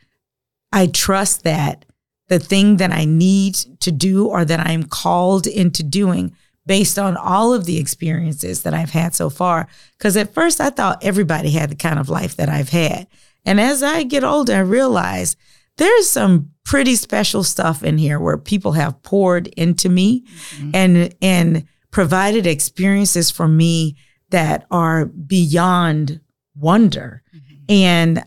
I 0.72 0.88
trust 0.88 1.43
that 1.43 1.86
the 2.28 2.38
thing 2.39 2.78
that 2.78 2.91
I 2.91 3.05
need 3.05 3.55
to 3.80 3.91
do 3.91 4.28
or 4.28 4.45
that 4.45 4.59
I 4.59 4.72
am 4.74 4.84
called 4.84 5.47
into 5.47 5.82
doing 5.84 6.36
based 6.67 6.99
on 6.99 7.17
all 7.17 7.53
of 7.55 7.65
the 7.65 7.80
experiences 7.80 8.61
that 8.61 8.76
I've 8.76 8.91
had 8.91 9.15
so 9.15 9.32
far. 9.32 9.67
Because 9.97 10.15
at 10.15 10.36
first 10.36 10.61
I 10.61 10.70
thought 10.70 11.03
everybody 11.03 11.49
had 11.49 11.72
the 11.72 11.76
kind 11.76 11.97
of 11.97 12.09
life 12.09 12.36
that 12.36 12.49
I've 12.49 12.70
had. 12.70 13.07
And 13.50 13.60
as 13.60 13.82
I 13.82 14.04
get 14.04 14.24
older, 14.24 14.54
I 14.54 14.60
realize 14.60 15.36
there's 15.78 16.08
some 16.10 16.52
pretty 16.66 16.95
special 16.95 17.43
stuff 17.43 17.84
in 17.84 17.97
here 17.97 18.20
where 18.20 18.38
people 18.38 18.74
have 18.74 19.02
poured 19.02 19.47
into 19.47 19.89
me 19.89 20.24
Mhm. 20.60 20.72
and 20.76 21.16
and 21.20 21.64
provided 21.89 22.45
experiences 22.45 23.32
for 23.32 23.47
me 23.47 23.95
that 24.30 24.68
are 24.70 25.06
beyond 25.08 26.20
wonder. 26.56 27.24
And 27.68 28.24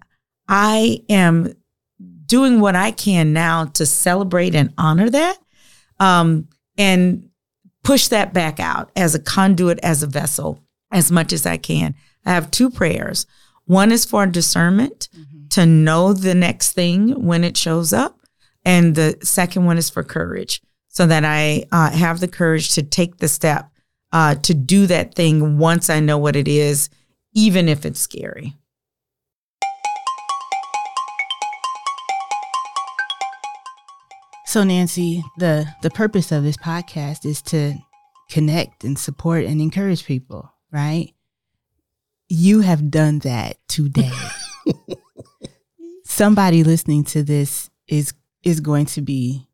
I 0.49 1.03
am 1.09 1.53
doing 2.27 2.59
what 2.61 2.75
I 2.75 2.91
can 2.91 3.33
now 3.33 3.67
to 3.67 3.87
celebrate 3.87 4.57
and 4.57 4.73
honor 4.77 5.09
that 5.11 5.39
um, 6.01 6.49
and 6.77 7.29
push 7.85 8.09
that 8.09 8.33
back 8.35 8.59
out 8.59 8.91
as 8.97 9.15
a 9.15 9.21
conduit, 9.21 9.79
as 9.85 10.03
a 10.03 10.07
vessel, 10.09 10.59
as 10.91 11.13
much 11.13 11.33
as 11.33 11.47
I 11.47 11.59
can. 11.59 11.95
I 12.27 12.31
have 12.33 12.51
two 12.51 12.71
prayers. 12.71 13.25
One 13.67 13.93
is 13.93 14.05
for 14.05 14.27
discernment 14.27 15.09
Mhm. 15.17 15.51
to 15.51 15.67
know 15.67 16.13
the 16.13 16.35
next 16.35 16.73
thing 16.73 17.25
when 17.25 17.45
it 17.45 17.57
shows 17.57 17.93
up. 17.93 18.19
And 18.65 18.95
the 18.95 19.19
second 19.23 19.65
one 19.65 19.79
is 19.79 19.91
for 19.91 20.03
courage 20.05 20.61
so 20.89 21.07
that 21.07 21.25
I 21.25 21.65
uh, 21.73 21.91
have 21.91 22.21
the 22.21 22.29
courage 22.29 22.75
to 22.75 22.83
take 22.83 23.19
the 23.19 23.29
step 23.29 23.69
uh, 24.13 24.35
to 24.37 24.53
do 24.55 24.87
that 24.87 25.15
thing 25.15 25.59
once 25.59 25.89
I 25.89 26.01
know 26.01 26.19
what 26.19 26.37
it 26.37 26.47
is, 26.47 26.91
even 27.35 27.69
if 27.69 27.87
it's 27.87 27.99
scary. 28.01 28.57
So 34.47 34.65
Nancy, 34.65 35.25
the 35.39 35.67
the 35.83 35.91
purpose 35.91 36.31
of 36.31 36.43
this 36.43 36.57
podcast 36.57 37.25
is 37.25 37.41
to 37.43 37.75
connect 38.29 38.85
and 38.85 38.99
support 38.99 39.45
and 39.45 39.61
encourage 39.61 40.05
people, 40.05 40.53
right? 40.71 41.15
You 42.35 42.61
have 42.61 42.91
done 42.91 43.19
that 43.21 43.59
today. 43.69 44.11
Somebody 46.07 46.65
listening 46.65 47.05
to 47.05 47.23
this 47.23 47.69
is 47.87 48.15
is 48.43 48.61
going 48.61 48.87
to 48.87 49.03
be 49.03 49.51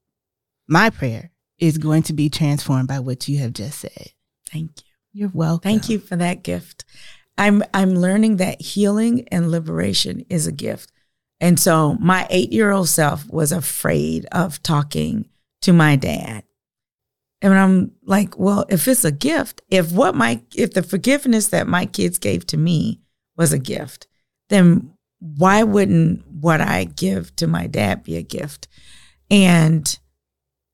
my 0.69 0.91
prayer 0.91 1.33
is 1.59 1.77
going 1.77 2.05
to 2.05 2.13
be 2.13 2.31
transformed 2.31 2.87
by 2.87 3.01
what 3.01 3.27
you 3.27 3.39
have 3.39 3.53
just 3.53 3.81
said. 3.81 4.13
Thank 4.49 4.71
you. 4.77 4.85
You're 5.13 5.33
welcome. 5.35 5.69
Thank 5.69 5.89
you 5.89 5.99
for 5.99 6.15
that 6.15 6.45
gift. 6.45 6.85
I'm 7.37 7.65
I'm 7.75 7.97
learning 7.97 8.37
that 8.37 8.63
healing 8.63 9.27
and 9.33 9.51
liberation 9.51 10.25
is 10.31 10.47
a 10.47 10.53
gift. 10.53 10.93
And 11.41 11.59
so 11.59 11.95
my 11.95 12.29
8-year-old 12.31 12.89
self 12.89 13.29
was 13.29 13.51
afraid 13.51 14.27
of 14.31 14.63
talking 14.63 15.29
to 15.63 15.73
my 15.73 15.97
dad. 15.97 16.45
And 17.41 17.55
I'm 17.55 17.93
like, 18.05 18.39
well, 18.39 18.65
if 18.69 18.89
it's 18.89 19.05
a 19.05 19.13
gift, 19.13 19.63
if 19.71 19.93
what 19.93 20.15
my 20.15 20.43
if 20.55 20.73
the 20.73 20.83
forgiveness 20.83 21.49
that 21.49 21.69
my 21.69 21.87
kids 21.87 22.19
gave 22.19 22.47
to 22.47 22.57
me 22.57 23.01
was 23.37 23.53
a 23.53 23.59
gift, 23.59 24.09
then 24.49 24.93
why 25.21 25.63
wouldn't 25.63 26.27
what 26.27 26.61
I 26.61 26.85
give 26.85 27.35
to 27.37 27.47
my 27.47 27.67
dad 27.67 28.03
be 28.03 28.17
a 28.17 28.23
gift? 28.23 28.69
And 29.31 29.99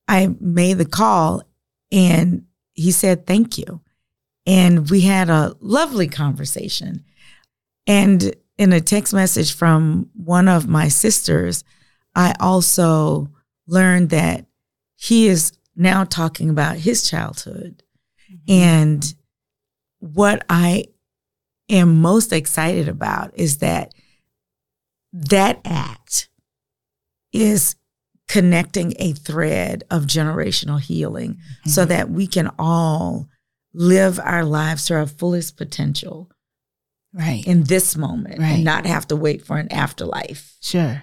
I 0.08 0.34
made 0.40 0.78
the 0.78 0.84
call 0.84 1.42
and 1.90 2.44
he 2.72 2.92
said, 2.92 3.26
thank 3.26 3.58
you. 3.58 3.80
And 4.46 4.90
we 4.90 5.02
had 5.02 5.30
a 5.30 5.54
lovely 5.60 6.08
conversation. 6.08 7.04
And 7.86 8.34
in 8.58 8.72
a 8.72 8.80
text 8.80 9.14
message 9.14 9.54
from 9.54 10.10
one 10.14 10.48
of 10.48 10.68
my 10.68 10.88
sisters, 10.88 11.64
I 12.14 12.34
also 12.38 13.30
learned 13.66 14.10
that 14.10 14.46
he 14.96 15.26
is 15.28 15.52
now 15.76 16.04
talking 16.04 16.48
about 16.50 16.76
his 16.76 17.08
childhood 17.08 17.82
and 18.48 19.14
what 19.98 20.44
I 20.48 20.84
am 21.68 22.00
most 22.00 22.32
excited 22.32 22.88
about 22.88 23.32
is 23.38 23.58
that 23.58 23.94
that 25.12 25.60
act 25.64 26.28
is 27.32 27.76
connecting 28.28 28.94
a 28.98 29.12
thread 29.12 29.84
of 29.90 30.04
generational 30.04 30.80
healing 30.80 31.38
so 31.66 31.84
Mhm. 31.84 31.88
that 31.88 32.10
we 32.10 32.26
can 32.26 32.50
all 32.58 33.28
live 33.72 34.18
our 34.20 34.44
lives 34.44 34.86
to 34.86 34.94
our 34.94 35.06
fullest 35.06 35.56
potential 35.56 36.30
right. 37.12 37.44
in 37.46 37.64
this 37.64 37.96
moment 37.96 38.38
Right. 38.38 38.54
and 38.54 38.64
not 38.64 38.86
have 38.86 39.06
to 39.08 39.16
wait 39.16 39.44
for 39.44 39.58
an 39.58 39.70
afterlife. 39.72 40.56
Sure. 40.60 41.02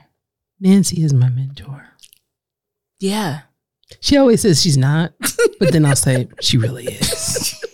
Nancy 0.59 1.03
is 1.03 1.13
my 1.13 1.29
mentor. 1.29 1.89
Yeah. 2.99 3.41
She 3.99 4.17
always 4.17 4.41
says 4.41 4.61
she's 4.61 4.77
not, 4.77 5.13
but 5.59 5.71
then 5.71 5.85
I'll 5.85 5.95
say 5.95 6.27
she 6.39 6.57
really 6.57 6.85
is. 6.85 7.57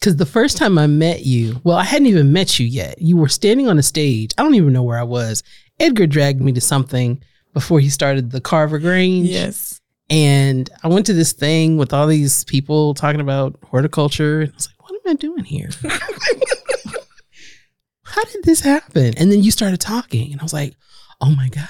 Because 0.00 0.16
the 0.16 0.26
first 0.26 0.56
time 0.56 0.78
I 0.78 0.86
met 0.86 1.26
you, 1.26 1.60
well, 1.64 1.76
I 1.76 1.82
hadn't 1.82 2.06
even 2.06 2.32
met 2.32 2.60
you 2.60 2.66
yet. 2.66 3.02
You 3.02 3.16
were 3.16 3.28
standing 3.28 3.66
on 3.68 3.78
a 3.78 3.82
stage. 3.82 4.30
I 4.38 4.44
don't 4.44 4.54
even 4.54 4.72
know 4.72 4.84
where 4.84 4.98
I 4.98 5.02
was. 5.02 5.42
Edgar 5.80 6.06
dragged 6.06 6.40
me 6.40 6.52
to 6.52 6.60
something 6.60 7.20
before 7.52 7.80
he 7.80 7.88
started 7.88 8.30
the 8.30 8.40
Carver 8.40 8.78
Grange. 8.78 9.28
Yes. 9.28 9.80
And 10.08 10.70
I 10.84 10.88
went 10.88 11.06
to 11.06 11.12
this 11.12 11.32
thing 11.32 11.76
with 11.76 11.92
all 11.92 12.06
these 12.06 12.44
people 12.44 12.94
talking 12.94 13.20
about 13.20 13.58
horticulture. 13.64 14.42
And 14.42 14.52
I 14.52 14.54
was 14.54 14.68
like, 14.68 14.82
what 14.88 15.00
am 15.04 15.10
I 15.10 15.14
doing 15.14 15.44
here? 15.44 15.68
How 18.04 18.24
did 18.24 18.44
this 18.44 18.60
happen? 18.60 19.14
And 19.18 19.32
then 19.32 19.42
you 19.42 19.50
started 19.50 19.80
talking, 19.80 20.32
and 20.32 20.40
I 20.40 20.44
was 20.44 20.52
like, 20.54 20.74
oh 21.20 21.30
my 21.30 21.48
God, 21.48 21.68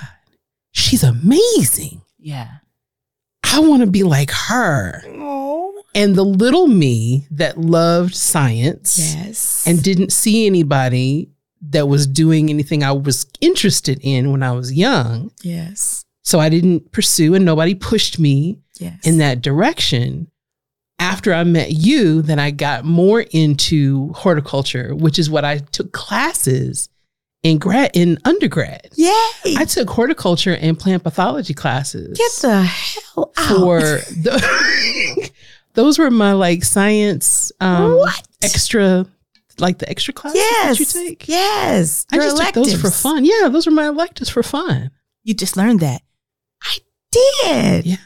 she's 0.73 1.03
amazing. 1.03 2.03
Yeah. 2.29 2.49
I 3.45 3.61
want 3.61 3.81
to 3.83 3.87
be 3.91 4.03
like 4.03 4.31
her. 4.31 5.03
Oh. 5.07 5.83
And 5.95 6.15
the 6.15 6.25
little 6.25 6.67
me 6.67 7.27
that 7.31 7.59
loved 7.59 8.15
science 8.15 8.99
Yes. 8.99 9.65
and 9.67 9.83
didn't 9.83 10.13
see 10.13 10.47
anybody 10.47 11.31
that 11.71 11.89
was 11.89 12.07
doing 12.07 12.51
anything 12.51 12.83
I 12.85 12.93
was 12.93 13.27
interested 13.41 13.99
in 14.03 14.31
when 14.31 14.43
I 14.43 14.53
was 14.53 14.73
young. 14.73 15.31
yes. 15.43 16.05
So 16.23 16.39
I 16.39 16.51
didn't 16.51 16.93
pursue 16.93 17.35
and 17.35 17.45
nobody 17.47 17.75
pushed 17.75 18.19
me 18.19 18.59
Yes. 18.79 18.99
in 19.07 19.17
that 19.19 19.41
direction. 19.41 20.29
After 20.99 21.33
I 21.33 21.43
met 21.45 21.73
you, 21.73 22.21
then 22.21 22.39
I 22.39 22.51
got 22.51 22.85
more 22.85 23.23
into 23.23 24.13
horticulture, 24.13 24.95
which 24.95 25.19
is 25.19 25.31
what 25.31 25.45
I 25.47 25.59
took 25.59 25.93
classes 25.93 26.91
in 27.43 27.59
grad 27.59 27.91
in 27.95 28.19
undergrad. 28.25 28.89
Yay. 28.97 29.11
I 29.57 29.65
took 29.69 29.89
horticulture 29.91 30.55
and 30.55 30.79
plant 30.79 31.03
pathology 31.05 31.55
classes 31.55 32.17
Get 32.19 32.33
the 32.43 32.63
hell 32.63 33.33
out. 33.37 33.47
for 33.49 33.81
the 33.81 35.31
those 35.75 35.99
were 35.99 36.11
my 36.11 36.33
like 36.33 36.65
science 36.65 37.53
um 37.61 37.97
what? 37.99 38.27
extra 38.43 39.07
like 39.59 39.79
the 39.79 39.89
extra 39.89 40.13
classes 40.15 40.41
Yes. 40.41 40.79
that 40.79 41.01
you 41.01 41.09
take. 41.09 41.29
Yes. 41.29 42.07
I 42.13 42.17
just 42.17 42.37
took 42.43 42.55
those 42.55 42.81
for 42.81 42.91
fun. 42.91 43.25
Yeah, 43.25 43.49
those 43.49 43.67
were 43.67 43.73
my 43.73 43.87
electives 43.89 44.29
for 44.31 44.43
fun. 44.43 44.91
You 45.25 45.35
just 45.35 45.57
learned 45.57 45.81
that. 45.81 46.03
I 46.63 46.79
did. 47.13 47.87
Yeah. 47.87 47.97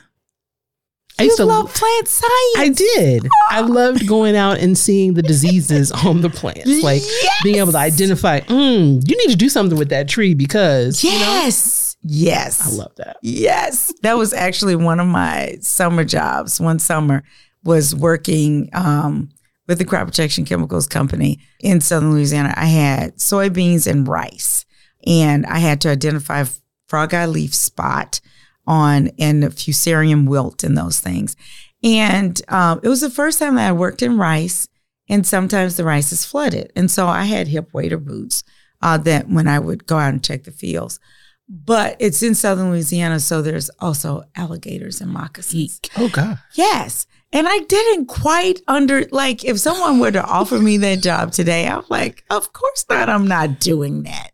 I 1.22 1.24
You 1.24 1.28
used 1.30 1.36
to 1.38 1.44
love 1.44 1.72
plant 1.72 2.08
science. 2.08 2.56
I 2.56 2.68
did. 2.74 3.28
I 3.50 3.60
loved 3.60 4.06
going 4.06 4.36
out 4.36 4.58
and 4.58 4.76
seeing 4.76 5.14
the 5.14 5.22
diseases 5.22 5.92
on 6.04 6.20
the 6.20 6.30
plants. 6.30 6.82
Like 6.82 7.02
being 7.42 7.56
able 7.56 7.72
to 7.72 7.78
identify, 7.78 8.40
mm, 8.40 9.08
you 9.08 9.16
need 9.16 9.30
to 9.30 9.36
do 9.36 9.48
something 9.48 9.78
with 9.78 9.90
that 9.90 10.08
tree 10.08 10.34
because 10.34 11.02
you 11.04 11.10
know, 11.10 11.18
Yes. 11.18 11.96
Yes. 12.02 12.66
I 12.66 12.76
love 12.76 12.94
that. 12.96 13.18
Yes. 13.22 13.92
That 14.02 14.16
was 14.18 14.32
actually 14.32 14.74
one 14.74 14.98
of 14.98 15.06
my 15.06 15.56
summer 15.60 16.04
jobs. 16.04 16.60
One 16.60 16.80
summer 16.80 17.22
was 17.62 17.94
working 17.94 18.68
um, 18.72 19.30
with 19.68 19.78
the 19.78 19.84
crop 19.84 20.06
protection 20.08 20.44
chemicals 20.44 20.88
company 20.88 21.38
in 21.60 21.80
southern 21.80 22.12
Louisiana. 22.12 22.52
I 22.56 22.66
had 22.66 23.16
soybeans 23.18 23.86
and 23.86 24.08
rice, 24.08 24.64
and 25.06 25.46
I 25.46 25.58
had 25.58 25.80
to 25.82 25.90
identify 25.90 26.44
frog 26.88 27.14
eye 27.14 27.26
leaf 27.26 27.54
spot 27.54 28.20
on 28.66 29.10
and 29.18 29.42
fusarium 29.44 30.26
wilt 30.26 30.62
and 30.62 30.76
those 30.76 31.00
things. 31.00 31.36
And 31.82 32.40
um, 32.48 32.80
it 32.82 32.88
was 32.88 33.00
the 33.00 33.10
first 33.10 33.38
time 33.38 33.56
that 33.56 33.68
I 33.68 33.72
worked 33.72 34.02
in 34.02 34.18
rice, 34.18 34.68
and 35.08 35.26
sometimes 35.26 35.76
the 35.76 35.84
rice 35.84 36.12
is 36.12 36.24
flooded. 36.24 36.72
And 36.76 36.90
so 36.90 37.08
I 37.08 37.24
had 37.24 37.48
hip 37.48 37.74
waiter 37.74 37.98
boots 37.98 38.44
uh, 38.80 38.98
that 38.98 39.28
when 39.28 39.48
I 39.48 39.58
would 39.58 39.86
go 39.86 39.98
out 39.98 40.12
and 40.12 40.22
check 40.24 40.44
the 40.44 40.52
fields. 40.52 41.00
But 41.48 41.96
it's 41.98 42.22
in 42.22 42.34
southern 42.34 42.70
Louisiana, 42.70 43.20
so 43.20 43.42
there's 43.42 43.68
also 43.80 44.22
alligators 44.36 45.00
and 45.00 45.10
moccasins. 45.10 45.80
Oh 45.98 46.08
God. 46.08 46.38
Yes. 46.54 47.06
And 47.32 47.48
I 47.48 47.58
didn't 47.60 48.06
quite 48.06 48.60
under 48.68 49.06
like 49.10 49.44
if 49.44 49.58
someone 49.58 49.98
were 49.98 50.12
to 50.12 50.24
offer 50.24 50.58
me 50.58 50.76
that 50.78 51.02
job 51.02 51.32
today, 51.32 51.66
I'm 51.66 51.84
like, 51.88 52.24
of 52.30 52.52
course 52.52 52.84
not, 52.88 53.08
I'm 53.08 53.26
not 53.26 53.58
doing 53.58 54.04
that. 54.04 54.30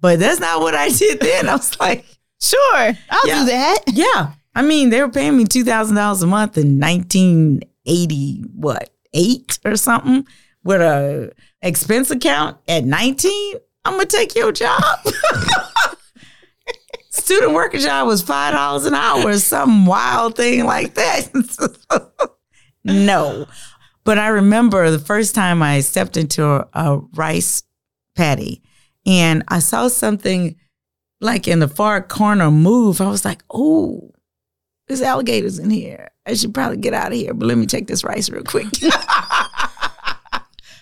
But 0.00 0.18
that's 0.18 0.40
not 0.40 0.60
what 0.60 0.74
I 0.74 0.88
did 0.88 1.20
then. 1.20 1.48
I 1.48 1.54
was 1.54 1.78
like, 1.78 2.04
Sure. 2.40 2.96
I'll 3.10 3.26
Yeah. 3.28 3.38
do 3.40 3.44
that. 3.46 3.78
yeah. 3.88 4.32
I 4.54 4.62
mean, 4.62 4.90
they 4.90 5.00
were 5.00 5.08
paying 5.10 5.36
me 5.36 5.44
two 5.44 5.64
thousand 5.64 5.96
dollars 5.96 6.22
a 6.22 6.26
month 6.26 6.58
in 6.58 6.78
nineteen 6.78 7.60
eighty 7.86 8.42
what, 8.54 8.90
eight 9.14 9.58
or 9.64 9.76
something 9.76 10.26
with 10.64 10.80
a 10.80 11.32
expense 11.62 12.10
account 12.10 12.56
at 12.66 12.84
nineteen. 12.84 13.54
I'm 13.84 13.94
gonna 13.94 14.06
take 14.06 14.34
your 14.34 14.52
job. 14.52 14.82
Student 17.10 17.52
worker 17.54 17.78
job 17.78 18.06
was 18.06 18.22
five 18.22 18.54
dollars 18.54 18.86
an 18.86 18.94
hour 18.94 19.32
some 19.38 19.86
wild 19.86 20.36
thing 20.36 20.64
like 20.64 20.94
that. 20.94 21.28
no. 22.84 23.46
But 24.04 24.18
I 24.18 24.28
remember 24.28 24.90
the 24.90 24.98
first 24.98 25.34
time 25.34 25.62
I 25.62 25.80
stepped 25.80 26.16
into 26.16 26.44
a, 26.44 26.68
a 26.72 26.98
rice 27.14 27.62
paddy 28.16 28.62
and 29.06 29.42
I 29.48 29.58
saw 29.58 29.88
something 29.88 30.56
like 31.20 31.46
in 31.48 31.58
the 31.60 31.68
far 31.68 32.02
corner 32.02 32.50
move. 32.50 33.00
I 33.00 33.08
was 33.08 33.24
like, 33.24 33.42
oh, 33.50 34.10
there's 34.88 35.02
alligators 35.02 35.58
in 35.58 35.70
here. 35.70 36.10
I 36.26 36.34
should 36.34 36.54
probably 36.54 36.78
get 36.78 36.94
out 36.94 37.12
of 37.12 37.18
here, 37.18 37.34
but 37.34 37.46
let 37.46 37.58
me 37.58 37.66
check 37.66 37.86
this 37.86 38.04
rice 38.04 38.30
real 38.30 38.44
quick. 38.44 38.66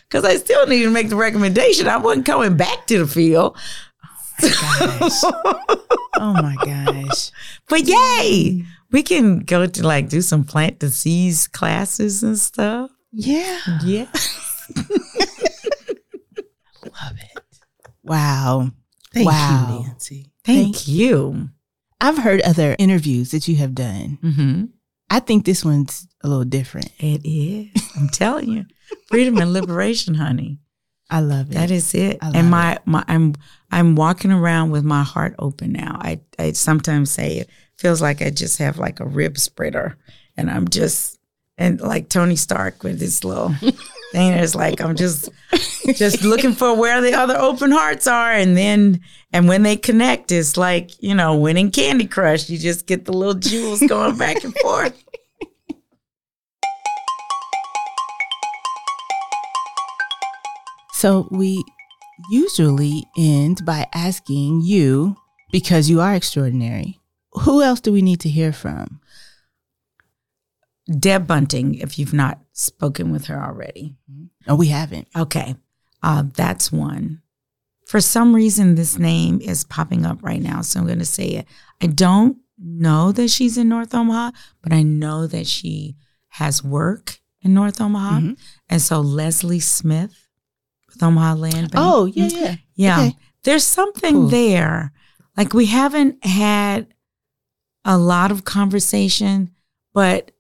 Because 0.09 0.25
I 0.25 0.37
still 0.37 0.67
need 0.67 0.85
to 0.85 0.91
make 0.91 1.11
the 1.11 1.17
recommendation. 1.17 1.87
I 1.87 1.99
wasn't 1.99 2.25
coming 2.25 2.57
back 2.57 2.87
to 2.87 3.01
the 3.01 3.07
field. 3.07 3.59
Oh 4.41 4.79
my 4.81 4.97
Gosh. 4.99 5.23
oh 6.17 6.33
my 6.33 6.57
gosh. 6.65 7.31
But 7.69 7.83
yay, 7.87 8.65
we 8.91 9.03
can 9.03 9.41
go 9.41 9.67
to 9.67 9.87
like 9.87 10.09
do 10.09 10.23
some 10.23 10.45
plant 10.45 10.79
disease 10.79 11.47
classes 11.47 12.23
and 12.23 12.39
stuff. 12.39 12.91
Yeah. 13.13 13.61
Yeah. 13.85 14.07
I 14.77 14.85
Love 16.85 17.19
it. 17.19 17.43
Wow. 18.03 18.71
Thank 19.19 19.29
Wow. 19.29 19.79
you, 19.83 19.87
Nancy. 19.89 20.27
Thank, 20.45 20.75
Thank 20.77 20.89
you. 20.89 21.51
I've 22.01 22.19
heard 22.19 22.41
other 22.43 22.77
interviews 22.79 23.31
that 23.33 23.49
you 23.49 23.57
have 23.57 23.75
done. 23.75 24.19
Mm-hmm. 24.23 24.65
I 25.11 25.21
think 25.21 25.45
this 25.45 25.65
one's 25.65 26.07
a 26.23 26.29
little 26.29 26.45
different. 26.45 26.91
It 26.99 27.23
is. 27.25 27.71
I'm 27.97 28.09
telling 28.09 28.49
you. 28.51 28.67
Freedom 29.09 29.39
and 29.39 29.53
liberation, 29.53 30.15
honey. 30.15 30.59
I 31.11 31.21
love 31.21 31.51
it. 31.51 31.55
That 31.55 31.71
is 31.71 31.95
it. 31.95 32.19
And 32.21 32.51
my, 32.51 32.79
my 32.85 33.03
I'm 33.09 33.35
I'm 33.71 33.97
walking 33.97 34.31
around 34.31 34.71
with 34.71 34.85
my 34.85 35.03
heart 35.03 35.35
open 35.39 35.73
now. 35.73 35.97
I 36.01 36.21
I 36.39 36.53
sometimes 36.53 37.11
say 37.11 37.39
it 37.39 37.51
feels 37.79 38.03
like 38.03 38.21
I 38.21 38.29
just 38.31 38.59
have 38.59 38.79
like 38.79 39.01
a 39.01 39.07
rib 39.07 39.39
spreader 39.39 39.97
and 40.37 40.51
I'm 40.51 40.69
just 40.69 41.19
and 41.57 41.81
like 41.81 42.11
Tony 42.11 42.37
Stark 42.37 42.83
with 42.83 43.01
his 43.01 43.25
little 43.25 43.55
thing 44.13 44.33
it's 44.33 44.55
like 44.55 44.81
I'm 44.81 44.97
just 44.97 45.31
just 45.95 46.23
looking 46.23 46.53
for 46.53 46.75
where 46.77 47.01
the 47.01 47.15
other 47.15 47.37
open 47.37 47.71
hearts 47.71 48.07
are 48.07 48.33
and 48.33 48.57
then 48.57 49.01
and 49.33 49.49
when 49.49 49.63
they 49.63 49.77
connect 49.77 50.33
it's 50.33 50.57
like, 50.57 50.91
you 51.03 51.15
know, 51.15 51.37
winning 51.37 51.71
Candy 51.71 52.07
Crush. 52.07 52.49
You 52.49 52.59
just 52.59 52.87
get 52.87 53.05
the 53.05 53.13
little 53.13 53.35
jewels 53.35 53.81
going 53.87 54.17
back 54.17 54.45
and 54.45 54.55
forth. 54.59 55.05
So 60.99 61.29
we 61.31 61.63
usually 62.29 63.05
end 63.17 63.65
by 63.65 63.87
asking 63.95 64.63
you, 64.63 65.17
because 65.53 65.89
you 65.89 66.01
are 66.01 66.13
extraordinary, 66.13 66.99
who 67.35 67.63
else 67.63 67.79
do 67.79 67.93
we 67.93 68.03
need 68.03 68.19
to 68.23 68.29
hear 68.29 68.53
from? 68.53 69.01
Deb 70.99 71.27
Bunting, 71.27 71.75
if 71.75 71.99
you've 71.99 72.15
not 72.15 72.41
spoken 72.53 73.11
with 73.11 73.27
her 73.27 73.43
already. 73.43 73.97
Oh, 74.47 74.55
we 74.55 74.69
haven't. 74.69 75.09
Okay. 75.17 75.55
Uh, 76.03 76.25
that's 76.35 76.73
one. 76.73 77.23
For 77.87 78.01
some 78.01 78.35
reason, 78.35 78.75
this 78.75 78.99
name 78.99 79.41
is 79.41 79.65
popping 79.65 80.05
up 80.07 80.23
right 80.23 80.41
now, 80.43 80.61
so 80.63 80.81
I'm 80.81 80.87
going 80.87 80.99
to 80.99 81.05
say 81.05 81.27
it. 81.29 81.47
I 81.83 81.87
don't 81.87 82.39
know 82.59 83.13
that 83.13 83.29
she's 83.31 83.57
in 83.59 83.69
North 83.69 83.95
Omaha, 83.95 84.33
but 84.63 84.73
I 84.73 84.83
know 84.83 85.27
that 85.27 85.47
she 85.47 85.97
has 86.29 86.63
work 86.65 87.21
in 87.43 87.55
North 87.55 87.81
Omaha. 87.81 88.21
Mhm. 88.21 88.39
And 88.69 88.83
so 88.83 89.01
Leslie 89.01 89.61
Smith 89.61 90.15
with 90.89 91.03
Omaha 91.03 91.35
Land 91.35 91.71
Bank. 91.71 91.75
Oh, 91.77 92.05
yeah, 92.07 92.27
yeah. 92.29 92.57
Yeah. 92.75 93.01
Okay. 93.01 93.17
There's 93.45 93.65
something 93.65 94.15
Cool. 94.15 94.29
there. 94.29 94.93
Like 95.37 95.55
we 95.55 95.67
haven't 95.67 96.25
had 96.25 96.89
a 97.85 97.97
lot 97.97 98.31
of 98.31 98.45
conversation, 98.45 99.51
but 99.95 100.33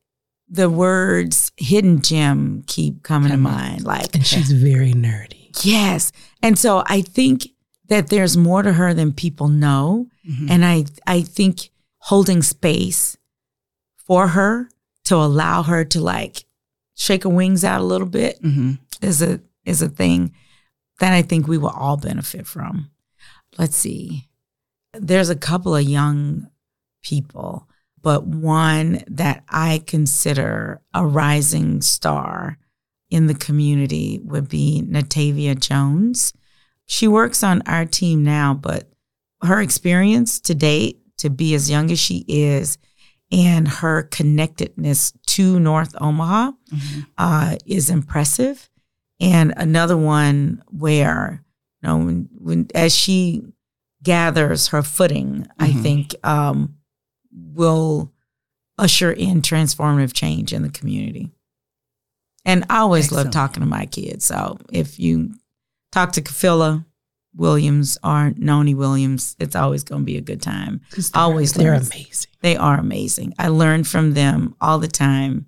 the 0.50 0.70
words 0.70 1.52
hidden 1.56 2.00
gem 2.00 2.62
keep 2.66 3.02
coming 3.02 3.30
to 3.30 3.36
mind. 3.36 3.84
Like, 3.84 4.14
and 4.14 4.26
she's 4.26 4.50
very 4.50 4.92
nerdy. 4.92 5.64
Yes. 5.64 6.12
And 6.42 6.58
so 6.58 6.82
I 6.86 7.02
think 7.02 7.48
that 7.88 8.08
there's 8.08 8.36
more 8.36 8.62
to 8.62 8.72
her 8.72 8.94
than 8.94 9.12
people 9.12 9.48
know. 9.48 10.08
Mm-hmm. 10.28 10.50
And 10.50 10.64
I, 10.64 10.84
I 11.06 11.22
think 11.22 11.70
holding 11.98 12.42
space 12.42 13.16
for 13.96 14.28
her 14.28 14.70
to 15.04 15.16
allow 15.16 15.62
her 15.62 15.84
to 15.84 16.00
like 16.00 16.44
shake 16.94 17.24
her 17.24 17.28
wings 17.28 17.64
out 17.64 17.80
a 17.80 17.84
little 17.84 18.06
bit 18.06 18.42
mm-hmm. 18.42 18.72
is 19.02 19.22
a, 19.22 19.40
is 19.64 19.82
a 19.82 19.88
thing 19.88 20.34
that 21.00 21.12
I 21.12 21.22
think 21.22 21.46
we 21.46 21.58
will 21.58 21.70
all 21.70 21.96
benefit 21.96 22.46
from. 22.46 22.90
Let's 23.56 23.76
see. 23.76 24.28
There's 24.92 25.30
a 25.30 25.36
couple 25.36 25.76
of 25.76 25.82
young 25.82 26.48
people 27.02 27.67
but 28.02 28.26
one 28.26 29.02
that 29.08 29.44
I 29.48 29.82
consider 29.86 30.80
a 30.94 31.06
rising 31.06 31.82
star 31.82 32.58
in 33.10 33.26
the 33.26 33.34
community 33.34 34.20
would 34.22 34.48
be 34.48 34.82
Natavia 34.86 35.58
Jones. 35.58 36.32
She 36.86 37.08
works 37.08 37.42
on 37.42 37.62
our 37.66 37.84
team 37.84 38.22
now, 38.22 38.54
but 38.54 38.88
her 39.42 39.60
experience 39.60 40.40
to 40.40 40.54
date 40.54 41.00
to 41.18 41.30
be 41.30 41.54
as 41.54 41.70
young 41.70 41.90
as 41.90 41.98
she 41.98 42.24
is 42.28 42.78
and 43.30 43.68
her 43.68 44.02
connectedness 44.04 45.12
to 45.26 45.60
North 45.60 45.94
Omaha 46.00 46.52
mm-hmm. 46.72 47.00
uh, 47.18 47.56
is 47.66 47.90
impressive. 47.90 48.70
And 49.20 49.52
another 49.56 49.96
one 49.96 50.62
where, 50.70 51.44
you 51.82 51.88
know, 51.88 51.98
when, 51.98 52.28
when 52.38 52.68
as 52.74 52.94
she 52.94 53.42
gathers 54.02 54.68
her 54.68 54.82
footing, 54.82 55.42
mm-hmm. 55.42 55.62
I 55.62 55.72
think 55.72 56.14
um, 56.24 56.77
will 57.54 58.12
usher 58.78 59.12
in 59.12 59.42
transformative 59.42 60.12
change 60.12 60.52
in 60.52 60.62
the 60.62 60.70
community. 60.70 61.30
And 62.44 62.64
I 62.70 62.78
always 62.78 63.12
love 63.12 63.30
talking 63.30 63.62
to 63.62 63.68
my 63.68 63.86
kids. 63.86 64.24
So 64.24 64.58
if 64.72 64.98
you 64.98 65.34
talk 65.92 66.12
to 66.12 66.22
Kafila 66.22 66.84
Williams 67.34 67.98
or 68.02 68.32
Noni 68.36 68.74
Williams, 68.74 69.36
it's 69.38 69.56
always 69.56 69.84
going 69.84 70.02
to 70.02 70.06
be 70.06 70.16
a 70.16 70.22
good 70.22 70.40
time. 70.40 70.80
Always, 71.14 71.52
they're 71.52 71.72
learn. 71.72 71.82
amazing. 71.82 72.30
They 72.40 72.56
are 72.56 72.78
amazing. 72.78 73.34
I 73.38 73.48
learn 73.48 73.84
from 73.84 74.14
them 74.14 74.54
all 74.60 74.78
the 74.78 74.88
time. 74.88 75.46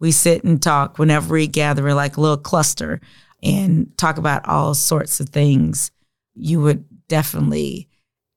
We 0.00 0.12
sit 0.12 0.42
and 0.44 0.60
talk 0.60 0.98
whenever 0.98 1.34
we 1.34 1.46
gather, 1.46 1.82
we're 1.82 1.94
like 1.94 2.16
a 2.16 2.20
little 2.20 2.38
cluster, 2.38 3.00
and 3.42 3.96
talk 3.96 4.16
about 4.16 4.48
all 4.48 4.74
sorts 4.74 5.20
of 5.20 5.28
things. 5.28 5.90
You 6.34 6.60
would 6.62 6.84
definitely 7.08 7.88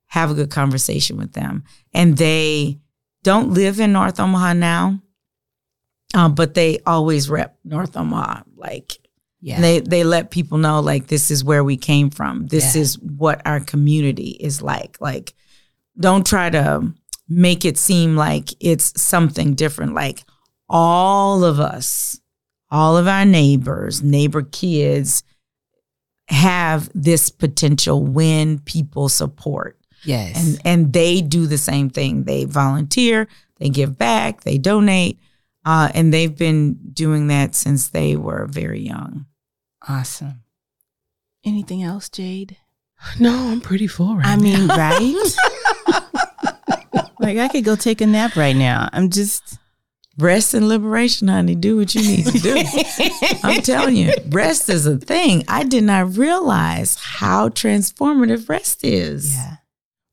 have 0.08 0.30
a 0.30 0.36
good 0.36 0.52
conversation 0.52 1.18
with 1.18 1.34
them, 1.34 1.64
and 1.94 2.18
they 2.18 2.80
don't 3.24 3.54
live 3.54 3.80
in 3.80 3.94
North 3.94 4.20
Omaha 4.20 4.54
now, 4.54 5.02
um, 6.14 6.36
but 6.36 6.54
they 6.54 6.80
always 6.86 7.30
rep 7.30 7.58
North 7.64 7.98
Omaha. 7.98 8.44
Like, 8.56 8.98
yeah. 9.42 9.60
they 9.60 9.80
they 9.80 10.04
let 10.04 10.32
people 10.32 10.58
know 10.58 10.80
like 10.80 11.08
this 11.08 11.32
is 11.32 11.44
where 11.44 11.64
we 11.64 11.78
came 11.78 12.10
from. 12.10 12.48
This 12.48 12.76
yeah. 12.76 12.82
is 12.82 13.00
what 13.00 13.42
our 13.46 13.60
community 13.60 14.38
is 14.40 14.62
like. 14.62 14.98
Like, 15.00 15.34
don't 15.98 16.26
try 16.26 16.50
to 16.50 16.94
make 17.28 17.66
it 17.66 17.78
seem 17.78 18.16
like 18.16 18.50
it's 18.60 19.02
something 19.02 19.56
different. 19.56 19.94
Like 19.94 20.24
all 20.70 21.44
of 21.44 21.60
us, 21.60 22.20
all 22.70 22.98
of 22.98 23.08
our 23.08 23.26
neighbors, 23.26 24.04
neighbor 24.04 24.42
kids 24.42 25.24
have 26.30 26.90
this 26.94 27.30
potential 27.30 28.04
when 28.04 28.60
people 28.60 29.10
support. 29.10 29.78
Yes. 30.06 30.36
And 30.38 30.62
and 30.66 30.94
they 30.94 31.22
do 31.22 31.48
the 31.48 31.58
same 31.58 31.90
thing. 31.90 32.24
They 32.24 32.46
volunteer, 32.46 33.28
they 33.58 33.70
give 33.70 33.98
back, 33.98 34.44
they 34.44 34.58
donate. 34.58 35.20
Uh, 35.66 35.90
and 35.94 36.14
they've 36.14 36.38
been 36.38 36.74
doing 36.92 37.28
that 37.28 37.56
since 37.56 37.88
they 37.88 38.18
were 38.18 38.48
very 38.48 38.82
young. 38.82 39.26
Awesome. 39.88 40.44
Anything 41.46 41.84
else, 41.84 42.10
Jade? 42.10 42.58
No, 43.20 43.50
I'm 43.50 43.62
pretty 43.62 43.88
full 43.88 44.16
right 44.16 44.26
I 44.26 44.38
mean, 44.38 44.68
right? 44.68 45.36
like 47.20 47.38
I 47.38 47.48
could 47.50 47.64
go 47.64 47.76
take 47.76 48.02
a 48.02 48.08
nap 48.08 48.36
right 48.36 48.56
now. 48.56 48.90
I'm 48.94 49.10
just 49.10 49.58
rest 50.18 50.54
and 50.54 50.68
liberation, 50.68 51.28
honey. 51.28 51.56
Do 51.56 51.78
what 51.78 51.94
you 51.96 52.02
need 52.02 52.26
to 52.28 52.40
do. 52.40 52.56
I'm 53.44 53.62
telling 53.62 53.96
you, 53.96 54.14
rest 54.30 54.70
is 54.70 54.86
a 54.86 54.98
thing. 54.98 55.44
I 55.48 55.64
did 55.64 55.84
not 55.84 56.18
realize 56.18 56.96
how 56.96 57.50
transformative 57.50 58.48
rest 58.50 58.84
is. 58.84 59.36
Yeah. 59.36 59.58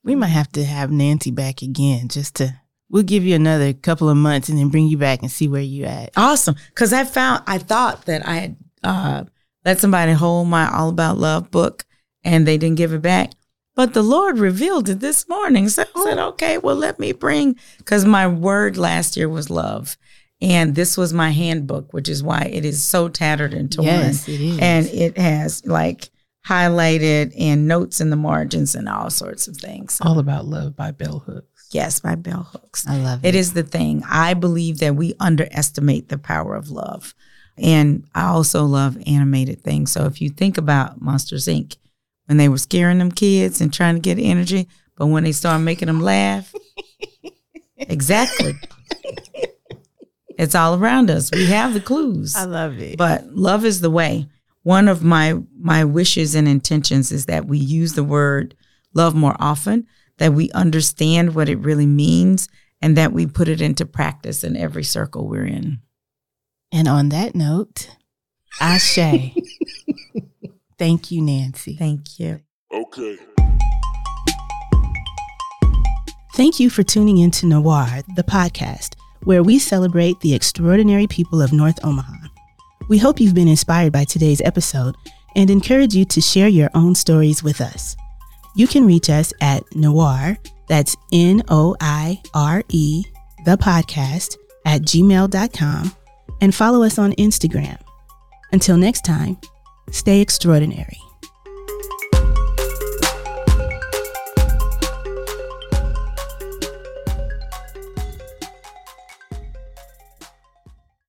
We 0.02 0.14
might 0.14 0.28
have 0.28 0.50
to 0.52 0.64
have 0.64 0.90
Nancy 0.90 1.30
back 1.30 1.62
again 1.62 2.08
just 2.08 2.36
to 2.36 2.60
we'll 2.88 3.02
give 3.02 3.24
you 3.24 3.34
another 3.34 3.72
couple 3.72 4.08
of 4.08 4.16
months 4.16 4.48
and 4.48 4.58
then 4.58 4.68
bring 4.68 4.86
you 4.86 4.96
back 4.96 5.22
and 5.22 5.30
see 5.30 5.48
where 5.48 5.60
you 5.60 5.84
at. 5.84 6.10
Awesome. 6.16 6.56
Cause 6.74 6.92
I 6.92 7.04
found 7.04 7.42
I 7.46 7.58
thought 7.58 8.06
that 8.06 8.26
I 8.26 8.34
had 8.36 8.56
uh, 8.82 9.24
let 9.64 9.78
somebody 9.78 10.12
hold 10.12 10.48
my 10.48 10.70
All 10.70 10.88
About 10.88 11.18
Love 11.18 11.50
book 11.50 11.84
and 12.24 12.46
they 12.46 12.58
didn't 12.58 12.78
give 12.78 12.92
it 12.92 13.02
back. 13.02 13.32
But 13.74 13.94
the 13.94 14.02
Lord 14.02 14.38
revealed 14.38 14.88
it 14.88 15.00
this 15.00 15.28
morning. 15.28 15.68
So 15.68 15.84
I 15.94 16.04
said, 16.04 16.18
okay, 16.18 16.58
well, 16.58 16.76
let 16.76 16.98
me 16.98 17.12
bring, 17.12 17.56
because 17.78 18.04
my 18.04 18.26
word 18.26 18.76
last 18.76 19.16
year 19.16 19.28
was 19.28 19.48
love. 19.48 19.96
And 20.42 20.74
this 20.74 20.96
was 20.96 21.12
my 21.12 21.30
handbook, 21.30 21.92
which 21.92 22.08
is 22.08 22.22
why 22.22 22.50
it 22.52 22.64
is 22.64 22.82
so 22.82 23.08
tattered 23.08 23.54
and 23.54 23.70
torn. 23.70 23.86
Yes, 23.86 24.28
it 24.28 24.40
is. 24.40 24.58
And 24.58 24.86
it 24.86 25.18
has 25.18 25.64
like 25.66 26.10
highlighted 26.46 27.34
and 27.38 27.68
notes 27.68 28.00
in 28.00 28.10
the 28.10 28.16
margins 28.16 28.74
and 28.74 28.88
all 28.88 29.10
sorts 29.10 29.46
of 29.46 29.56
things. 29.56 30.00
All 30.02 30.18
About 30.18 30.46
Love 30.46 30.76
by 30.76 30.90
Bell 30.90 31.20
Hooks. 31.20 31.68
Yes, 31.72 32.00
by 32.00 32.14
Bell 32.14 32.48
Hooks. 32.50 32.86
I 32.88 32.96
love 32.96 33.24
it. 33.24 33.28
It 33.28 33.34
is 33.34 33.52
the 33.52 33.62
thing. 33.62 34.02
I 34.08 34.34
believe 34.34 34.78
that 34.78 34.96
we 34.96 35.14
underestimate 35.20 36.08
the 36.08 36.18
power 36.18 36.54
of 36.54 36.70
love. 36.70 37.14
And 37.58 38.04
I 38.14 38.24
also 38.26 38.64
love 38.64 38.96
animated 39.06 39.62
things. 39.62 39.92
So 39.92 40.06
if 40.06 40.20
you 40.20 40.30
think 40.30 40.56
about 40.56 41.00
Monsters 41.00 41.46
Inc., 41.46 41.76
when 42.26 42.36
they 42.36 42.48
were 42.48 42.58
scaring 42.58 42.98
them 42.98 43.10
kids 43.10 43.60
and 43.60 43.72
trying 43.72 43.96
to 43.96 44.00
get 44.00 44.18
energy, 44.18 44.68
but 44.96 45.06
when 45.06 45.24
they 45.24 45.32
started 45.32 45.64
making 45.64 45.86
them 45.86 46.00
laugh, 46.00 46.54
exactly. 47.76 48.54
it's 50.38 50.54
all 50.54 50.76
around 50.76 51.10
us. 51.10 51.30
We 51.32 51.46
have 51.46 51.74
the 51.74 51.80
clues. 51.80 52.36
I 52.36 52.44
love 52.44 52.78
it. 52.78 52.96
But 52.96 53.34
love 53.34 53.64
is 53.64 53.80
the 53.80 53.90
way 53.90 54.28
one 54.62 54.88
of 54.88 55.02
my 55.02 55.38
my 55.58 55.84
wishes 55.84 56.34
and 56.34 56.46
intentions 56.46 57.12
is 57.12 57.26
that 57.26 57.46
we 57.46 57.58
use 57.58 57.94
the 57.94 58.04
word 58.04 58.54
love 58.94 59.14
more 59.14 59.36
often, 59.38 59.86
that 60.18 60.32
we 60.32 60.50
understand 60.52 61.34
what 61.34 61.48
it 61.48 61.58
really 61.58 61.86
means, 61.86 62.48
and 62.82 62.96
that 62.96 63.12
we 63.12 63.26
put 63.26 63.48
it 63.48 63.60
into 63.60 63.86
practice 63.86 64.44
in 64.44 64.56
every 64.56 64.84
circle 64.84 65.28
we're 65.28 65.46
in. 65.46 65.80
And 66.72 66.88
on 66.88 67.08
that 67.10 67.34
note, 67.34 67.90
Ashe. 68.60 68.96
Thank 70.78 71.10
you, 71.10 71.20
Nancy. 71.20 71.76
Thank 71.76 72.18
you. 72.18 72.40
Okay. 72.72 73.18
Thank 76.34 76.58
you 76.58 76.70
for 76.70 76.82
tuning 76.82 77.18
in 77.18 77.30
to 77.32 77.46
NOIRE, 77.46 78.02
the 78.16 78.22
podcast, 78.22 78.94
where 79.24 79.42
we 79.42 79.58
celebrate 79.58 80.20
the 80.20 80.34
extraordinary 80.34 81.06
people 81.06 81.42
of 81.42 81.52
North 81.52 81.78
Omaha. 81.84 82.19
We 82.90 82.98
hope 82.98 83.20
you've 83.20 83.36
been 83.36 83.46
inspired 83.46 83.92
by 83.92 84.02
today's 84.02 84.40
episode 84.40 84.96
and 85.36 85.48
encourage 85.48 85.94
you 85.94 86.04
to 86.06 86.20
share 86.20 86.48
your 86.48 86.70
own 86.74 86.96
stories 86.96 87.40
with 87.40 87.60
us. 87.60 87.96
You 88.56 88.66
can 88.66 88.84
reach 88.84 89.08
us 89.08 89.32
at 89.40 89.62
NOIRE, 89.76 90.36
that's 90.68 90.96
N 91.12 91.44
O 91.48 91.76
I 91.80 92.20
R 92.34 92.64
E, 92.68 93.04
the 93.44 93.56
podcast, 93.56 94.36
at 94.66 94.82
gmail.com, 94.82 95.92
and 96.40 96.52
follow 96.52 96.82
us 96.82 96.98
on 96.98 97.12
Instagram. 97.12 97.78
Until 98.50 98.76
next 98.76 99.04
time, 99.04 99.38
stay 99.92 100.20
extraordinary. 100.20 100.98